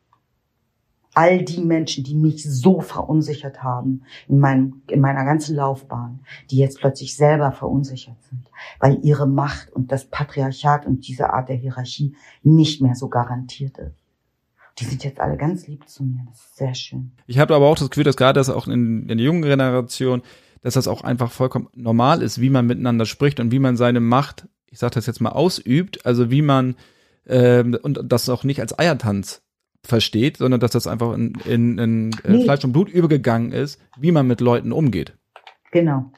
All 1.15 1.43
die 1.43 1.61
Menschen, 1.61 2.03
die 2.03 2.13
mich 2.13 2.43
so 2.43 2.81
verunsichert 2.81 3.63
haben 3.63 4.03
in, 4.27 4.39
meinem, 4.39 4.81
in 4.89 5.01
meiner 5.01 5.25
ganzen 5.25 5.55
Laufbahn, 5.55 6.19
die 6.51 6.57
jetzt 6.57 6.79
plötzlich 6.79 7.15
selber 7.15 7.51
verunsichert 7.51 8.17
sind, 8.29 8.51
weil 8.79 8.99
ihre 9.01 9.27
Macht 9.27 9.73
und 9.73 9.91
das 9.91 10.05
Patriarchat 10.05 10.85
und 10.85 11.07
diese 11.07 11.31
Art 11.31 11.49
der 11.49 11.55
Hierarchie 11.55 12.15
nicht 12.43 12.81
mehr 12.81 12.95
so 12.95 13.09
garantiert 13.09 13.77
ist. 13.77 13.95
Die 14.77 14.85
sind 14.85 15.03
jetzt 15.03 15.19
alle 15.21 15.37
ganz 15.37 15.67
lieb 15.67 15.87
zu 15.87 16.03
mir. 16.03 16.25
Das 16.29 16.37
ist 16.39 16.57
sehr 16.57 16.75
schön. 16.75 17.11
Ich 17.27 17.39
habe 17.39 17.55
aber 17.55 17.67
auch 17.67 17.77
das 17.77 17.89
Gefühl, 17.89 18.03
dass 18.03 18.17
gerade 18.17 18.37
das 18.37 18.49
auch 18.49 18.67
in, 18.67 19.07
in 19.07 19.17
der 19.17 19.25
jungen 19.25 19.41
Generation, 19.41 20.21
dass 20.61 20.73
das 20.73 20.87
auch 20.87 21.03
einfach 21.03 21.31
vollkommen 21.31 21.69
normal 21.73 22.21
ist, 22.21 22.41
wie 22.41 22.49
man 22.49 22.67
miteinander 22.67 23.05
spricht 23.05 23.39
und 23.39 23.51
wie 23.51 23.59
man 23.59 23.77
seine 23.77 24.01
Macht 24.01 24.47
ich 24.75 24.79
sage 24.79 24.95
das 24.95 25.05
jetzt 25.05 25.21
mal, 25.21 25.29
ausübt, 25.29 26.05
also 26.05 26.29
wie 26.31 26.41
man 26.41 26.75
ähm, 27.27 27.77
und 27.81 28.01
das 28.03 28.27
auch 28.27 28.43
nicht 28.43 28.59
als 28.59 28.77
Eiertanz 28.77 29.41
versteht, 29.85 30.37
sondern 30.37 30.59
dass 30.59 30.71
das 30.71 30.87
einfach 30.87 31.13
in, 31.13 31.33
in, 31.45 31.77
in 31.77 32.11
äh, 32.23 32.31
nee. 32.31 32.43
Fleisch 32.43 32.63
und 32.63 32.73
Blut 32.73 32.89
übergegangen 32.89 33.51
ist, 33.51 33.79
wie 33.97 34.11
man 34.11 34.27
mit 34.27 34.41
Leuten 34.41 34.71
umgeht. 34.71 35.17
Genau. 35.71 36.11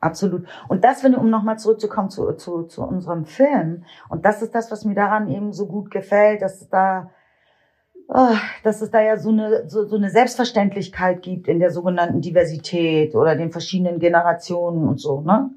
Absolut. 0.00 0.46
Und 0.68 0.84
das, 0.84 1.02
wenn 1.02 1.14
um 1.14 1.30
nochmal 1.30 1.58
zurückzukommen 1.58 2.10
zu, 2.10 2.32
zu, 2.34 2.64
zu 2.64 2.82
unserem 2.82 3.24
Film, 3.24 3.84
und 4.08 4.24
das 4.24 4.42
ist 4.42 4.54
das, 4.54 4.70
was 4.70 4.84
mir 4.84 4.94
daran 4.94 5.28
eben 5.28 5.52
so 5.52 5.66
gut 5.66 5.90
gefällt, 5.90 6.42
dass 6.42 6.60
es 6.60 6.68
da, 6.68 7.10
oh, 8.08 8.36
dass 8.62 8.82
es 8.82 8.90
da 8.90 9.00
ja 9.00 9.16
so 9.16 9.30
eine, 9.30 9.68
so, 9.68 9.86
so 9.86 9.96
eine 9.96 10.10
Selbstverständlichkeit 10.10 11.22
gibt 11.22 11.48
in 11.48 11.58
der 11.58 11.70
sogenannten 11.70 12.20
Diversität 12.20 13.14
oder 13.14 13.36
den 13.36 13.50
verschiedenen 13.50 13.98
Generationen 13.98 14.86
und 14.86 15.00
so, 15.00 15.22
ne? 15.22 15.50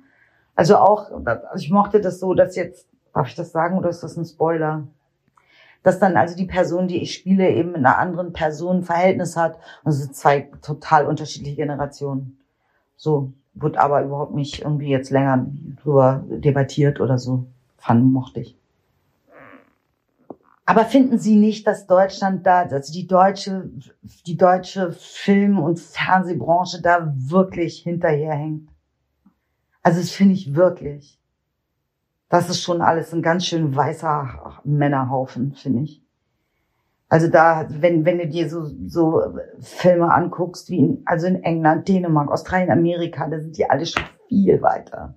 Also 0.56 0.76
auch, 0.76 1.12
also 1.26 1.64
ich 1.64 1.72
mochte 1.72 2.02
das 2.02 2.20
so, 2.20 2.34
dass 2.34 2.56
jetzt, 2.58 2.90
darf 3.14 3.28
ich 3.28 3.36
das 3.36 3.52
sagen 3.52 3.78
oder 3.78 3.90
ist 3.90 4.04
das 4.04 4.18
ein 4.18 4.26
Spoiler? 4.26 4.88
Dass 5.84 6.00
dann 6.00 6.18
also 6.18 6.36
die 6.36 6.46
Person, 6.46 6.88
die 6.88 7.02
ich 7.02 7.14
spiele, 7.14 7.50
eben 7.50 7.72
mit 7.72 7.78
einer 7.78 7.98
anderen 7.98 8.34
Person 8.34 8.78
ein 8.78 8.84
Verhältnis 8.84 9.38
hat. 9.38 9.58
Und 9.84 9.92
es 9.92 10.00
sind 10.00 10.16
zwei 10.16 10.50
total 10.62 11.06
unterschiedliche 11.06 11.56
Generationen. 11.56 12.38
So, 12.98 13.32
wird 13.54 13.78
aber 13.78 14.04
überhaupt 14.04 14.36
nicht 14.36 14.62
irgendwie 14.62 14.90
jetzt 14.90 15.10
länger 15.10 15.46
drüber 15.82 16.24
debattiert 16.30 17.00
oder 17.00 17.18
so. 17.18 17.46
Fand, 17.78 18.12
mochte 18.12 18.42
ich. 18.42 18.56
Aber 20.66 20.86
finden 20.86 21.18
Sie 21.18 21.36
nicht, 21.36 21.66
dass 21.66 21.88
Deutschland 21.88 22.46
da, 22.46 22.62
also 22.62 22.94
die 22.94 23.08
deutsche, 23.08 23.72
die 24.28 24.38
deutsche 24.38 24.92
Film- 24.92 25.58
und 25.58 25.80
Fernsehbranche 25.80 26.80
da 26.82 27.12
wirklich 27.16 27.80
hinterherhängt? 27.80 28.70
Also 29.82 30.00
das 30.00 30.12
finde 30.12 30.36
ich 30.36 30.54
wirklich. 30.54 31.19
Das 32.30 32.50
ist 32.50 32.62
schon 32.62 32.82
alles 32.82 33.14
ein 33.14 33.24
ganz 33.24 33.46
schön 33.46 33.76
weißer 33.76 34.62
Männerhaufen, 34.64 35.54
finde 35.54 35.84
ich. 35.84 36.04
Also 37.10 37.28
da, 37.28 37.66
wenn, 37.70 38.06
wenn 38.06 38.20
du 38.20 38.28
dir 38.28 38.48
so, 38.50 38.66
so 38.86 39.24
Filme 39.60 40.14
anguckst, 40.14 40.70
wie 40.70 40.78
in, 40.78 41.02
also 41.06 41.26
in 41.26 41.44
England, 41.44 41.88
Dänemark, 41.88 42.30
Australien, 42.30 42.70
Amerika, 42.70 43.28
da 43.28 43.40
sind 43.40 43.58
die 43.58 43.68
alle 43.68 43.88
schon 43.88 44.04
viel 44.28 44.62
weiter. 44.62 45.16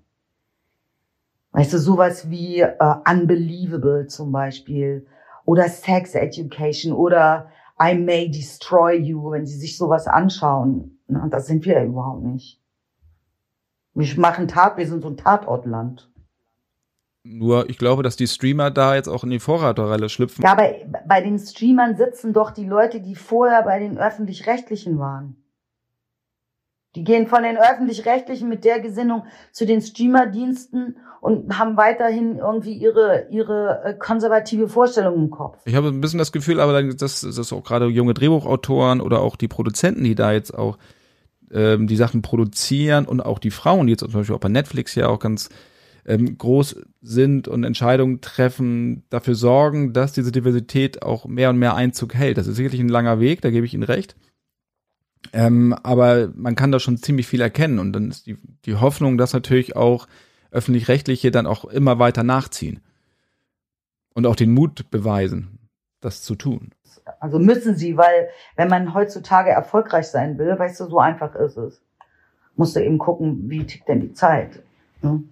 Weißt 1.50 1.74
du, 1.74 1.78
sowas 1.78 2.30
wie 2.30 2.60
äh, 2.60 2.94
Unbelievable 3.06 4.06
zum 4.06 4.32
Beispiel 4.32 5.06
oder 5.44 5.68
Sex 5.68 6.14
Education 6.14 6.94
oder 6.94 7.50
I 7.78 7.94
May 7.94 8.30
Destroy 8.30 8.96
You, 8.96 9.32
wenn 9.32 9.44
sie 9.44 9.58
sich 9.58 9.76
sowas 9.76 10.06
anschauen. 10.06 10.98
Na, 11.08 11.28
das 11.28 11.46
sind 11.46 11.66
wir 11.66 11.74
ja 11.74 11.84
überhaupt 11.84 12.22
nicht. 12.22 12.58
Wir 13.92 14.18
machen 14.18 14.48
Tat, 14.48 14.78
wir 14.78 14.86
sind 14.86 15.02
so 15.02 15.08
ein 15.08 15.18
Tatortland. 15.18 16.10
Nur, 17.24 17.70
ich 17.70 17.78
glaube, 17.78 18.02
dass 18.02 18.16
die 18.16 18.26
Streamer 18.26 18.70
da 18.70 18.96
jetzt 18.96 19.08
auch 19.08 19.22
in 19.22 19.30
die 19.30 19.38
Vorreiterrolle 19.38 20.08
schlüpfen. 20.08 20.42
Ja, 20.42 20.52
aber 20.52 20.70
bei 21.06 21.20
den 21.20 21.38
Streamern 21.38 21.96
sitzen 21.96 22.32
doch 22.32 22.50
die 22.50 22.66
Leute, 22.66 23.00
die 23.00 23.14
vorher 23.14 23.62
bei 23.62 23.78
den 23.78 23.96
Öffentlich-Rechtlichen 23.96 24.98
waren. 24.98 25.36
Die 26.96 27.04
gehen 27.04 27.26
von 27.26 27.42
den 27.42 27.56
Öffentlich-Rechtlichen 27.56 28.48
mit 28.48 28.64
der 28.64 28.80
Gesinnung 28.80 29.24
zu 29.52 29.64
den 29.66 29.80
Streamerdiensten 29.80 30.96
und 31.20 31.58
haben 31.58 31.76
weiterhin 31.76 32.38
irgendwie 32.38 32.74
ihre, 32.74 33.28
ihre 33.30 33.82
äh, 33.84 33.94
konservative 33.94 34.68
Vorstellung 34.68 35.14
im 35.14 35.30
Kopf. 35.30 35.58
Ich 35.64 35.76
habe 35.76 35.88
ein 35.88 36.00
bisschen 36.00 36.18
das 36.18 36.32
Gefühl, 36.32 36.60
aber 36.60 36.82
dass, 36.82 37.20
dass 37.20 37.52
auch 37.52 37.62
gerade 37.62 37.86
junge 37.86 38.14
Drehbuchautoren 38.14 39.00
oder 39.00 39.20
auch 39.20 39.36
die 39.36 39.48
Produzenten, 39.48 40.02
die 40.02 40.16
da 40.16 40.32
jetzt 40.32 40.52
auch 40.52 40.76
ähm, 41.52 41.86
die 41.86 41.96
Sachen 41.96 42.20
produzieren 42.20 43.06
und 43.06 43.20
auch 43.20 43.38
die 43.38 43.52
Frauen, 43.52 43.86
die 43.86 43.92
jetzt 43.92 44.00
zum 44.00 44.12
Beispiel 44.12 44.34
auch 44.34 44.40
bei 44.40 44.48
Netflix 44.48 44.96
ja 44.96 45.08
auch 45.08 45.20
ganz 45.20 45.48
ähm, 46.06 46.36
groß 46.36 46.82
sind 47.00 47.48
und 47.48 47.64
Entscheidungen 47.64 48.20
treffen, 48.20 49.04
dafür 49.10 49.34
sorgen, 49.34 49.92
dass 49.92 50.12
diese 50.12 50.32
Diversität 50.32 51.02
auch 51.02 51.26
mehr 51.26 51.50
und 51.50 51.58
mehr 51.58 51.74
Einzug 51.74 52.14
hält. 52.14 52.38
Das 52.38 52.46
ist 52.46 52.56
sicherlich 52.56 52.80
ein 52.80 52.88
langer 52.88 53.20
Weg, 53.20 53.40
da 53.40 53.50
gebe 53.50 53.66
ich 53.66 53.74
Ihnen 53.74 53.82
recht. 53.82 54.16
Ähm, 55.32 55.74
aber 55.82 56.30
man 56.34 56.56
kann 56.56 56.72
da 56.72 56.80
schon 56.80 56.96
ziemlich 56.96 57.26
viel 57.28 57.40
erkennen 57.40 57.78
und 57.78 57.92
dann 57.92 58.10
ist 58.10 58.26
die, 58.26 58.38
die 58.64 58.76
Hoffnung, 58.76 59.18
dass 59.18 59.32
natürlich 59.32 59.76
auch 59.76 60.08
öffentlich-rechtliche 60.50 61.30
dann 61.30 61.46
auch 61.46 61.64
immer 61.64 61.98
weiter 61.98 62.24
nachziehen 62.24 62.80
und 64.14 64.26
auch 64.26 64.36
den 64.36 64.52
Mut 64.52 64.90
beweisen, 64.90 65.58
das 66.00 66.22
zu 66.22 66.34
tun. 66.34 66.72
Also 67.20 67.38
müssen 67.38 67.76
sie, 67.76 67.96
weil 67.96 68.28
wenn 68.56 68.68
man 68.68 68.94
heutzutage 68.94 69.50
erfolgreich 69.50 70.08
sein 70.08 70.38
will, 70.38 70.58
weißt 70.58 70.80
du, 70.80 70.86
so 70.86 70.98
einfach 70.98 71.34
ist 71.34 71.56
es. 71.56 71.80
Musst 72.56 72.76
du 72.76 72.84
eben 72.84 72.98
gucken, 72.98 73.48
wie 73.48 73.64
tickt 73.64 73.88
denn 73.88 74.00
die 74.00 74.12
Zeit. 74.12 74.62
Ne? 75.00 75.22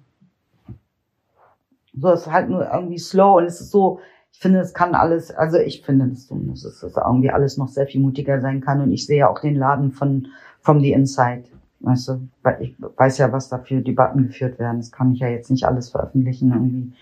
So 2.01 2.13
ist 2.13 2.31
halt 2.31 2.49
nur 2.49 2.73
irgendwie 2.73 2.99
slow 2.99 3.39
und 3.39 3.45
es 3.45 3.61
ist 3.61 3.71
so, 3.71 4.01
ich 4.33 4.39
finde, 4.39 4.61
es 4.61 4.75
kann 4.75 4.95
alles, 4.95 5.31
also 5.31 5.59
ich 5.59 5.83
finde 5.83 6.07
es 6.07 6.27
so, 6.27 6.37
dass 6.37 6.65
es 6.65 6.97
irgendwie 6.97 7.31
alles 7.31 7.57
noch 7.57 7.69
sehr 7.69 7.87
viel 7.87 8.01
mutiger 8.01 8.41
sein 8.41 8.61
kann 8.61 8.81
und 8.81 8.93
ich 8.93 9.07
sehe 9.07 9.19
ja 9.19 9.29
auch 9.29 9.41
den 9.41 9.57
Laden 9.57 9.93
von 9.93 10.29
From 10.61 10.81
the 10.81 10.93
Inside. 10.93 11.45
Weißt 11.81 12.09
du, 12.09 12.29
weil 12.43 12.63
ich 12.63 12.77
weiß 12.79 13.19
ja, 13.19 13.33
was 13.33 13.49
da 13.49 13.59
für 13.59 13.81
Debatten 13.81 14.27
geführt 14.27 14.59
werden. 14.59 14.79
Das 14.79 14.93
kann 14.93 15.13
ich 15.13 15.21
ja 15.21 15.29
jetzt 15.29 15.51
nicht 15.51 15.65
alles 15.65 15.89
veröffentlichen 15.89 16.53
irgendwie. 16.53 16.93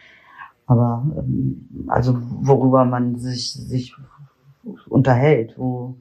Aber 0.67 1.05
ähm, 1.19 1.89
also 1.89 2.17
worüber 2.21 2.85
man 2.85 3.17
sich, 3.17 3.53
sich 3.53 3.97
unterhält, 4.89 5.55
wo, 5.57 5.97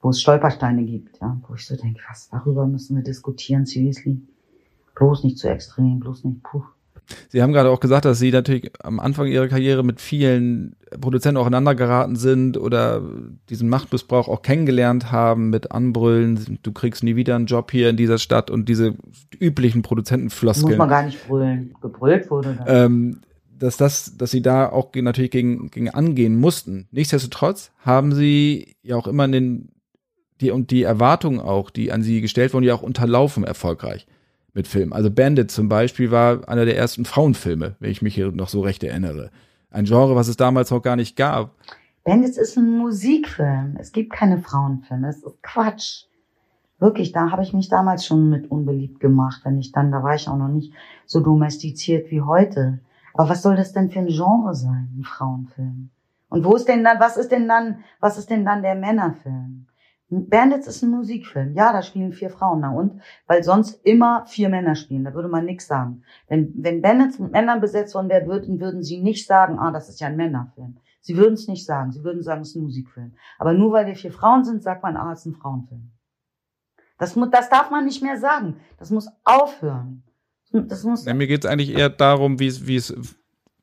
wo 0.00 0.10
es 0.10 0.20
Stolpersteine 0.20 0.84
gibt, 0.84 1.20
ja, 1.20 1.38
wo 1.46 1.54
ich 1.54 1.66
so 1.66 1.76
denke, 1.76 2.00
was, 2.08 2.28
darüber 2.30 2.66
müssen 2.66 2.96
wir 2.96 3.04
diskutieren, 3.04 3.66
seriously. 3.66 4.20
Bloß 4.96 5.22
nicht 5.22 5.38
zu 5.38 5.48
extrem, 5.48 6.00
bloß 6.00 6.24
nicht, 6.24 6.42
puh. 6.42 6.64
Sie 7.28 7.42
haben 7.42 7.52
gerade 7.52 7.70
auch 7.70 7.80
gesagt, 7.80 8.04
dass 8.04 8.18
Sie 8.18 8.30
natürlich 8.30 8.70
am 8.82 9.00
Anfang 9.00 9.26
Ihrer 9.26 9.48
Karriere 9.48 9.82
mit 9.82 10.00
vielen 10.00 10.76
Produzenten 11.00 11.38
aufeinander 11.38 11.74
geraten 11.74 12.16
sind 12.16 12.56
oder 12.58 13.02
diesen 13.48 13.68
Machtmissbrauch 13.68 14.28
auch 14.28 14.42
kennengelernt 14.42 15.10
haben 15.10 15.50
mit 15.50 15.72
Anbrüllen. 15.72 16.58
Du 16.62 16.72
kriegst 16.72 17.02
nie 17.02 17.16
wieder 17.16 17.36
einen 17.36 17.46
Job 17.46 17.70
hier 17.70 17.90
in 17.90 17.96
dieser 17.96 18.18
Stadt 18.18 18.50
und 18.50 18.68
diese 18.68 18.94
üblichen 19.38 19.82
Produzentenfloskeln. 19.82 20.70
Muss 20.70 20.78
man 20.78 20.88
gar 20.88 21.02
nicht 21.02 21.26
brüllen. 21.26 21.74
Gebrüllt 21.80 22.30
wurde. 22.30 22.58
Ähm, 22.66 23.20
dass 23.58 23.76
das, 23.76 24.16
dass 24.16 24.30
sie 24.30 24.42
da 24.42 24.68
auch 24.68 24.90
natürlich 24.94 25.30
gegen, 25.30 25.70
gegen 25.70 25.90
angehen 25.90 26.38
mussten. 26.38 26.88
Nichtsdestotrotz 26.92 27.72
haben 27.78 28.14
sie 28.14 28.76
ja 28.82 28.96
auch 28.96 29.08
immer 29.08 29.26
den, 29.26 29.70
die 30.40 30.50
und 30.50 30.70
die 30.70 30.84
Erwartungen 30.84 31.40
auch, 31.40 31.70
die 31.70 31.90
an 31.90 32.02
sie 32.02 32.20
gestellt 32.20 32.54
wurden, 32.54 32.64
ja 32.64 32.74
auch 32.74 32.82
unterlaufen 32.82 33.44
erfolgreich 33.44 34.06
mit 34.54 34.68
Filmen. 34.68 34.92
Also 34.92 35.10
Bandit 35.10 35.50
zum 35.50 35.68
Beispiel 35.68 36.10
war 36.10 36.48
einer 36.48 36.64
der 36.64 36.76
ersten 36.76 37.04
Frauenfilme, 37.04 37.76
wenn 37.80 37.90
ich 37.90 38.02
mich 38.02 38.14
hier 38.14 38.32
noch 38.32 38.48
so 38.48 38.60
recht 38.60 38.82
erinnere. 38.82 39.30
Ein 39.70 39.84
Genre, 39.84 40.16
was 40.16 40.28
es 40.28 40.36
damals 40.36 40.70
noch 40.70 40.82
gar 40.82 40.96
nicht 40.96 41.16
gab. 41.16 41.54
Bandit 42.04 42.36
ist 42.36 42.56
ein 42.56 42.78
Musikfilm. 42.78 43.76
Es 43.78 43.92
gibt 43.92 44.12
keine 44.12 44.38
Frauenfilme. 44.38 45.06
Das 45.06 45.16
ist 45.16 45.42
Quatsch. 45.42 46.04
Wirklich, 46.78 47.12
da 47.12 47.30
habe 47.30 47.42
ich 47.42 47.52
mich 47.52 47.68
damals 47.68 48.06
schon 48.06 48.30
mit 48.30 48.50
unbeliebt 48.50 49.00
gemacht, 49.00 49.40
wenn 49.44 49.58
ich 49.58 49.72
dann, 49.72 49.90
da 49.90 50.02
war 50.02 50.14
ich 50.14 50.28
auch 50.28 50.36
noch 50.36 50.48
nicht 50.48 50.72
so 51.06 51.20
domestiziert 51.20 52.10
wie 52.10 52.20
heute. 52.20 52.78
Aber 53.14 53.28
was 53.28 53.42
soll 53.42 53.56
das 53.56 53.72
denn 53.72 53.90
für 53.90 53.98
ein 53.98 54.06
Genre 54.06 54.54
sein, 54.54 54.88
ein 54.96 55.04
Frauenfilm? 55.04 55.90
Und 56.28 56.44
wo 56.44 56.54
ist 56.54 56.68
denn 56.68 56.84
dann, 56.84 57.00
was 57.00 57.16
ist 57.16 57.32
denn 57.32 57.48
dann, 57.48 57.80
was 58.00 58.16
ist 58.16 58.30
denn 58.30 58.44
dann 58.44 58.62
der 58.62 58.74
Männerfilm? 58.74 59.66
Bandits 60.10 60.66
ist 60.66 60.82
ein 60.82 60.90
Musikfilm. 60.90 61.54
Ja, 61.54 61.72
da 61.72 61.82
spielen 61.82 62.12
vier 62.12 62.30
Frauen. 62.30 62.60
Na 62.60 62.70
und? 62.70 63.00
Weil 63.26 63.42
sonst 63.42 63.84
immer 63.84 64.24
vier 64.26 64.48
Männer 64.48 64.74
spielen. 64.74 65.04
Da 65.04 65.12
würde 65.12 65.28
man 65.28 65.44
nichts 65.44 65.66
sagen. 65.66 66.02
Wenn, 66.28 66.52
wenn 66.56 66.80
Bandits 66.80 67.18
mit 67.18 67.32
Männern 67.32 67.60
besetzt 67.60 67.94
worden 67.94 68.08
wären, 68.08 68.26
würden, 68.26 68.60
würden 68.60 68.82
sie 68.82 69.00
nicht 69.00 69.26
sagen, 69.26 69.58
ah, 69.58 69.70
das 69.70 69.88
ist 69.88 70.00
ja 70.00 70.06
ein 70.06 70.16
Männerfilm. 70.16 70.78
Sie 71.00 71.16
würden 71.16 71.34
es 71.34 71.46
nicht 71.46 71.66
sagen. 71.66 71.92
Sie 71.92 72.02
würden 72.04 72.22
sagen, 72.22 72.40
es 72.40 72.50
ist 72.50 72.56
ein 72.56 72.62
Musikfilm. 72.62 73.12
Aber 73.38 73.52
nur 73.52 73.72
weil 73.72 73.86
wir 73.86 73.96
vier 73.96 74.12
Frauen 74.12 74.44
sind, 74.44 74.62
sagt 74.62 74.82
man, 74.82 74.96
ah, 74.96 75.12
es 75.12 75.20
ist 75.20 75.26
ein 75.26 75.34
Frauenfilm. 75.34 75.90
Das, 76.98 77.14
muss, 77.14 77.30
das 77.30 77.50
darf 77.50 77.70
man 77.70 77.84
nicht 77.84 78.02
mehr 78.02 78.18
sagen. 78.18 78.56
Das 78.78 78.90
muss 78.90 79.08
aufhören. 79.24 80.02
Das 80.52 80.84
muss. 80.84 81.04
Ja, 81.04 81.12
mir 81.12 81.26
geht 81.26 81.44
es 81.44 81.50
eigentlich 81.50 81.76
eher 81.76 81.90
darum, 81.90 82.40
wie 82.40 82.46
es, 82.46 82.66
wie 82.66 82.76
es 82.76 82.94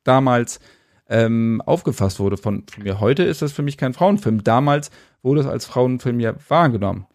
damals 0.04 0.60
ähm, 1.08 1.62
aufgefasst 1.66 2.20
wurde 2.20 2.38
von 2.38 2.64
mir. 2.78 3.00
Heute 3.00 3.24
ist 3.24 3.42
das 3.42 3.52
für 3.52 3.64
mich 3.64 3.78
kein 3.78 3.94
Frauenfilm. 3.94 4.44
Damals 4.44 4.92
wurde 5.26 5.42
es 5.42 5.48
als 5.48 5.66
Frauenfilm 5.66 6.22
ja 6.22 6.34
wahrgenommen. 6.48 7.08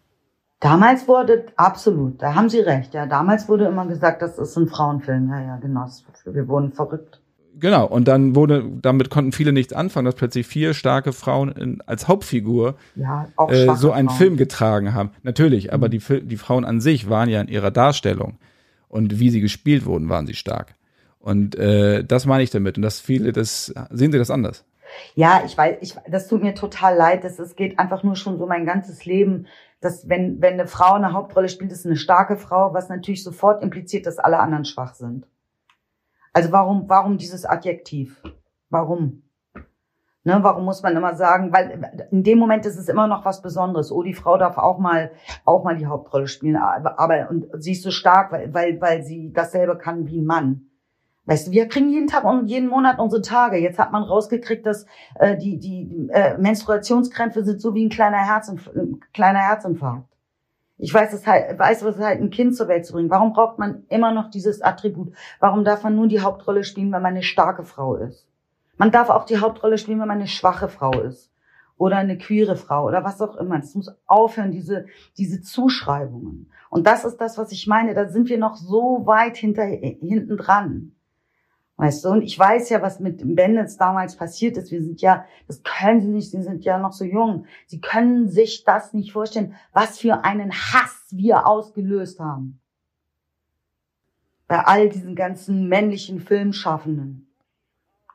Damals 0.59 1.07
wurde, 1.07 1.47
absolut, 1.55 2.21
da 2.21 2.35
haben 2.35 2.49
Sie 2.49 2.59
recht, 2.59 2.93
ja. 2.93 3.07
Damals 3.07 3.49
wurde 3.49 3.65
immer 3.65 3.87
gesagt, 3.87 4.21
das 4.21 4.37
ist 4.37 4.55
ein 4.57 4.67
Frauenfilm. 4.67 5.29
Ja, 5.29 5.41
ja, 5.41 5.55
genau. 5.57 5.87
Wir 6.25 6.47
wurden 6.47 6.71
verrückt. 6.71 7.19
Genau, 7.59 7.85
und 7.85 8.07
dann 8.07 8.35
wurde, 8.35 8.63
damit 8.81 9.09
konnten 9.09 9.31
viele 9.31 9.53
nichts 9.53 9.73
anfangen, 9.73 10.05
dass 10.05 10.15
plötzlich 10.15 10.45
vier 10.45 10.73
starke 10.73 11.13
Frauen 11.13 11.51
in, 11.51 11.81
als 11.81 12.07
Hauptfigur 12.07 12.75
ja, 12.95 13.27
äh, 13.47 13.75
so 13.75 13.91
einen 13.91 14.09
Frauen. 14.09 14.17
Film 14.17 14.37
getragen 14.37 14.93
haben. 14.93 15.11
Natürlich, 15.23 15.65
mhm. 15.65 15.71
aber 15.71 15.89
die, 15.89 15.99
die 15.99 16.37
Frauen 16.37 16.63
an 16.63 16.79
sich 16.79 17.09
waren 17.09 17.27
ja 17.27 17.41
in 17.41 17.47
ihrer 17.47 17.71
Darstellung 17.71 18.37
und 18.87 19.19
wie 19.19 19.31
sie 19.31 19.41
gespielt 19.41 19.85
wurden, 19.85 20.09
waren 20.09 20.27
sie 20.27 20.35
stark. 20.35 20.75
Und 21.19 21.55
äh, 21.55 22.03
das 22.03 22.25
meine 22.25 22.43
ich 22.43 22.51
damit. 22.51 22.77
Und 22.77 22.83
dass 22.83 22.99
viele 22.99 23.31
das, 23.31 23.73
sehen 23.89 24.11
Sie 24.11 24.17
das 24.17 24.31
anders? 24.31 24.65
Ja, 25.15 25.41
ich 25.45 25.57
weiß, 25.57 25.77
ich, 25.81 25.95
das 26.07 26.27
tut 26.27 26.43
mir 26.43 26.55
total 26.55 26.95
leid. 26.95 27.23
Das, 27.23 27.39
es 27.39 27.55
geht 27.55 27.79
einfach 27.79 28.03
nur 28.03 28.15
schon 28.15 28.37
so 28.37 28.45
mein 28.45 28.65
ganzes 28.65 29.05
Leben, 29.05 29.47
dass 29.79 30.07
wenn, 30.07 30.41
wenn 30.41 30.53
eine 30.53 30.67
Frau 30.67 30.93
eine 30.93 31.13
Hauptrolle 31.13 31.49
spielt, 31.49 31.71
ist 31.71 31.85
eine 31.85 31.95
starke 31.95 32.37
Frau, 32.37 32.73
was 32.73 32.89
natürlich 32.89 33.23
sofort 33.23 33.63
impliziert, 33.63 34.05
dass 34.05 34.19
alle 34.19 34.39
anderen 34.39 34.65
schwach 34.65 34.93
sind. 34.93 35.27
Also 36.33 36.51
warum, 36.51 36.87
warum 36.87 37.17
dieses 37.17 37.45
Adjektiv? 37.45 38.21
Warum? 38.69 39.23
Ne, 40.23 40.37
warum 40.43 40.65
muss 40.65 40.83
man 40.83 40.95
immer 40.95 41.15
sagen, 41.15 41.51
weil 41.51 42.07
in 42.11 42.23
dem 42.23 42.37
Moment 42.37 42.67
ist 42.67 42.77
es 42.77 42.89
immer 42.89 43.07
noch 43.07 43.25
was 43.25 43.41
Besonderes. 43.41 43.91
Oh, 43.91 44.03
die 44.03 44.13
Frau 44.13 44.37
darf 44.37 44.59
auch 44.59 44.77
mal, 44.77 45.11
auch 45.45 45.63
mal 45.63 45.75
die 45.75 45.87
Hauptrolle 45.87 46.27
spielen, 46.27 46.57
aber, 46.57 46.99
aber 46.99 47.27
und 47.31 47.47
sie 47.57 47.71
ist 47.71 47.81
so 47.81 47.89
stark, 47.89 48.31
weil, 48.31 48.53
weil, 48.53 48.79
weil 48.79 49.03
sie 49.03 49.33
dasselbe 49.33 49.79
kann 49.79 50.05
wie 50.05 50.21
ein 50.21 50.25
Mann. 50.25 50.70
Weißt 51.25 51.47
du, 51.47 51.51
wir 51.51 51.67
kriegen 51.67 51.89
jeden 51.89 52.07
Tag 52.07 52.23
und 52.23 52.47
jeden 52.47 52.67
Monat 52.67 52.97
unsere 52.99 53.21
Tage. 53.21 53.57
Jetzt 53.57 53.77
hat 53.77 53.91
man 53.91 54.03
rausgekriegt, 54.03 54.65
dass 54.65 54.85
äh, 55.19 55.37
die, 55.37 55.59
die 55.59 56.09
äh, 56.11 56.37
Menstruationskrämpfe 56.37 57.43
sind 57.43 57.61
so 57.61 57.75
wie 57.75 57.85
ein 57.85 57.89
kleiner, 57.89 58.17
Herzinf 58.17 58.69
ein 58.75 58.99
kleiner 59.13 59.39
Herzinfarkt. 59.39 60.07
Ich 60.79 60.91
weiß, 60.91 61.13
es 61.13 61.27
halt, 61.27 61.59
weiß, 61.59 61.85
was 61.85 61.97
es 61.97 62.03
halt 62.03 62.21
ein 62.21 62.31
Kind 62.31 62.55
zur 62.55 62.67
Welt 62.67 62.87
zu 62.87 62.93
bringen. 62.93 63.11
Warum 63.11 63.33
braucht 63.33 63.59
man 63.59 63.83
immer 63.89 64.11
noch 64.11 64.31
dieses 64.31 64.63
Attribut? 64.63 65.13
Warum 65.39 65.63
darf 65.63 65.83
man 65.83 65.95
nur 65.95 66.07
die 66.07 66.21
Hauptrolle 66.21 66.63
spielen, 66.63 66.91
wenn 66.91 67.03
man 67.03 67.13
eine 67.13 67.21
starke 67.21 67.63
Frau 67.63 67.95
ist? 67.95 68.25
Man 68.77 68.89
darf 68.89 69.11
auch 69.11 69.25
die 69.25 69.37
Hauptrolle 69.37 69.77
spielen, 69.77 69.99
wenn 69.99 70.07
man 70.07 70.17
eine 70.17 70.27
schwache 70.27 70.69
Frau 70.69 70.91
ist. 71.01 71.29
Oder 71.77 71.97
eine 71.97 72.17
queere 72.17 72.55
Frau 72.55 72.87
oder 72.87 73.03
was 73.03 73.21
auch 73.21 73.35
immer. 73.35 73.59
Das 73.59 73.75
muss 73.75 73.95
aufhören, 74.07 74.51
diese, 74.51 74.87
diese 75.19 75.41
Zuschreibungen. 75.41 76.49
Und 76.71 76.87
das 76.87 77.05
ist 77.05 77.17
das, 77.17 77.37
was 77.37 77.51
ich 77.51 77.67
meine. 77.67 77.93
Da 77.93 78.07
sind 78.07 78.27
wir 78.29 78.39
noch 78.39 78.55
so 78.55 79.03
weit 79.05 79.37
hinter, 79.37 79.65
hinten 79.65 80.35
dran. 80.35 80.93
Weißt 81.81 82.05
du, 82.05 82.09
und 82.09 82.21
ich 82.21 82.37
weiß 82.37 82.69
ja, 82.69 82.83
was 82.83 82.99
mit 82.99 83.35
Bandits 83.35 83.75
damals 83.75 84.15
passiert 84.15 84.55
ist. 84.55 84.69
Wir 84.69 84.83
sind 84.83 85.01
ja, 85.01 85.25
das 85.47 85.63
können 85.63 85.99
sie 85.99 86.09
nicht, 86.09 86.29
sie 86.29 86.43
sind 86.43 86.63
ja 86.63 86.77
noch 86.77 86.93
so 86.93 87.03
jung. 87.03 87.47
Sie 87.65 87.81
können 87.81 88.29
sich 88.29 88.63
das 88.63 88.93
nicht 88.93 89.13
vorstellen, 89.13 89.55
was 89.73 89.97
für 89.97 90.23
einen 90.23 90.51
Hass 90.51 91.07
wir 91.09 91.47
ausgelöst 91.47 92.19
haben. 92.19 92.61
Bei 94.47 94.59
all 94.63 94.89
diesen 94.89 95.15
ganzen 95.15 95.69
männlichen 95.69 96.19
Filmschaffenden. 96.19 97.33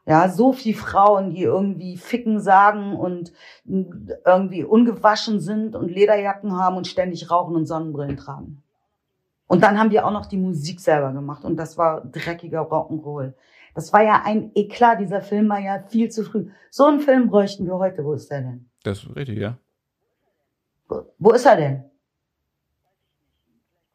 Ja, 0.06 0.28
so 0.28 0.52
viele 0.52 0.76
Frauen, 0.76 1.30
die 1.30 1.42
irgendwie 1.42 1.96
Ficken 1.96 2.38
sagen 2.38 2.94
und 2.94 3.32
irgendwie 3.64 4.62
ungewaschen 4.62 5.40
sind 5.40 5.74
und 5.74 5.88
Lederjacken 5.88 6.56
haben 6.56 6.76
und 6.76 6.86
ständig 6.86 7.32
rauchen 7.32 7.56
und 7.56 7.66
Sonnenbrillen 7.66 8.16
tragen. 8.16 8.62
Und 9.48 9.64
dann 9.64 9.76
haben 9.76 9.90
wir 9.90 10.06
auch 10.06 10.12
noch 10.12 10.26
die 10.26 10.36
Musik 10.36 10.78
selber 10.78 11.12
gemacht 11.12 11.44
und 11.44 11.56
das 11.56 11.76
war 11.76 12.04
dreckiger 12.04 12.62
Rock'n'Roll. 12.62 13.34
Das 13.76 13.92
war 13.92 14.02
ja 14.02 14.22
ein 14.24 14.52
Eklat, 14.54 15.00
dieser 15.00 15.20
Film 15.20 15.50
war 15.50 15.60
ja 15.60 15.84
viel 15.86 16.10
zu 16.10 16.24
früh. 16.24 16.48
So 16.70 16.86
einen 16.86 17.00
Film 17.00 17.28
bräuchten 17.28 17.66
wir 17.66 17.74
heute. 17.74 18.04
Wo 18.04 18.14
ist 18.14 18.30
der 18.30 18.40
denn? 18.40 18.70
Das 18.82 19.04
ist 19.04 19.14
richtig, 19.14 19.38
ja. 19.38 19.58
Wo, 20.88 21.02
wo 21.18 21.32
ist 21.32 21.44
er 21.44 21.56
denn? 21.56 21.84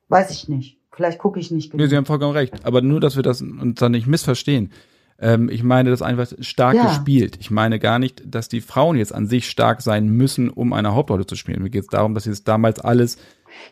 Weiß 0.08 0.30
ich 0.30 0.48
nicht. 0.48 0.80
Vielleicht 0.91 1.17
gucke 1.17 1.39
ich 1.39 1.50
nicht 1.50 1.72
genug. 1.72 1.82
Nee, 1.82 1.89
Sie 1.89 1.98
haben 1.98 2.06
vollkommen 2.06 2.34
recht. 2.34 2.63
Aber 2.63 2.84
nur, 2.84 3.00
dass 3.00 3.15
wir 3.15 3.24
das 3.24 3.41
uns 3.41 3.80
dann 3.80 3.94
nicht 3.94 4.06
missverstehen. 4.06 4.72
Ähm, 5.17 5.50
ich 5.50 5.63
meine 5.63 5.89
das 5.89 6.04
einfach 6.04 6.32
stark 6.41 6.76
ja. 6.76 6.88
gespielt. 6.88 7.38
Ich 7.39 7.50
meine 7.50 7.80
gar 7.80 7.98
nicht, 7.98 8.22
dass 8.26 8.50
die 8.50 8.62
Frauen 8.62 8.98
jetzt 8.98 9.15
an 9.15 9.26
sich 9.26 9.50
stark 9.50 9.82
sein 9.82 10.10
müssen, 10.10 10.52
um 10.52 10.74
eine 10.74 10.94
Hauptrolle 10.94 11.26
zu 11.26 11.36
spielen. 11.36 11.63
Mir 11.63 11.72
geht 11.72 11.84
es 11.84 11.89
darum, 11.89 12.13
dass 12.13 12.26
sie 12.26 12.30
es 12.30 12.44
damals 12.44 12.80
alles 12.80 13.17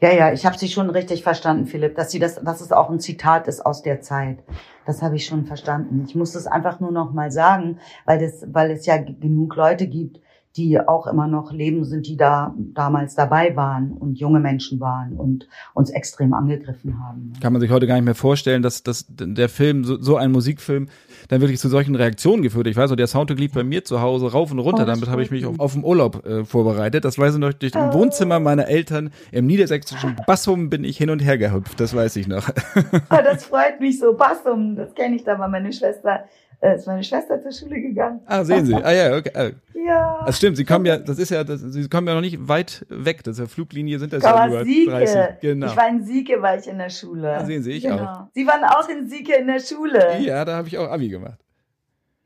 ja, 0.02 0.12
ja, 0.12 0.34
ich 0.34 0.46
habe 0.46 0.58
Sie 0.58 0.68
schon 0.68 0.89
richtig 0.89 1.24
verstanden, 1.24 1.65
Philipp, 1.65 1.96
dass 1.96 2.12
Sie 2.12 2.20
das, 2.20 2.36
dass 2.36 2.62
es 2.62 2.72
auch 2.72 2.89
ein 2.89 3.00
Zitat 3.00 3.48
ist 3.48 3.65
aus 3.65 3.82
der 3.82 4.02
Zeit. 4.02 4.39
Das 4.86 5.02
habe 5.02 5.15
ich 5.15 5.26
schon 5.26 5.46
verstanden. 5.46 6.04
Ich 6.08 6.15
muss 6.15 6.34
das 6.34 6.48
einfach 6.48 6.80
nur 6.80 6.92
noch 6.92 7.13
mal 7.13 7.32
sagen, 7.32 7.80
weil 8.06 8.20
das, 8.20 8.46
weil 8.52 8.72
es 8.72 8.86
ja 8.86 8.98
genug 8.98 9.56
Leute 9.56 9.88
gibt, 9.88 10.20
die 10.57 10.79
auch 10.79 11.05
immer 11.05 11.27
noch 11.27 11.51
leben 11.51 11.85
sind, 11.85 12.07
die 12.07 12.17
da 12.17 12.55
damals 12.57 13.13
dabei 13.13 13.55
waren 13.55 13.91
und 13.91 14.19
junge 14.19 14.39
Menschen 14.39 14.79
waren 14.79 15.13
und 15.13 15.47
uns 15.73 15.91
extrem 15.91 16.33
angegriffen 16.33 16.99
haben. 17.03 17.33
Kann 17.39 17.53
man 17.53 17.62
sich 17.62 17.69
heute 17.69 17.85
gar 17.85 17.95
nicht 17.95 18.05
mehr 18.05 18.15
vorstellen, 18.15 18.63
dass, 18.63 18.81
dass 18.81 19.05
der 19.09 19.47
Film, 19.47 19.83
so, 19.83 20.01
so 20.01 20.17
ein 20.17 20.31
Musikfilm, 20.31 20.88
dann 21.27 21.41
wirklich 21.41 21.59
zu 21.59 21.69
solchen 21.69 21.95
Reaktionen 21.95 22.41
geführt. 22.41 22.65
Ich 22.65 22.75
weiß 22.75 22.89
noch, 22.89 22.97
der 22.97 23.05
Soundtrack 23.07 23.38
lief 23.38 23.53
bei 23.53 23.63
mir 23.63 23.83
zu 23.83 24.01
Hause 24.01 24.31
rauf 24.31 24.51
und 24.51 24.59
runter. 24.59 24.83
Oh, 24.83 24.88
Damit 24.88 25.07
habe 25.07 25.21
ich 25.21 25.29
mich 25.29 25.45
auf, 25.45 25.59
auf 25.59 25.73
den 25.73 25.83
Urlaub 25.83 26.25
äh, 26.25 26.43
vorbereitet. 26.43 27.05
Das 27.05 27.19
weiß 27.19 27.35
ich 27.35 27.39
noch, 27.39 27.53
durch 27.53 27.73
dem 27.73 27.93
Wohnzimmer 27.93 28.39
meiner 28.39 28.67
Eltern 28.67 29.12
im 29.31 29.45
niedersächsischen 29.45 30.15
Bassum 30.25 30.71
bin 30.71 30.83
ich 30.83 30.97
hin 30.97 31.12
und 31.12 31.19
her 31.19 31.38
gehüpft. 31.38 31.79
Das 31.79 31.95
weiß 31.95 32.15
ich 32.15 32.27
noch. 32.27 32.49
oh, 32.75 33.17
das 33.23 33.45
freut 33.45 33.79
mich 33.79 33.99
so. 33.99 34.13
Bassum, 34.13 34.75
das 34.75 34.95
kenne 34.95 35.15
ich 35.15 35.23
da 35.23 35.38
mal. 35.38 35.47
Meine 35.47 35.71
Schwester 35.71 36.25
äh, 36.62 36.76
ist 36.76 36.88
meine 36.88 37.04
Schwester 37.04 37.41
zur 37.41 37.52
Schule 37.52 37.82
gegangen. 37.82 38.22
Ah, 38.26 38.43
sehen 38.43 38.65
Sie. 38.65 38.76
Ah 38.76 38.91
ja, 38.91 39.15
okay. 39.15 39.32
Ah. 39.34 39.50
Ja. 39.74 40.24
Das 40.26 40.38
stimmt, 40.38 40.58
Sie 40.58 40.65
kommen 40.65 40.86
ja, 40.86 40.98
das 40.98 41.17
ist 41.17 41.32
ja, 41.32 41.43
das, 41.43 41.62
Sie 41.62 41.88
kommen 41.88 42.08
ja 42.08 42.13
noch 42.13 42.22
nicht 42.22 42.48
weit 42.48 42.86
weg. 42.89 43.24
Das 43.24 43.38
ist 43.38 43.39
ja 43.39 43.48
Fluglinie 43.48 43.98
sind 43.98 44.13
das 44.13 44.24
ja 44.24 44.48
nur 44.48 44.65
Sieke. 44.65 44.91
30. 44.91 45.39
Genau. 45.41 45.67
Ich 45.67 45.78
war 45.78 45.89
in 45.89 46.04
Sieke, 46.04 46.41
war 46.41 46.58
ich 46.58 46.67
in 46.67 46.78
der 46.78 46.89
Schule. 46.89 47.38
Ah, 47.38 47.45
sehen 47.45 47.63
Sie, 47.63 47.72
ich 47.72 47.84
genau. 47.84 48.04
auch. 48.04 48.28
Sie 48.34 48.45
waren 48.45 48.63
auch 48.65 48.88
in 48.89 49.10
Sieke 49.10 49.36
in 49.36 49.48
der 49.48 49.60
Schule. 49.60 50.19
Ja, 50.19 50.43
da 50.43 50.58
habe 50.58 50.67
ich 50.67 50.78
auch 50.78 50.89
Abi 50.89 51.10
gemacht. 51.10 51.39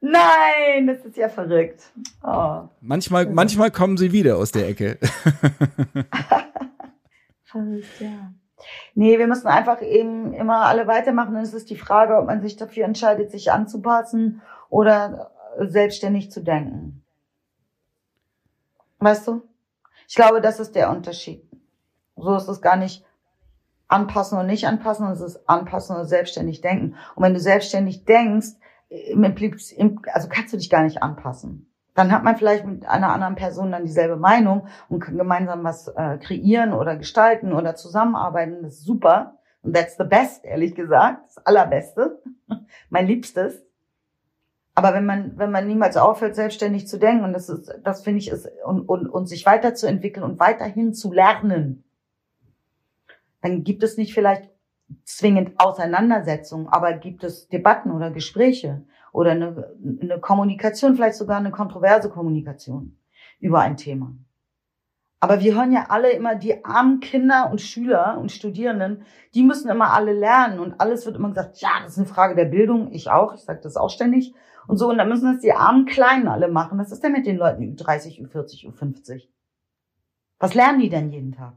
Nein, 0.01 0.87
das 0.87 1.05
ist 1.05 1.15
ja 1.15 1.29
verrückt. 1.29 1.81
Oh. 2.23 2.63
Manchmal, 2.81 3.27
manchmal 3.27 3.71
kommen 3.71 3.95
sie 3.95 4.11
wieder 4.11 4.37
aus 4.37 4.51
der 4.51 4.67
Ecke. 4.67 4.97
verrückt, 7.43 8.01
ja. 8.01 8.33
Nee, 8.95 9.19
wir 9.19 9.27
müssen 9.27 9.47
einfach 9.47 9.81
eben 9.81 10.33
immer 10.33 10.65
alle 10.65 10.87
weitermachen. 10.87 11.35
Und 11.35 11.41
es 11.41 11.53
ist 11.53 11.69
die 11.69 11.77
Frage, 11.77 12.17
ob 12.17 12.25
man 12.25 12.41
sich 12.41 12.55
dafür 12.55 12.85
entscheidet, 12.85 13.31
sich 13.31 13.51
anzupassen 13.51 14.41
oder 14.69 15.31
selbstständig 15.59 16.31
zu 16.31 16.41
denken. 16.41 17.03
Weißt 18.99 19.27
du? 19.27 19.41
Ich 20.07 20.15
glaube, 20.15 20.41
das 20.41 20.59
ist 20.59 20.75
der 20.75 20.89
Unterschied. 20.89 21.43
So 22.15 22.35
ist 22.35 22.47
es 22.47 22.61
gar 22.61 22.75
nicht 22.75 23.05
anpassen 23.87 24.39
und 24.39 24.47
nicht 24.47 24.65
anpassen, 24.65 25.07
es 25.07 25.21
ist 25.21 25.47
anpassen 25.49 25.95
und 25.95 26.05
selbstständig 26.05 26.61
denken. 26.61 26.95
Und 27.15 27.23
wenn 27.23 27.33
du 27.33 27.39
selbstständig 27.39 28.05
denkst, 28.05 28.49
also 28.89 30.29
kannst 30.29 30.53
du 30.53 30.57
dich 30.57 30.69
gar 30.69 30.83
nicht 30.83 31.03
anpassen. 31.03 31.72
Dann 31.95 32.11
hat 32.11 32.23
man 32.23 32.35
vielleicht 32.37 32.65
mit 32.65 32.87
einer 32.87 33.13
anderen 33.13 33.35
Person 33.35 33.71
dann 33.71 33.85
dieselbe 33.85 34.15
Meinung 34.15 34.67
und 34.89 34.99
kann 34.99 35.17
gemeinsam 35.17 35.63
was 35.63 35.87
äh, 35.89 36.17
kreieren 36.17 36.73
oder 36.73 36.95
gestalten 36.95 37.53
oder 37.53 37.75
zusammenarbeiten. 37.75 38.63
Das 38.63 38.73
ist 38.73 38.85
super. 38.85 39.37
Und 39.61 39.75
that's 39.75 39.97
the 39.97 40.03
best, 40.03 40.43
ehrlich 40.43 40.75
gesagt. 40.75 41.23
Das 41.27 41.45
allerbeste. 41.45 42.21
mein 42.89 43.07
Liebstes. 43.07 43.63
Aber 44.75 44.93
wenn 44.93 45.05
man, 45.05 45.37
wenn 45.37 45.51
man 45.51 45.67
niemals 45.67 45.97
aufhört, 45.97 46.35
selbstständig 46.35 46.87
zu 46.87 46.97
denken, 46.97 47.23
und 47.23 47.33
das 47.33 47.47
ist, 47.47 47.71
das 47.83 48.03
finde 48.03 48.19
ich, 48.19 48.29
ist, 48.29 48.49
und, 48.65 48.81
und, 48.81 49.07
und 49.07 49.27
sich 49.27 49.45
weiterzuentwickeln 49.45 50.23
und 50.23 50.39
weiterhin 50.39 50.93
zu 50.93 51.13
lernen, 51.13 51.83
dann 53.41 53.63
gibt 53.63 53.83
es 53.83 53.97
nicht 53.97 54.13
vielleicht 54.15 54.49
zwingend 55.03 55.59
Auseinandersetzungen, 55.59 56.67
aber 56.67 56.93
gibt 56.93 57.23
es 57.23 57.47
Debatten 57.49 57.91
oder 57.91 58.09
Gespräche 58.09 58.83
oder 59.13 59.31
eine, 59.31 59.73
eine 60.01 60.19
Kommunikation, 60.19 60.95
vielleicht 60.95 61.15
sogar 61.15 61.37
eine 61.37 61.51
kontroverse 61.51 62.09
Kommunikation 62.09 62.97
über 63.39 63.61
ein 63.61 63.77
Thema. 63.77 64.13
Aber 65.21 65.39
wir 65.39 65.55
hören 65.55 65.71
ja 65.71 65.85
alle 65.87 66.11
immer, 66.11 66.35
die 66.35 66.65
armen 66.65 66.99
Kinder 66.99 67.49
und 67.49 67.61
Schüler 67.61 68.17
und 68.19 68.33
Studierenden, 68.33 69.05
die 69.33 69.43
müssen 69.43 69.69
immer 69.69 69.93
alle 69.93 70.11
lernen 70.11 70.59
und 70.59 70.81
alles 70.81 71.05
wird 71.05 71.15
immer 71.15 71.29
gesagt, 71.29 71.61
ja, 71.61 71.69
das 71.81 71.93
ist 71.93 71.99
eine 71.99 72.07
Frage 72.07 72.35
der 72.35 72.45
Bildung, 72.45 72.91
ich 72.91 73.09
auch, 73.09 73.33
ich 73.33 73.41
sage 73.41 73.61
das 73.63 73.77
auch 73.77 73.89
ständig 73.89 74.33
und 74.67 74.77
so 74.77 74.89
und 74.89 74.97
dann 74.97 75.07
müssen 75.07 75.31
das 75.31 75.41
die 75.41 75.53
armen 75.53 75.85
Kleinen 75.85 76.27
alle 76.27 76.49
machen. 76.49 76.77
Was 76.77 76.91
ist 76.91 77.03
denn 77.03 77.13
mit 77.13 77.25
den 77.25 77.37
Leuten 77.37 77.63
Ü30, 77.63 78.19
Ü40, 78.19 78.67
Ü50? 78.67 79.29
Was 80.39 80.55
lernen 80.55 80.79
die 80.79 80.89
denn 80.89 81.11
jeden 81.11 81.31
Tag? 81.31 81.53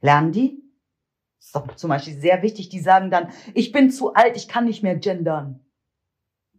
Lernen 0.00 0.32
die? 0.32 0.62
Das 1.38 1.48
ist 1.48 1.56
doch 1.56 1.74
zum 1.74 1.90
Beispiel 1.90 2.14
sehr 2.14 2.42
wichtig. 2.42 2.70
Die 2.70 2.80
sagen 2.80 3.10
dann, 3.10 3.28
ich 3.52 3.72
bin 3.72 3.90
zu 3.90 4.14
alt, 4.14 4.36
ich 4.36 4.48
kann 4.48 4.64
nicht 4.64 4.82
mehr 4.82 4.96
gendern. 4.96 5.65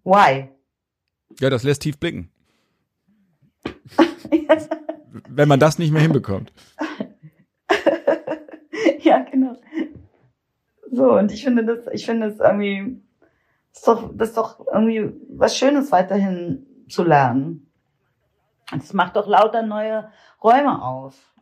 Why? 0.07 0.47
Ja, 1.41 1.49
das 1.49 1.63
lässt 1.63 1.81
tief 1.81 1.99
blicken. 1.99 2.31
Wenn 5.27 5.49
man 5.49 5.59
das 5.59 5.79
nicht 5.79 5.91
mehr 5.91 6.01
hinbekommt. 6.01 6.53
ja, 9.01 9.19
genau. 9.29 9.57
So, 10.89 11.11
und 11.11 11.33
ich 11.33 11.43
finde 11.43 11.65
das, 11.65 11.87
ich 11.91 12.05
finde 12.05 12.27
es 12.27 12.39
irgendwie, 12.39 13.01
das 13.73 13.79
ist 13.79 13.87
doch, 13.89 14.11
das 14.15 14.29
ist 14.29 14.37
doch 14.37 14.65
irgendwie 14.65 15.11
was 15.27 15.57
Schönes 15.57 15.91
weiterhin 15.91 16.65
zu 16.87 17.03
lernen. 17.03 17.69
Es 18.73 18.93
macht 18.93 19.17
doch 19.17 19.27
lauter 19.27 19.61
neue 19.61 20.09
Räume 20.41 20.81
auf. 20.81 21.33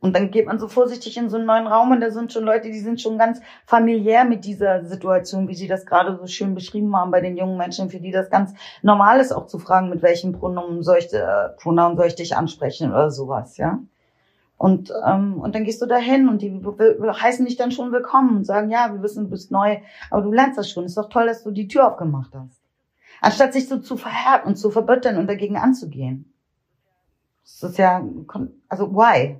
Und 0.00 0.16
dann 0.16 0.30
geht 0.30 0.46
man 0.46 0.58
so 0.58 0.66
vorsichtig 0.66 1.18
in 1.18 1.28
so 1.28 1.36
einen 1.36 1.44
neuen 1.44 1.66
Raum 1.66 1.90
und 1.90 2.00
da 2.00 2.10
sind 2.10 2.32
schon 2.32 2.44
Leute, 2.44 2.68
die 2.68 2.80
sind 2.80 3.02
schon 3.02 3.18
ganz 3.18 3.40
familiär 3.66 4.24
mit 4.24 4.46
dieser 4.46 4.84
Situation, 4.84 5.46
wie 5.46 5.54
Sie 5.54 5.68
das 5.68 5.84
gerade 5.84 6.16
so 6.16 6.26
schön 6.26 6.54
beschrieben 6.54 6.96
haben 6.96 7.10
bei 7.10 7.20
den 7.20 7.36
jungen 7.36 7.58
Menschen, 7.58 7.90
für 7.90 8.00
die 8.00 8.10
das 8.10 8.30
ganz 8.30 8.54
normal 8.80 9.20
ist, 9.20 9.30
auch 9.30 9.46
zu 9.46 9.58
fragen, 9.58 9.90
mit 9.90 10.00
welchem 10.00 10.32
Pronomen 10.32 10.82
soll 10.82 10.98
ich, 10.98 11.12
äh, 11.12 11.50
Pronomen 11.60 11.98
soll 11.98 12.06
ich 12.06 12.14
dich 12.14 12.34
ansprechen 12.34 12.90
oder 12.90 13.10
sowas, 13.10 13.58
ja. 13.58 13.78
Und, 14.56 14.92
ähm, 15.06 15.40
und 15.40 15.54
dann 15.54 15.64
gehst 15.64 15.80
du 15.80 15.86
dahin 15.86 16.28
und 16.28 16.42
die 16.42 16.50
heißen 16.52 17.46
dich 17.46 17.56
dann 17.56 17.70
schon 17.70 17.92
willkommen 17.92 18.36
und 18.36 18.44
sagen, 18.44 18.70
ja, 18.70 18.92
wir 18.92 19.02
wissen, 19.02 19.24
du 19.24 19.30
bist 19.30 19.50
neu, 19.50 19.78
aber 20.10 20.22
du 20.22 20.32
lernst 20.32 20.58
das 20.58 20.70
schon. 20.70 20.84
Ist 20.84 20.98
doch 20.98 21.08
toll, 21.08 21.26
dass 21.26 21.42
du 21.42 21.50
die 21.50 21.66
Tür 21.66 21.88
aufgemacht 21.88 22.34
hast. 22.34 22.60
Anstatt 23.22 23.54
sich 23.54 23.68
so 23.68 23.78
zu 23.78 23.96
verhärten 23.96 24.48
und 24.48 24.56
zu 24.56 24.70
verbütteln 24.70 25.16
und 25.16 25.28
dagegen 25.28 25.56
anzugehen. 25.56 26.30
Das 27.42 27.70
ist 27.70 27.78
ja, 27.78 28.02
also 28.68 28.94
why? 28.94 29.38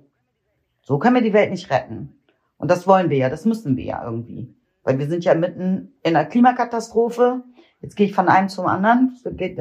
So 0.82 0.98
können 0.98 1.16
wir 1.16 1.22
die 1.22 1.32
Welt 1.32 1.50
nicht 1.50 1.70
retten. 1.70 2.20
Und 2.58 2.70
das 2.70 2.86
wollen 2.86 3.10
wir 3.10 3.16
ja, 3.16 3.28
das 3.28 3.44
müssen 3.44 3.76
wir 3.76 3.84
ja 3.84 4.04
irgendwie. 4.04 4.54
Weil 4.82 4.98
wir 4.98 5.08
sind 5.08 5.24
ja 5.24 5.34
mitten 5.34 5.92
in 6.02 6.16
einer 6.16 6.26
Klimakatastrophe. 6.26 7.42
Jetzt 7.80 7.96
gehe 7.96 8.06
ich 8.06 8.14
von 8.14 8.28
einem 8.28 8.48
zum 8.48 8.66
anderen. 8.66 9.16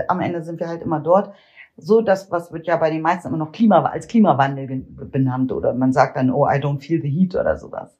Am 0.07 0.19
Ende 0.19 0.43
sind 0.43 0.59
wir 0.59 0.67
halt 0.67 0.81
immer 0.81 0.99
dort. 0.99 1.33
So, 1.77 2.01
das, 2.01 2.29
was 2.31 2.51
wird 2.51 2.67
ja 2.67 2.75
bei 2.77 2.89
den 2.89 3.01
meisten 3.01 3.27
immer 3.29 3.37
noch 3.37 3.53
Klima, 3.53 3.83
als 3.83 4.07
Klimawandel 4.07 4.85
benannt 5.11 5.51
oder 5.51 5.73
man 5.73 5.93
sagt 5.93 6.17
dann, 6.17 6.29
oh, 6.29 6.45
I 6.45 6.55
don't 6.55 6.81
feel 6.81 7.01
the 7.01 7.09
heat 7.09 7.35
oder 7.35 7.57
sowas. 7.57 7.97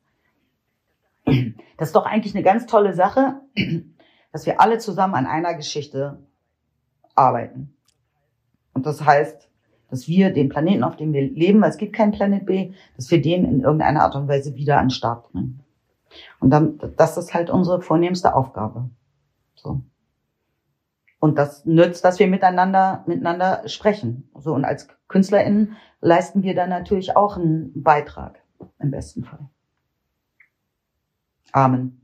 Das 1.78 1.90
ist 1.90 1.96
doch 1.96 2.06
eigentlich 2.06 2.36
eine 2.36 2.44
ganz 2.44 2.66
tolle 2.66 2.94
Sache, 2.94 3.40
dass 4.34 4.46
wir 4.46 4.60
alle 4.60 4.80
zusammen 4.80 5.16
an 5.16 5.28
einer 5.28 5.54
Geschichte 5.54 6.20
arbeiten. 7.16 7.74
Und 8.74 8.86
das 8.86 9.06
heißt, 9.06 9.50
dass 9.90 10.08
wir 10.08 10.32
den 10.32 10.50
Planeten, 10.50 10.84
auf 10.84 10.96
dem 10.96 11.14
wir 11.14 11.22
leben, 11.22 11.62
weil 11.62 11.70
es 11.70 11.78
gibt 11.78 11.94
keinen 11.94 12.12
Planet 12.12 12.46
B, 12.46 12.72
dass 12.96 13.10
wir 13.12 13.22
den 13.22 13.46
in 13.46 13.62
irgendeiner 13.62 14.04
Art 14.04 14.16
und 14.16 14.28
Weise 14.28 14.56
wieder 14.56 14.78
an 14.78 14.86
den 14.86 14.92
Start 14.92 15.32
bringen. 15.32 15.62
Und 16.40 16.50
dann, 16.52 16.80
das 16.98 17.18
ist 17.18 17.34
halt 17.34 17.50
unsere 17.50 17.82
vornehmste 17.82 18.36
Aufgabe. 18.36 18.90
So. 19.56 19.82
Und 21.20 21.38
das 21.38 21.66
nützt, 21.66 22.06
dass 22.06 22.20
wir 22.20 22.28
miteinander, 22.28 23.04
miteinander 23.06 23.68
sprechen. 23.68 24.30
So. 24.40 24.54
Und 24.54 24.66
als 24.66 24.88
KünstlerInnen 25.08 25.76
leisten 26.02 26.44
wir 26.44 26.56
dann 26.56 26.70
natürlich 26.70 27.16
auch 27.16 27.38
einen 27.38 27.84
Beitrag. 27.84 28.42
Im 28.80 28.92
besten 28.92 29.24
Fall. 29.24 29.50
Amen. 31.52 31.99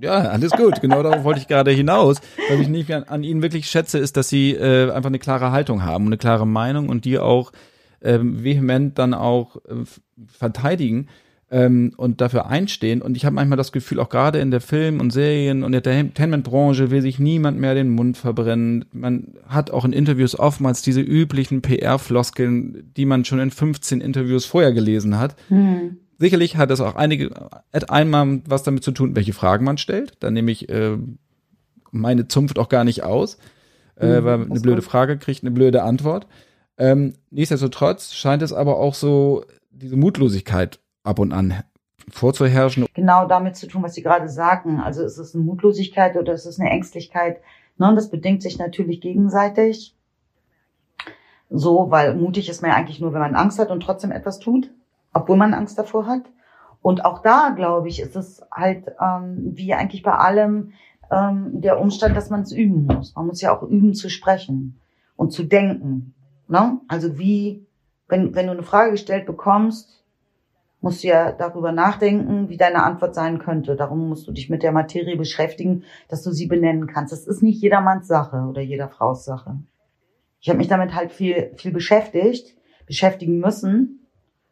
Ja, 0.00 0.12
alles 0.12 0.52
gut. 0.52 0.80
Genau 0.80 1.02
darauf 1.02 1.24
wollte 1.24 1.40
ich 1.40 1.48
gerade 1.48 1.70
hinaus. 1.70 2.20
Was 2.48 2.60
ich 2.60 2.68
nicht 2.68 2.92
an, 2.92 3.04
an 3.04 3.24
Ihnen 3.24 3.42
wirklich 3.42 3.66
schätze, 3.66 3.98
ist, 3.98 4.16
dass 4.16 4.28
Sie 4.28 4.52
äh, 4.52 4.90
einfach 4.90 5.08
eine 5.08 5.18
klare 5.18 5.50
Haltung 5.50 5.82
haben, 5.82 6.06
eine 6.06 6.18
klare 6.18 6.46
Meinung 6.46 6.88
und 6.88 7.04
die 7.04 7.18
auch 7.18 7.52
ähm, 8.02 8.44
vehement 8.44 8.98
dann 8.98 9.14
auch 9.14 9.56
äh, 9.56 9.84
verteidigen 10.26 11.08
ähm, 11.50 11.92
und 11.96 12.20
dafür 12.20 12.46
einstehen. 12.46 13.02
Und 13.02 13.16
ich 13.16 13.24
habe 13.24 13.34
manchmal 13.34 13.56
das 13.56 13.72
Gefühl, 13.72 14.00
auch 14.00 14.08
gerade 14.08 14.38
in 14.40 14.50
der 14.50 14.60
Film- 14.60 15.00
und 15.00 15.12
Serien- 15.12 15.62
und 15.62 15.72
der 15.72 15.86
Entertainment-Branche 15.86 16.90
will 16.90 17.00
sich 17.02 17.18
niemand 17.18 17.58
mehr 17.58 17.74
den 17.74 17.90
Mund 17.90 18.16
verbrennen. 18.16 18.84
Man 18.92 19.34
hat 19.48 19.70
auch 19.70 19.84
in 19.84 19.92
Interviews 19.92 20.38
oftmals 20.38 20.82
diese 20.82 21.00
üblichen 21.00 21.62
PR-Floskeln, 21.62 22.92
die 22.96 23.06
man 23.06 23.24
schon 23.24 23.38
in 23.38 23.50
15 23.50 24.00
Interviews 24.00 24.44
vorher 24.44 24.72
gelesen 24.72 25.18
hat. 25.18 25.36
Hm. 25.48 25.98
Sicherlich 26.18 26.56
hat 26.56 26.70
es 26.70 26.80
auch 26.80 26.94
einige, 26.94 27.30
hat 27.72 27.90
einmal 27.90 28.40
was 28.46 28.62
damit 28.62 28.84
zu 28.84 28.92
tun, 28.92 29.16
welche 29.16 29.32
Fragen 29.32 29.64
man 29.64 29.78
stellt. 29.78 30.14
Dann 30.20 30.34
nehme 30.34 30.50
ich 30.50 30.68
äh, 30.68 30.96
meine 31.90 32.28
Zunft 32.28 32.58
auch 32.58 32.68
gar 32.68 32.84
nicht 32.84 33.02
aus, 33.02 33.38
äh, 33.96 34.20
mhm, 34.20 34.24
weil 34.24 34.34
eine 34.42 34.60
blöde. 34.60 34.82
Frage 34.82 35.18
kriegt 35.18 35.42
eine 35.42 35.50
blöde 35.50 35.82
Antwort. 35.82 36.26
Ähm, 36.78 37.14
nichtsdestotrotz 37.30 38.12
scheint 38.12 38.42
es 38.42 38.52
aber 38.52 38.78
auch 38.78 38.94
so 38.94 39.44
diese 39.70 39.96
Mutlosigkeit 39.96 40.80
ab 41.02 41.18
und 41.18 41.32
an 41.32 41.62
vorzuherrschen. 42.10 42.86
Genau 42.94 43.26
damit 43.26 43.56
zu 43.56 43.66
tun, 43.66 43.82
was 43.82 43.94
Sie 43.94 44.02
gerade 44.02 44.28
sagten. 44.28 44.78
Also 44.78 45.02
ist 45.02 45.18
es 45.18 45.34
eine 45.34 45.44
Mutlosigkeit 45.44 46.16
oder 46.16 46.32
ist 46.32 46.46
es 46.46 46.60
eine 46.60 46.70
Ängstlichkeit? 46.70 47.40
Ne, 47.76 47.92
das 47.94 48.10
bedingt 48.10 48.42
sich 48.42 48.58
natürlich 48.58 49.00
gegenseitig. 49.00 49.96
So, 51.50 51.90
weil 51.90 52.14
mutig 52.14 52.48
ist 52.48 52.62
man 52.62 52.72
ja 52.72 52.76
eigentlich 52.76 53.00
nur, 53.00 53.12
wenn 53.12 53.20
man 53.20 53.34
Angst 53.34 53.58
hat 53.58 53.70
und 53.70 53.80
trotzdem 53.80 54.12
etwas 54.12 54.38
tut 54.38 54.70
obwohl 55.14 55.36
man 55.36 55.54
Angst 55.54 55.78
davor 55.78 56.06
hat. 56.06 56.22
Und 56.82 57.06
auch 57.06 57.22
da, 57.22 57.54
glaube 57.56 57.88
ich, 57.88 58.00
ist 58.00 58.14
es 58.14 58.42
halt 58.52 58.88
ähm, 59.00 59.52
wie 59.54 59.72
eigentlich 59.72 60.02
bei 60.02 60.12
allem 60.12 60.72
ähm, 61.10 61.62
der 61.62 61.80
Umstand, 61.80 62.14
dass 62.14 62.28
man 62.28 62.42
es 62.42 62.52
üben 62.52 62.84
muss. 62.84 63.14
Man 63.14 63.26
muss 63.26 63.40
ja 63.40 63.56
auch 63.56 63.62
üben 63.62 63.94
zu 63.94 64.10
sprechen 64.10 64.78
und 65.16 65.32
zu 65.32 65.44
denken. 65.44 66.14
Ne? 66.46 66.80
Also 66.88 67.18
wie, 67.18 67.66
wenn, 68.08 68.34
wenn 68.34 68.46
du 68.46 68.52
eine 68.52 68.62
Frage 68.62 68.90
gestellt 68.90 69.24
bekommst, 69.24 70.04
musst 70.82 71.02
du 71.02 71.08
ja 71.08 71.32
darüber 71.32 71.72
nachdenken, 71.72 72.50
wie 72.50 72.58
deine 72.58 72.82
Antwort 72.82 73.14
sein 73.14 73.38
könnte. 73.38 73.76
Darum 73.76 74.10
musst 74.10 74.28
du 74.28 74.32
dich 74.32 74.50
mit 74.50 74.62
der 74.62 74.72
Materie 74.72 75.16
beschäftigen, 75.16 75.84
dass 76.08 76.22
du 76.22 76.32
sie 76.32 76.46
benennen 76.46 76.86
kannst. 76.86 77.12
Das 77.12 77.26
ist 77.26 77.42
nicht 77.42 77.62
jedermanns 77.62 78.06
Sache 78.06 78.44
oder 78.50 78.60
jeder 78.60 78.90
Frau's 78.90 79.24
Sache. 79.24 79.58
Ich 80.40 80.50
habe 80.50 80.58
mich 80.58 80.68
damit 80.68 80.94
halt 80.94 81.12
viel, 81.12 81.52
viel 81.56 81.72
beschäftigt, 81.72 82.58
beschäftigen 82.86 83.38
müssen 83.38 84.03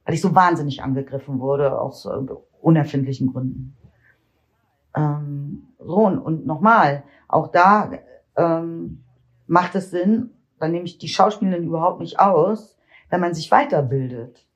weil 0.05 0.15
ich 0.15 0.21
so 0.21 0.35
wahnsinnig 0.35 0.83
angegriffen 0.83 1.41
wurde 1.41 1.79
aus 1.79 2.07
äh, 2.07 2.11
unerfindlichen 2.61 3.33
Gründen. 3.33 3.77
Ähm, 4.95 5.69
so, 5.79 5.97
und, 5.97 6.19
und 6.19 6.47
nochmal, 6.47 7.05
auch 7.29 7.49
da 7.49 7.91
ähm, 8.37 9.05
macht 9.47 9.75
es 9.75 9.91
Sinn, 9.91 10.31
da 10.59 10.69
nehme 10.69 10.85
ich 10.85 10.99
die 10.99 11.09
Schauspielerin 11.09 11.65
überhaupt 11.65 12.01
nicht 12.01 12.21
aus, 12.21 12.77
wenn 13.11 13.21
man 13.21 13.35
sich 13.35 13.51
weiterbildet 13.51 14.47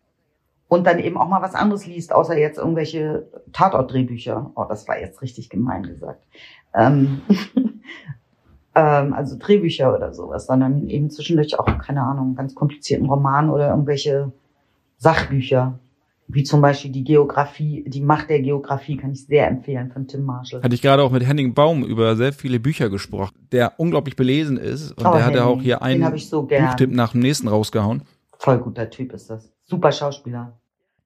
und 0.68 0.86
dann 0.86 0.98
eben 0.98 1.16
auch 1.16 1.28
mal 1.28 1.42
was 1.42 1.54
anderes 1.54 1.86
liest, 1.86 2.12
außer 2.12 2.36
jetzt 2.36 2.58
irgendwelche 2.58 3.28
Tatortdrehbücher. 3.52 4.52
Oh, 4.54 4.64
das 4.68 4.88
war 4.88 4.98
jetzt 4.98 5.22
richtig 5.22 5.48
gemein 5.48 5.84
gesagt. 5.84 6.24
Ähm, 6.74 7.22
ähm, 8.74 9.12
also 9.14 9.36
Drehbücher 9.38 9.94
oder 9.94 10.12
sowas, 10.12 10.46
sondern 10.46 10.86
eben 10.88 11.10
zwischendurch 11.10 11.58
auch, 11.58 11.66
keine 11.78 12.02
Ahnung, 12.02 12.34
ganz 12.34 12.54
komplizierten 12.54 13.08
Roman 13.08 13.50
oder 13.50 13.70
irgendwelche 13.70 14.32
Sachbücher. 14.96 15.78
Wie 16.28 16.42
zum 16.42 16.60
Beispiel 16.60 16.90
die 16.90 17.04
Geografie, 17.04 17.84
die 17.86 18.00
Macht 18.00 18.30
der 18.30 18.40
Geografie 18.40 18.96
kann 18.96 19.12
ich 19.12 19.26
sehr 19.26 19.46
empfehlen 19.46 19.92
von 19.92 20.08
Tim 20.08 20.24
Marshall. 20.24 20.60
Hatte 20.60 20.74
ich 20.74 20.82
gerade 20.82 21.04
auch 21.04 21.12
mit 21.12 21.24
Henning 21.24 21.54
Baum 21.54 21.84
über 21.84 22.16
sehr 22.16 22.32
viele 22.32 22.58
Bücher 22.58 22.90
gesprochen, 22.90 23.46
der 23.52 23.78
unglaublich 23.78 24.16
belesen 24.16 24.56
ist 24.56 24.90
und 24.92 25.06
Oh, 25.06 25.12
der 25.12 25.24
hat 25.24 25.34
ja 25.36 25.44
auch 25.44 25.62
hier 25.62 25.82
einen 25.82 26.18
so. 26.18 26.42
Buchtipp 26.42 26.90
nach 26.90 27.12
dem 27.12 27.20
nächsten 27.20 27.46
rausgehauen. 27.46 28.02
Voll 28.38 28.58
guter 28.58 28.90
Typ 28.90 29.12
ist 29.12 29.30
das. 29.30 29.52
Super 29.64 29.92
Schauspieler. 29.92 30.58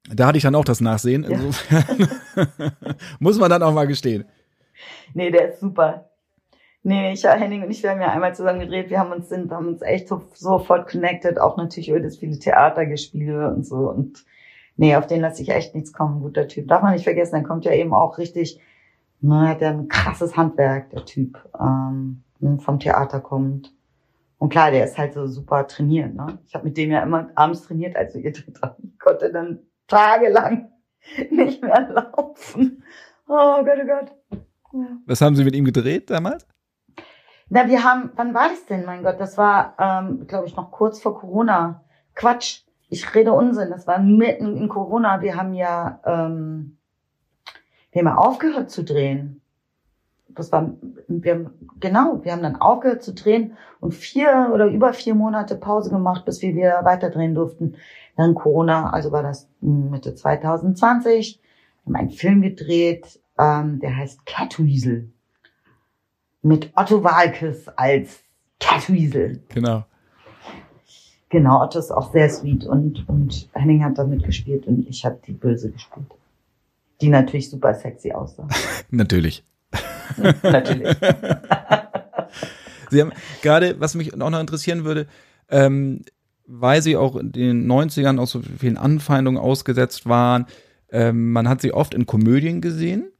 Da 0.08 0.26
hatte 0.26 0.38
ich 0.38 0.42
dann 0.42 0.54
auch 0.54 0.64
das 0.64 0.80
Nachsehen. 0.80 1.24
Ja. 1.24 1.30
Insofern 1.30 2.08
muss 3.18 3.38
man 3.38 3.50
dann 3.50 3.62
auch 3.62 3.74
mal 3.74 3.86
gestehen. 3.86 4.24
Nee, 5.12 5.30
der 5.30 5.50
ist 5.50 5.60
super. 5.60 6.09
Nee, 6.82 7.12
ich, 7.12 7.24
Henning 7.24 7.62
und 7.62 7.70
ich, 7.70 7.82
wir 7.82 7.90
haben 7.90 8.00
ja 8.00 8.10
einmal 8.10 8.34
zusammen 8.34 8.60
gedreht. 8.60 8.88
Wir 8.88 9.00
haben 9.00 9.12
uns, 9.12 9.28
sind, 9.28 9.52
haben 9.52 9.68
uns 9.68 9.82
echt 9.82 10.08
so, 10.08 10.22
sofort 10.32 10.90
connected. 10.90 11.38
Auch 11.38 11.58
natürlich 11.58 11.90
über 11.90 12.00
das 12.00 12.16
viele 12.16 12.38
Theater 12.38 12.86
gespielt 12.86 13.52
und 13.52 13.66
so. 13.66 13.90
Und 13.90 14.24
nee, 14.76 14.96
auf 14.96 15.06
den 15.06 15.20
lasse 15.20 15.42
ich 15.42 15.50
echt 15.50 15.74
nichts 15.74 15.92
kommen. 15.92 16.22
Guter 16.22 16.48
Typ. 16.48 16.68
Darf 16.68 16.82
man 16.82 16.94
nicht 16.94 17.04
vergessen, 17.04 17.34
der 17.34 17.44
kommt 17.44 17.66
ja 17.66 17.72
eben 17.72 17.92
auch 17.92 18.16
richtig, 18.16 18.60
ne, 19.20 19.48
hat 19.48 19.60
ja 19.60 19.70
ein 19.70 19.88
krasses 19.88 20.36
Handwerk, 20.38 20.88
der 20.90 21.04
Typ, 21.04 21.38
ähm, 21.60 22.22
vom 22.60 22.78
Theater 22.78 23.20
kommt. 23.20 23.74
Und 24.38 24.48
klar, 24.48 24.70
der 24.70 24.84
ist 24.84 24.96
halt 24.96 25.12
so 25.12 25.26
super 25.26 25.66
trainiert, 25.66 26.14
ne? 26.14 26.38
Ich 26.46 26.54
habe 26.54 26.64
mit 26.64 26.78
dem 26.78 26.90
ja 26.90 27.02
immer 27.02 27.28
abends 27.34 27.66
trainiert, 27.66 27.94
als 27.94 28.14
wir 28.14 28.22
gedreht 28.22 28.58
haben. 28.62 28.90
Ich 28.94 28.98
konnte 28.98 29.30
dann 29.30 29.58
tagelang 29.86 30.70
nicht 31.30 31.62
mehr 31.62 31.90
laufen. 31.90 32.82
Oh 33.28 33.62
Gott, 33.62 33.78
oh 33.82 33.86
Gott. 33.86 34.40
Ja. 34.72 34.96
Was 35.04 35.20
haben 35.20 35.36
Sie 35.36 35.44
mit 35.44 35.54
ihm 35.54 35.66
gedreht 35.66 36.08
damals? 36.08 36.46
Na, 37.52 37.68
wir 37.68 37.82
haben, 37.82 38.10
wann 38.14 38.32
war 38.32 38.48
das 38.48 38.64
denn? 38.66 38.84
Mein 38.86 39.02
Gott, 39.02 39.18
das 39.18 39.36
war, 39.36 39.74
ähm, 39.78 40.28
glaube 40.28 40.46
ich, 40.46 40.54
noch 40.54 40.70
kurz 40.70 41.00
vor 41.00 41.18
Corona. 41.18 41.82
Quatsch, 42.14 42.62
ich 42.88 43.12
rede 43.12 43.32
Unsinn. 43.32 43.70
Das 43.70 43.88
war 43.88 43.98
mitten 43.98 44.56
in 44.56 44.68
Corona. 44.68 45.20
Wir 45.20 45.34
haben 45.36 45.52
ja, 45.54 46.00
ähm, 46.04 46.76
wir 47.90 48.00
haben 48.00 48.06
ja 48.06 48.14
aufgehört 48.14 48.70
zu 48.70 48.84
drehen. 48.84 49.40
Das 50.28 50.52
war, 50.52 50.74
wir 51.08 51.34
haben, 51.34 51.50
genau, 51.80 52.20
wir 52.22 52.30
haben 52.30 52.42
dann 52.42 52.54
aufgehört 52.54 53.02
zu 53.02 53.12
drehen 53.14 53.56
und 53.80 53.94
vier 53.94 54.52
oder 54.54 54.66
über 54.66 54.92
vier 54.92 55.16
Monate 55.16 55.56
Pause 55.56 55.90
gemacht, 55.90 56.24
bis 56.24 56.40
wir 56.42 56.54
wieder 56.54 56.84
weiterdrehen 56.84 57.34
durften. 57.34 57.74
Während 58.14 58.36
Corona, 58.36 58.90
also 58.90 59.10
war 59.10 59.24
das 59.24 59.48
Mitte 59.60 60.14
2020. 60.14 61.40
Wir 61.84 61.86
haben 61.86 61.96
einen 61.96 62.10
Film 62.10 62.42
gedreht, 62.42 63.20
ähm, 63.36 63.80
der 63.80 63.96
heißt 63.96 64.24
Catweasel 64.24 65.10
mit 66.42 66.70
Otto 66.74 67.02
Walkes 67.02 67.68
als 67.76 68.20
Catweasel. 68.58 69.42
Genau. 69.48 69.84
Genau, 71.28 71.62
Otto 71.62 71.78
ist 71.78 71.92
auch 71.92 72.12
sehr 72.12 72.28
sweet 72.28 72.64
und, 72.64 73.08
und 73.08 73.48
Henning 73.52 73.84
hat 73.84 73.98
da 73.98 74.04
mitgespielt 74.04 74.66
und 74.66 74.88
ich 74.88 75.04
habe 75.04 75.20
die 75.26 75.32
Böse 75.32 75.70
gespielt. 75.70 76.06
Die 77.00 77.08
natürlich 77.08 77.48
super 77.48 77.72
sexy 77.74 78.12
aussah. 78.12 78.48
Natürlich. 78.90 79.44
natürlich. 80.42 80.96
Sie 82.90 83.00
haben 83.00 83.12
gerade, 83.42 83.78
was 83.78 83.94
mich 83.94 84.12
auch 84.20 84.30
noch 84.30 84.40
interessieren 84.40 84.84
würde, 84.84 85.06
ähm, 85.48 86.02
weil 86.46 86.82
Sie 86.82 86.96
auch 86.96 87.14
in 87.14 87.30
den 87.30 87.70
90ern 87.70 88.18
auch 88.18 88.26
so 88.26 88.42
vielen 88.42 88.76
Anfeindungen 88.76 89.40
ausgesetzt 89.40 90.06
waren, 90.06 90.46
ähm, 90.90 91.30
man 91.32 91.48
hat 91.48 91.60
Sie 91.60 91.72
oft 91.72 91.94
in 91.94 92.06
Komödien 92.06 92.60
gesehen. 92.60 93.12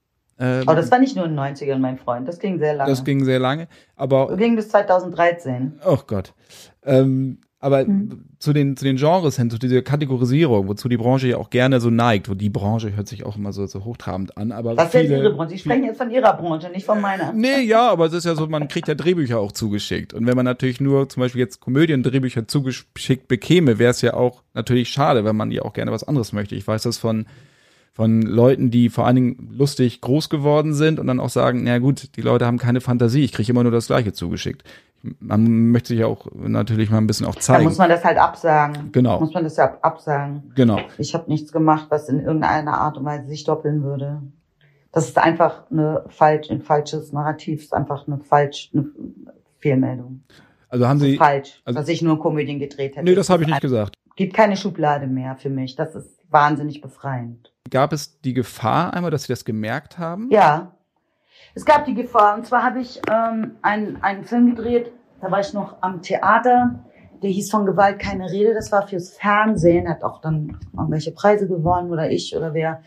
Ähm, 0.42 0.62
Aber 0.66 0.74
das 0.76 0.90
war 0.90 0.98
nicht 0.98 1.14
nur 1.16 1.26
in 1.26 1.32
den 1.36 1.38
90ern, 1.38 1.78
mein 1.78 1.98
Freund. 1.98 2.26
Das 2.26 2.38
ging 2.38 2.58
sehr 2.58 2.74
lange. 2.74 2.90
das 2.90 3.04
ging 3.04 3.24
sehr 3.24 3.38
lange. 3.38 3.68
Aber 3.94 4.28
das 4.30 4.38
ging 4.38 4.56
bis 4.56 4.68
2013. 4.70 5.74
Oh 5.86 5.98
Gott. 6.06 6.32
Ähm, 6.84 7.38
aber 7.62 7.84
Mhm. 7.84 8.24
zu 8.38 8.54
den 8.54 8.74
zu 8.74 8.86
den 8.86 8.96
Genres 8.96 9.36
hin, 9.36 9.50
zu 9.50 9.58
dieser 9.58 9.82
Kategorisierung, 9.82 10.66
wozu 10.66 10.88
die 10.88 10.96
Branche 10.96 11.28
ja 11.28 11.36
auch 11.36 11.50
gerne 11.50 11.78
so 11.78 11.90
neigt, 11.90 12.30
wo 12.30 12.32
die 12.34 12.48
Branche 12.48 12.96
hört 12.96 13.06
sich 13.06 13.26
auch 13.26 13.36
immer 13.36 13.52
so, 13.52 13.66
so 13.66 13.84
hochtrabend 13.84 14.38
an, 14.38 14.50
aber 14.50 14.78
Was 14.78 14.86
ist 14.86 14.94
denn 14.94 15.06
viele, 15.08 15.18
Ihre 15.18 15.34
Branche? 15.34 15.50
Sie 15.50 15.58
sprechen 15.58 15.84
jetzt 15.84 15.98
von 15.98 16.10
Ihrer 16.10 16.32
Branche, 16.38 16.70
nicht 16.70 16.86
von 16.86 17.02
meiner. 17.02 17.34
Nee, 17.34 17.60
ja, 17.60 17.90
aber 17.90 18.06
es 18.06 18.14
ist 18.14 18.24
ja 18.24 18.34
so, 18.34 18.46
man 18.46 18.66
kriegt 18.68 18.88
ja 18.88 18.94
Drehbücher 18.94 19.38
auch 19.38 19.52
zugeschickt. 19.52 20.14
Und 20.14 20.26
wenn 20.26 20.36
man 20.36 20.46
natürlich 20.46 20.80
nur 20.80 21.06
zum 21.10 21.20
Beispiel 21.20 21.40
jetzt 21.40 21.60
Komödien-Drehbücher 21.60 22.48
zugeschickt 22.48 23.28
bekäme, 23.28 23.78
wäre 23.78 23.90
es 23.90 24.00
ja 24.00 24.14
auch 24.14 24.42
natürlich 24.54 24.88
schade, 24.88 25.26
wenn 25.26 25.36
man 25.36 25.50
ja 25.50 25.60
auch 25.60 25.74
gerne 25.74 25.92
was 25.92 26.04
anderes 26.04 26.32
möchte. 26.32 26.54
Ich 26.54 26.66
weiß 26.66 26.84
das 26.84 26.96
von, 26.96 27.26
von 27.92 28.22
Leuten, 28.22 28.70
die 28.70 28.88
vor 28.88 29.06
allen 29.06 29.16
Dingen 29.16 29.48
lustig 29.56 30.00
groß 30.00 30.28
geworden 30.30 30.74
sind 30.74 30.98
und 30.98 31.06
dann 31.06 31.20
auch 31.20 31.28
sagen, 31.28 31.62
na 31.64 31.78
gut, 31.78 32.16
die 32.16 32.22
Leute 32.22 32.46
haben 32.46 32.58
keine 32.58 32.80
Fantasie, 32.80 33.24
ich 33.24 33.32
kriege 33.32 33.50
immer 33.52 33.62
nur 33.62 33.72
das 33.72 33.88
Gleiche 33.88 34.12
zugeschickt. 34.12 34.62
Man 35.18 35.70
möchte 35.70 35.88
sich 35.88 36.00
ja 36.00 36.06
auch 36.06 36.26
natürlich 36.34 36.90
mal 36.90 36.98
ein 36.98 37.06
bisschen 37.06 37.26
auch 37.26 37.34
Da 37.34 37.40
zeigen. 37.40 37.64
muss 37.64 37.78
man 37.78 37.88
das 37.88 38.04
halt 38.04 38.18
absagen. 38.18 38.92
Genau. 38.92 39.18
Muss 39.18 39.32
man 39.32 39.44
das 39.44 39.56
ja 39.56 39.78
absagen. 39.80 40.52
Genau. 40.54 40.78
Ich 40.98 41.14
habe 41.14 41.30
nichts 41.30 41.52
gemacht, 41.52 41.86
was 41.88 42.08
in 42.08 42.20
irgendeiner 42.20 42.74
Art 42.78 42.98
und 42.98 43.04
Weise 43.06 43.26
sich 43.26 43.44
doppeln 43.44 43.82
würde. 43.82 44.20
Das 44.92 45.08
ist 45.08 45.16
einfach 45.18 45.70
eine 45.70 46.04
falsch, 46.08 46.50
ein 46.50 46.60
falsches 46.60 47.12
Narrativ, 47.12 47.62
ist 47.62 47.72
einfach 47.74 48.06
eine 48.06 48.18
falsch, 48.18 48.70
eine 48.74 48.86
Fehlmeldung. 49.58 50.22
Also 50.68 50.86
haben 50.86 50.98
Das 51.00 51.08
Sie. 51.08 51.16
falsch, 51.16 51.62
also- 51.64 51.78
dass 51.80 51.88
ich 51.88 52.02
nur 52.02 52.18
Komödien 52.20 52.58
gedreht 52.58 52.96
hätte. 52.96 53.04
Nee, 53.04 53.14
das 53.14 53.30
habe 53.30 53.42
ich 53.42 53.48
nicht 53.48 53.60
gesagt. 53.60 53.94
Gibt 54.16 54.34
keine 54.34 54.56
Schublade 54.56 55.06
mehr 55.06 55.36
für 55.36 55.50
mich. 55.50 55.76
Das 55.76 55.94
ist 55.94 56.20
wahnsinnig 56.30 56.80
befreiend. 56.80 57.52
Gab 57.70 57.92
es 57.92 58.20
die 58.20 58.34
Gefahr 58.34 58.94
einmal, 58.94 59.10
dass 59.10 59.24
Sie 59.24 59.32
das 59.32 59.44
gemerkt 59.44 59.98
haben? 59.98 60.28
Ja. 60.30 60.72
Es 61.54 61.64
gab 61.64 61.84
die 61.84 61.94
Gefahr. 61.94 62.36
Und 62.36 62.46
zwar 62.46 62.62
habe 62.62 62.80
ich 62.80 63.00
ähm, 63.10 63.56
einen, 63.62 64.02
einen 64.02 64.24
Film 64.24 64.54
gedreht, 64.54 64.92
da 65.20 65.30
war 65.30 65.40
ich 65.40 65.52
noch 65.52 65.82
am 65.82 66.02
Theater. 66.02 66.84
Der 67.22 67.30
hieß 67.30 67.50
von 67.50 67.66
Gewalt 67.66 67.98
keine 67.98 68.30
Rede. 68.30 68.54
Das 68.54 68.72
war 68.72 68.86
fürs 68.86 69.16
Fernsehen. 69.16 69.88
Hat 69.88 70.02
auch 70.02 70.20
dann 70.20 70.58
irgendwelche 70.72 71.12
Preise 71.12 71.46
gewonnen 71.46 71.90
oder 71.90 72.10
ich 72.10 72.34
oder 72.34 72.54
wer. 72.54 72.82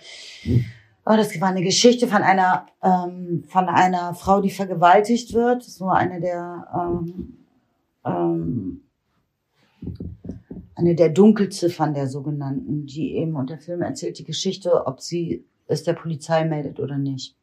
Oh, 1.05 1.15
das 1.15 1.39
war 1.39 1.49
eine 1.49 1.61
Geschichte 1.61 2.07
von 2.07 2.23
einer 2.23 2.65
ähm, 2.81 3.43
von 3.47 3.69
einer 3.69 4.15
Frau, 4.15 4.41
die 4.41 4.49
vergewaltigt 4.49 5.33
wird. 5.33 5.61
Das 5.61 5.67
ist 5.67 5.81
nur 5.81 5.93
eine 5.93 6.19
der 6.19 6.67
ähm, 6.73 7.37
ähm, 8.05 8.81
eine 10.75 10.95
der 10.95 11.09
Dunkelziffern 11.09 11.93
der 11.93 12.07
sogenannten, 12.07 12.85
die 12.85 13.15
eben 13.15 13.35
und 13.35 13.49
der 13.49 13.59
Film 13.59 13.81
erzählt 13.81 14.19
die 14.19 14.23
Geschichte, 14.23 14.85
ob 14.85 15.01
sie 15.01 15.45
es 15.67 15.83
der 15.83 15.93
Polizei 15.93 16.45
meldet 16.45 16.79
oder 16.79 16.97
nicht. 16.97 17.37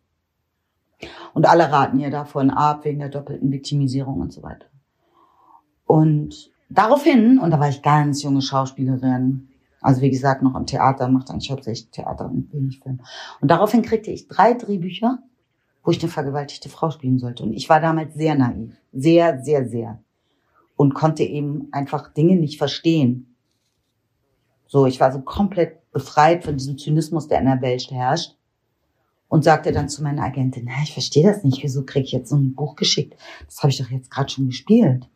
Und 1.33 1.49
alle 1.49 1.71
raten 1.71 1.99
ihr 1.99 2.11
davon 2.11 2.51
ab, 2.51 2.85
wegen 2.85 2.99
der 2.99 3.09
doppelten 3.09 3.51
Viktimisierung 3.51 4.21
und 4.21 4.33
so 4.33 4.43
weiter. 4.43 4.67
Und 5.87 6.51
daraufhin, 6.69 7.39
und 7.39 7.51
da 7.51 7.59
war 7.59 7.69
ich 7.69 7.83
ganz 7.83 8.23
junge 8.23 8.43
Schauspielerin, 8.43 9.49
also 9.81 10.03
wie 10.03 10.11
gesagt, 10.11 10.43
noch 10.43 10.55
am 10.55 10.67
Theater, 10.67 11.09
macht 11.09 11.31
eigentlich 11.31 11.51
hauptsächlich 11.51 11.91
Theater 11.91 12.27
und 12.27 12.53
wenig 12.53 12.81
Film. 12.81 13.01
Und 13.41 13.51
daraufhin 13.51 13.83
kriegte 13.83 14.11
ich 14.11 14.29
drei 14.29 14.53
Drehbücher, 14.53 15.19
wo 15.83 15.91
ich 15.91 16.03
eine 16.03 16.11
vergewaltigte 16.11 16.69
Frau 16.69 16.91
spielen 16.91 17.19
sollte. 17.19 17.43
Und 17.43 17.55
ich 17.55 17.69
war 17.71 17.81
damals 17.81 18.15
sehr 18.15 18.35
naiv. 18.35 18.77
Sehr, 18.93 19.43
sehr, 19.43 19.67
sehr. 19.67 20.03
Und 20.81 20.95
konnte 20.95 21.25
eben 21.25 21.69
einfach 21.73 22.11
Dinge 22.15 22.37
nicht 22.37 22.57
verstehen. 22.57 23.37
So, 24.67 24.87
ich 24.87 24.99
war 24.99 25.13
so 25.13 25.21
komplett 25.21 25.91
befreit 25.93 26.43
von 26.43 26.57
diesem 26.57 26.79
Zynismus, 26.79 27.29
der 27.29 27.41
in 27.41 27.45
der 27.45 27.61
Welt 27.61 27.91
herrscht 27.91 28.39
und 29.29 29.45
sagte 29.45 29.73
dann 29.73 29.91
zu 29.91 30.03
meiner 30.03 30.23
Agentin, 30.23 30.65
na, 30.67 30.83
ich 30.83 30.95
verstehe 30.95 31.31
das 31.31 31.45
nicht, 31.45 31.63
wieso 31.63 31.85
kriege 31.85 32.07
ich 32.07 32.13
jetzt 32.13 32.31
so 32.31 32.37
ein 32.37 32.55
Buch 32.55 32.77
geschickt? 32.77 33.15
Das 33.45 33.59
habe 33.59 33.69
ich 33.69 33.77
doch 33.77 33.91
jetzt 33.91 34.11
gerade 34.11 34.31
schon 34.31 34.47
gespielt. 34.47 35.07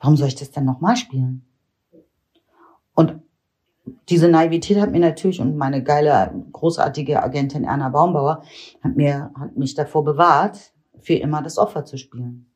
Warum 0.00 0.16
soll 0.16 0.26
ich 0.26 0.34
das 0.34 0.50
denn 0.50 0.64
nochmal 0.64 0.96
spielen? 0.96 1.44
Und 2.96 3.22
diese 4.08 4.26
Naivität 4.26 4.80
hat 4.80 4.90
mir 4.90 4.98
natürlich 4.98 5.40
und 5.40 5.56
meine 5.56 5.84
geile, 5.84 6.34
großartige 6.50 7.22
Agentin 7.22 7.62
Erna 7.62 7.90
Baumbauer 7.90 8.42
hat 8.82 8.96
mir, 8.96 9.30
hat 9.38 9.56
mich 9.56 9.76
davor 9.76 10.02
bewahrt, 10.02 10.72
für 10.98 11.14
immer 11.14 11.42
das 11.42 11.58
Opfer 11.58 11.84
zu 11.84 11.96
spielen. 11.96 12.46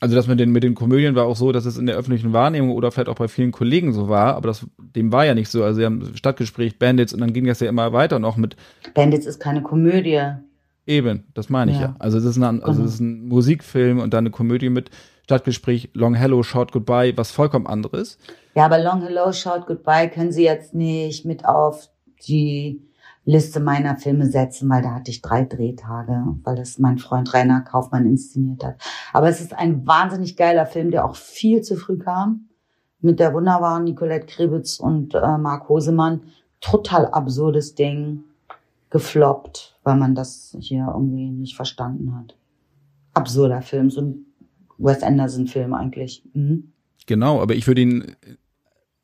Also 0.00 0.14
das 0.14 0.26
mit 0.26 0.38
den, 0.38 0.50
mit 0.52 0.62
den 0.62 0.74
Komödien 0.74 1.14
war 1.14 1.24
auch 1.24 1.36
so, 1.36 1.52
dass 1.52 1.64
es 1.64 1.78
in 1.78 1.86
der 1.86 1.96
öffentlichen 1.96 2.32
Wahrnehmung 2.32 2.70
oder 2.72 2.90
vielleicht 2.92 3.08
auch 3.08 3.14
bei 3.14 3.28
vielen 3.28 3.50
Kollegen 3.52 3.92
so 3.92 4.08
war, 4.08 4.34
aber 4.36 4.48
das, 4.48 4.66
dem 4.78 5.10
war 5.10 5.24
ja 5.24 5.34
nicht 5.34 5.48
so. 5.48 5.64
Also 5.64 5.78
sie 5.78 5.86
haben 5.86 6.14
Stadtgespräch, 6.14 6.78
Bandits 6.78 7.14
und 7.14 7.20
dann 7.20 7.32
ging 7.32 7.46
das 7.46 7.60
ja 7.60 7.68
immer 7.68 7.92
weiter 7.92 8.22
auch 8.24 8.36
mit 8.36 8.56
Bandits 8.94 9.24
ist 9.26 9.40
keine 9.40 9.62
Komödie. 9.62 10.20
eben, 10.86 11.24
das 11.34 11.48
meine 11.48 11.70
ich 11.72 11.78
ja. 11.78 11.82
Ja. 11.86 11.96
Also 11.98 12.18
es 12.18 12.24
ist, 12.24 12.36
ein, 12.36 12.62
also 12.62 12.72
Genau. 12.74 12.84
es 12.84 12.94
ist 12.94 13.00
ein 13.00 13.26
Musikfilm 13.28 13.98
und 13.98 14.12
dann 14.12 14.22
eine 14.22 14.30
Komödie 14.30 14.68
mit 14.68 14.90
Stadtgespräch, 15.24 15.90
Long 15.94 16.14
Hello, 16.14 16.42
Short 16.42 16.72
Goodbye, 16.72 17.12
was 17.16 17.32
vollkommen 17.32 17.66
anderes. 17.66 18.18
Ja, 18.54 18.66
aber 18.66 18.78
Long 18.78 19.02
Hello, 19.02 19.32
Short 19.32 19.66
Goodbye 19.66 20.08
können 20.08 20.30
Sie 20.30 20.44
jetzt 20.44 20.74
nicht 20.74 21.24
mit 21.24 21.44
auf 21.44 21.88
die 22.28 22.82
Liste 23.26 23.58
meiner 23.58 23.96
Filme 23.96 24.26
setzen, 24.26 24.70
weil 24.70 24.82
da 24.82 24.94
hatte 24.94 25.10
ich 25.10 25.20
drei 25.20 25.44
Drehtage, 25.44 26.24
weil 26.44 26.54
das 26.54 26.78
mein 26.78 26.98
Freund 26.98 27.34
Rainer 27.34 27.60
Kaufmann 27.60 28.06
inszeniert 28.06 28.64
hat. 28.64 28.76
Aber 29.12 29.28
es 29.28 29.40
ist 29.40 29.52
ein 29.52 29.84
wahnsinnig 29.84 30.36
geiler 30.36 30.64
Film, 30.64 30.92
der 30.92 31.04
auch 31.04 31.16
viel 31.16 31.60
zu 31.60 31.76
früh 31.76 31.98
kam. 31.98 32.48
Mit 33.00 33.18
der 33.18 33.34
wunderbaren 33.34 33.84
Nicolette 33.84 34.26
Kribitz 34.26 34.78
und 34.78 35.14
äh, 35.14 35.38
Marc 35.38 35.68
Hosemann. 35.68 36.22
Total 36.60 37.06
absurdes 37.06 37.74
Ding. 37.74 38.22
Gefloppt, 38.90 39.76
weil 39.82 39.96
man 39.96 40.14
das 40.14 40.56
hier 40.60 40.86
irgendwie 40.94 41.28
nicht 41.28 41.56
verstanden 41.56 42.14
hat. 42.14 42.36
Absurder 43.12 43.60
Film, 43.60 43.90
so 43.90 44.02
ein 44.02 44.26
Wes 44.78 45.02
Anderson-Film 45.02 45.74
eigentlich. 45.74 46.22
Mhm. 46.32 46.72
Genau, 47.06 47.42
aber 47.42 47.54
ich 47.54 47.66
würde 47.66 47.80
ihn 47.80 48.16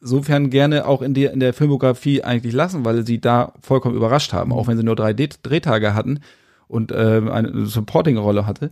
insofern 0.02 0.50
gerne 0.50 0.86
auch 0.86 1.00
in 1.00 1.14
der, 1.14 1.32
in 1.32 1.40
der 1.40 1.54
Filmografie 1.54 2.22
eigentlich 2.22 2.52
lassen, 2.52 2.84
weil 2.84 3.06
sie 3.06 3.20
da 3.20 3.54
vollkommen 3.62 3.96
überrascht 3.96 4.32
haben, 4.32 4.52
auch 4.52 4.66
wenn 4.66 4.76
sie 4.76 4.82
nur 4.82 4.96
drei 4.96 5.14
Drehtage 5.14 5.94
hatten 5.94 6.20
und 6.68 6.92
ähm, 6.94 7.30
eine 7.30 7.66
Supporting-Rolle 7.66 8.44
hatte. 8.44 8.70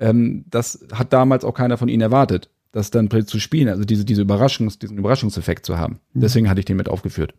Ähm, 0.00 0.44
das 0.48 0.86
hat 0.92 1.12
damals 1.12 1.44
auch 1.44 1.54
keiner 1.54 1.76
von 1.76 1.88
ihnen 1.88 2.00
erwartet, 2.00 2.50
das 2.72 2.90
dann 2.90 3.10
zu 3.26 3.38
spielen, 3.38 3.68
also 3.68 3.84
diese, 3.84 4.04
diese 4.04 4.22
Überraschungs, 4.22 4.78
diesen 4.78 4.98
Überraschungseffekt 4.98 5.66
zu 5.66 5.76
haben. 5.76 6.00
Mhm. 6.14 6.20
Deswegen 6.20 6.48
hatte 6.48 6.60
ich 6.60 6.66
den 6.66 6.78
mit 6.78 6.88
aufgeführt. 6.88 7.34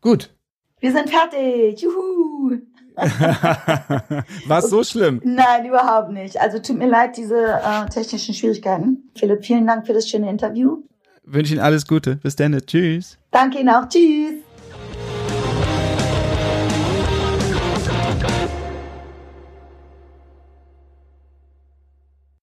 Gut. 0.00 0.34
Wir 0.80 0.92
sind 0.92 1.10
fertig. 1.10 1.80
Juhu. 1.80 2.58
War 4.46 4.58
es 4.60 4.70
so 4.70 4.82
schlimm? 4.82 5.20
Nein, 5.22 5.66
überhaupt 5.66 6.12
nicht. 6.12 6.40
Also 6.40 6.60
tut 6.60 6.78
mir 6.78 6.88
leid, 6.88 7.18
diese 7.18 7.36
äh, 7.36 7.86
technischen 7.90 8.34
Schwierigkeiten. 8.34 9.10
Philipp, 9.14 9.44
vielen 9.44 9.66
Dank 9.66 9.86
für 9.86 9.92
das 9.92 10.08
schöne 10.08 10.30
Interview. 10.30 10.82
Wünsche 11.26 11.54
Ihnen 11.54 11.62
alles 11.62 11.86
Gute. 11.86 12.16
Bis 12.16 12.36
dann. 12.36 12.58
Tschüss. 12.64 13.18
Danke 13.30 13.58
Ihnen 13.58 13.68
auch. 13.68 13.88
Tschüss. 13.88 14.45